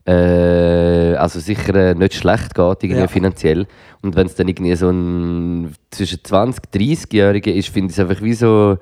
[0.08, 3.08] äh, also sicher äh, nicht schlecht geht irgendwie Ja.
[3.08, 3.66] finanziell.
[4.02, 8.22] Und wenn es dann irgendwie so ein zwischen 20 30-Jähriger ist, finde ich es einfach
[8.22, 8.78] wie so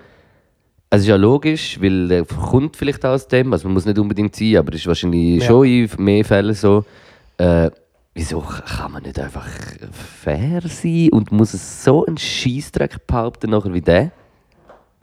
[0.88, 4.36] es ist ja logisch, weil er kommt vielleicht aus dem, also man muss nicht unbedingt
[4.36, 5.48] sein, aber es ist wahrscheinlich Ja.
[5.48, 6.84] schon in mehr Fällen so.
[7.38, 7.70] Äh,
[8.14, 9.46] wieso kann man nicht einfach
[10.22, 14.12] fair sein und muss es so einen Scheißdreck behaupten nachher wie der?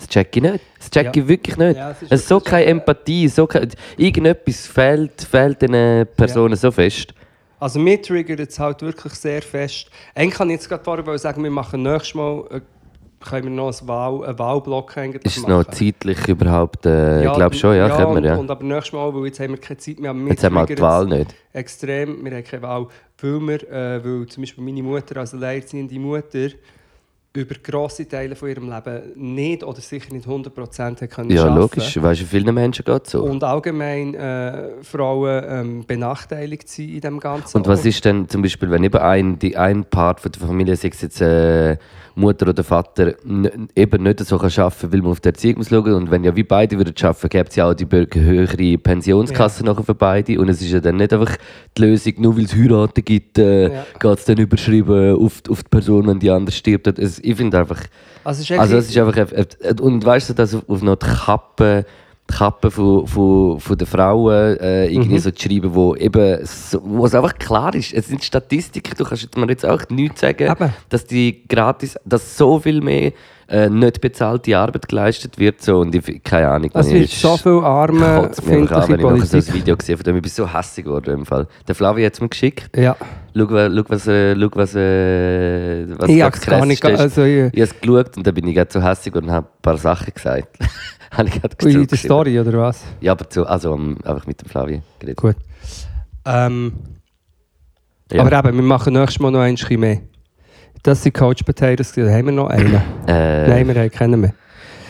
[0.03, 0.59] Das check ich nicht.
[0.77, 1.11] Das check Ja.
[1.15, 1.77] ich wirklich nicht.
[1.77, 6.71] Ja, es ist ist so keine Empathie, so kein, irgendetwas fehlt, fehlt den Personen so
[6.71, 7.13] fest.
[7.59, 9.89] Also mir triggert es halt wirklich sehr fest.
[10.13, 12.61] Eigentlich kann ich jetzt gerade vorher sagen, wir machen nächstes Mal, äh,
[13.21, 16.85] können wir noch ein Wahl, einen Wahlblock eigentlich Ist es noch zeitlich überhaupt?
[16.85, 18.35] Äh, ich glaube schon, ja, können und, wir, ja.
[18.35, 20.59] Und aber nächstes Mal, weil jetzt haben wir keine Zeit mehr, mir Jetzt haben wir
[20.59, 21.33] halt die Wahl nicht.
[21.53, 22.87] Extrem, wir haben keine Wahl,
[23.21, 26.49] weil wir, äh, weil zum Beispiel meine Mutter, also alleinerziehende Mutter,
[27.35, 31.57] über grosse Teile von ihrem Leben nicht oder sicher nicht 100% hat können Ja, arbeiten.
[31.61, 31.99] logisch.
[32.01, 33.23] Weißt du, vielen Menschen geht so.
[33.23, 37.57] Und allgemein äh, Frauen ähm, benachteiligt sind in dem Ganzen.
[37.57, 40.75] Und was ist denn zum Beispiel, wenn eben ein, die, ein Part von der Familie,
[40.75, 41.77] sei es jetzt äh,
[42.15, 43.15] Mutter oder Vater,
[43.75, 46.35] eben nicht so kann arbeiten weil man auf die Erziehung muss schauen und wenn ja
[46.35, 50.47] wie beide würden arbeiten, gäbe es ja auch die höhere Pensionskasse nachher für beide und
[50.49, 51.35] es ist ja dann nicht einfach
[51.75, 53.85] die Lösung, nur weil es Heiraten gibt, äh, Ja.
[53.99, 56.99] geht es dann überschrieben auf, die- auf die Person, wenn die andere stirbt.
[56.99, 57.79] Es, ich finde einfach,
[58.23, 60.81] Also, es ist also es ist einfach, ein- ein- und weißt du, dass auf, auf
[60.81, 61.85] noch die Kappe,
[62.29, 65.19] die Kappe von, von, von den Frauen äh, irgendwie Mhm.
[65.19, 69.03] so zu schreiben, wo eben, so, wo es einfach klar ist, es sind Statistiken, du
[69.03, 70.73] kannst mir jetzt auch nichts sagen, Eben.
[70.89, 73.11] dass die gratis, dass so viel mehr
[73.47, 76.71] äh, nicht bezahlte Arbeit geleistet wird, so, und ich, keine Ahnung.
[76.73, 78.99] es wird ist- so viel arme, an, findliche wenn ich nachher so ein
[79.43, 79.53] Politik.
[79.53, 81.47] Video gesehen habe, von dem ich bin so hässlich geworden im Fall.
[81.67, 82.69] Der Flavio hat es mir geschickt.
[82.75, 82.95] Ja,
[83.35, 86.83] Schau, wa- schau was, äh, schau, was, äh, was ich da habe es gar nicht...
[86.83, 86.99] ist.
[86.99, 89.47] Also, ich, Ich habe es geschaut und dann bin ich gerade so hässlich und habe
[89.47, 90.57] ein paar Sachen gesagt.
[91.11, 91.97] habe ich gerade in der.
[91.97, 92.83] Story, oder was?
[93.01, 95.17] Ja, aber zu, also um, einfach mit dem Flavio geredet.
[95.17, 95.35] Gut.
[96.25, 96.73] Ähm,
[98.11, 98.21] Ja.
[98.23, 100.01] Aber eben, wir machen nächstes Mal noch ein bisschen mehr.
[100.83, 101.95] Das sind Coach Potatoes.
[101.95, 102.75] Haben wir noch einen?
[103.07, 104.33] Äh, Nein, wir haben keinen mehr.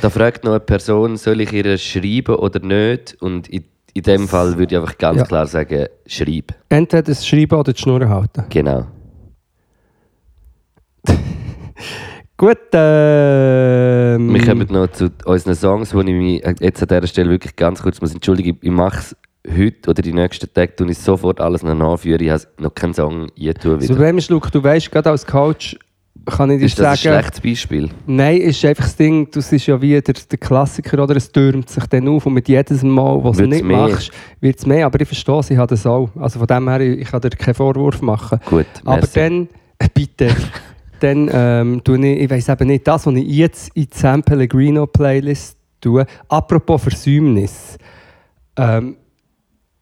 [0.01, 3.15] Da fragt noch eine Person, soll ich ihr schreiben oder nicht?
[3.21, 3.63] Und in,
[3.93, 5.23] in dem Fall würde ich einfach ganz Ja.
[5.25, 6.53] klar sagen, schreib.
[6.69, 8.43] Entweder das Schreiben oder die Schnur halten.
[8.49, 8.87] Genau.
[12.37, 14.33] Gut, ähm...
[14.33, 17.55] Wir kommen noch zu unseren Songs, wo ich mich äh, jetzt an dieser Stelle wirklich
[17.55, 19.15] ganz kurz muss entschuldigen Ich mache es
[19.57, 22.21] heute oder die nächsten Tage, tue ich sofort alles noch nachführen.
[22.21, 23.79] Ich habe noch keinen Song getan.
[23.79, 25.77] Das Problem ist, Luke, du weißt, gerade als Coach
[26.25, 27.21] kann ich dir Ist das ein sagen...
[27.21, 27.89] schlechtes Beispiel?
[28.05, 31.15] Nein, ist einfach das Ding, du bist ja wie der, der Klassiker, oder?
[31.15, 33.77] Es türmt sich dann auf und mit jedem Mal, was du nicht mehr.
[33.77, 34.85] machst, wird es mehr.
[34.85, 36.09] Aber ich verstehe, sie hat das auch.
[36.15, 38.39] Also von dem her, ich kann dir keinen Vorwurf machen.
[38.45, 39.19] Gut, Aber merci.
[39.19, 39.49] dann,
[39.79, 40.29] äh, bitte,
[41.01, 44.87] dann ähm, ich, ich weiß eben nicht, das, was ich jetzt in die San Pellegrino
[44.87, 47.77] Playlist tue, apropos Versäumnis,
[48.55, 48.95] ähm,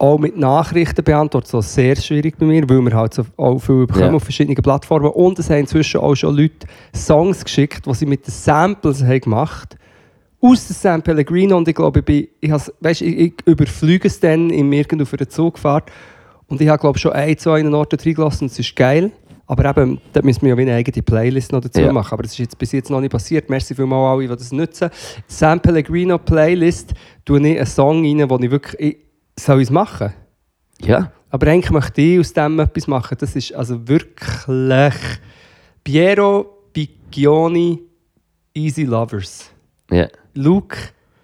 [0.01, 3.85] auch mit Nachrichten beantwortet, so sehr schwierig bei mir, weil wir halt so auch viel
[3.85, 4.13] bekommen Ja.
[4.13, 6.65] auf verschiedenen Plattformen und es haben inzwischen auch schon Leute
[6.95, 9.77] Songs geschickt, die sie mit den Samples haben gemacht
[10.41, 14.19] aus dem San Pellegrino und ich glaube, ich, bin, ich, has- ich, ich überfliege es
[14.19, 15.91] dann in irgendwo auf einer Zugfahrt
[16.47, 19.11] und ich habe glaube schon ein, zwei einen Ort reingelassen und es ist geil.
[19.45, 21.91] Aber eben, da müssen wir ja wie eine eigene Playlist noch dazu Ja.
[21.91, 22.13] machen.
[22.13, 23.49] Aber das ist jetzt bis jetzt noch nicht passiert.
[23.49, 24.89] Merci vielmals alle, die das nutzen.
[25.27, 26.93] San Pellegrino Playlist
[27.25, 28.79] tue ich einen Song rein, den ich wirklich...
[28.81, 28.97] Ich,
[29.43, 30.13] soll ich es machen?
[30.81, 33.17] Ja, Aber eigentlich möchte ich aus dem etwas machen.
[33.19, 35.19] Das ist also wirklich...
[35.83, 37.81] Piero Piccioni,
[38.53, 39.49] Easy Lovers.
[39.91, 40.07] ja.
[40.33, 40.77] Luke,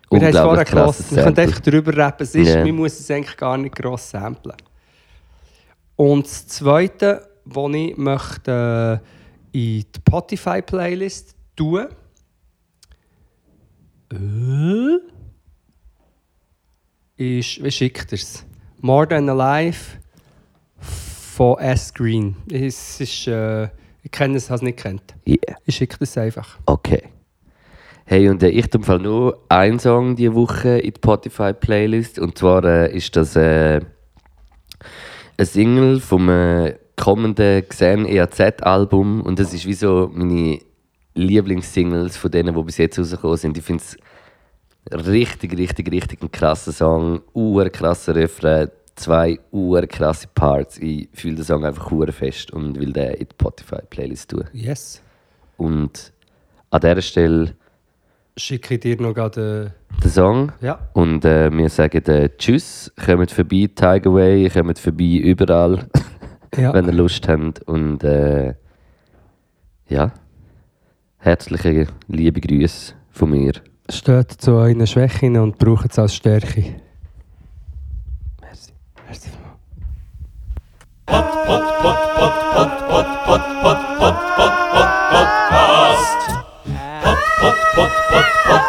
[0.10, 1.12] wir haben es vorher gehört.
[1.12, 2.24] Wir können einfach darüber rappen.
[2.24, 2.64] Es ist, Ja.
[2.66, 4.56] Man muss es eigentlich gar nicht gross samplen.
[5.96, 9.02] Und das Zweite, was ich möchte
[9.54, 11.88] äh, in die Spotify-Playlist tun
[14.12, 14.98] äh,
[17.18, 18.46] ist, wie schickt er es?
[18.82, 19.98] More Than Alive
[20.80, 21.94] von S.
[21.94, 22.36] Green.
[22.52, 23.66] Es ist, äh,
[24.04, 25.16] ich kenne es, habe es nicht kennt.
[25.28, 25.58] Yeah.
[25.66, 26.58] Ich schicke es einfach.
[26.66, 27.04] Okay.
[28.06, 32.20] Hey, und äh, ich tue Fall nur einen Song diese Woche in die Spotify-Playlist.
[32.20, 33.82] Und zwar äh, ist das äh,
[35.38, 39.22] ein Single vom äh, kommenden Xen EAZ-Album.
[39.22, 40.60] Und das ist wie so meine
[41.16, 43.58] Lieblingssingles von denen, die bis jetzt rausgekommen sind.
[43.58, 43.98] Ich finde es
[44.92, 47.22] richtig, richtig, richtig ein krasser Song.
[47.34, 48.70] Uhr krasser Refrain.
[48.96, 50.80] Zwei uhr krasse Parts.
[50.80, 54.46] Ich fühle den Song einfach uhr fest und will den in die Spotify-Playlist tun.
[54.54, 55.02] Yes.
[55.58, 56.12] Und
[56.72, 57.54] an dieser Stelle
[58.40, 59.74] Schicke ich dir noch gerade.
[60.04, 60.52] den Song.
[60.62, 60.80] Äh, ja.
[60.94, 65.88] Und äh, wir sagen äh, Tschüss, kommt vorbei, Tiger Way, kommt vorbei überall,
[66.56, 66.72] ja.
[66.72, 67.64] wenn ihr Lust habt.
[67.64, 68.54] Und äh,
[69.90, 70.12] ja,
[71.18, 73.54] herzliche liebe Grüße von mir.
[73.90, 76.76] Steht zu euren Schwächen und braucht es als Stärke.
[78.42, 78.74] Merci.
[79.06, 79.30] Merci.
[81.06, 81.38] Podcast.
[81.48, 84.18] Pod, pod, pod, pod, pod, pod, pod,
[88.46, 88.67] pod,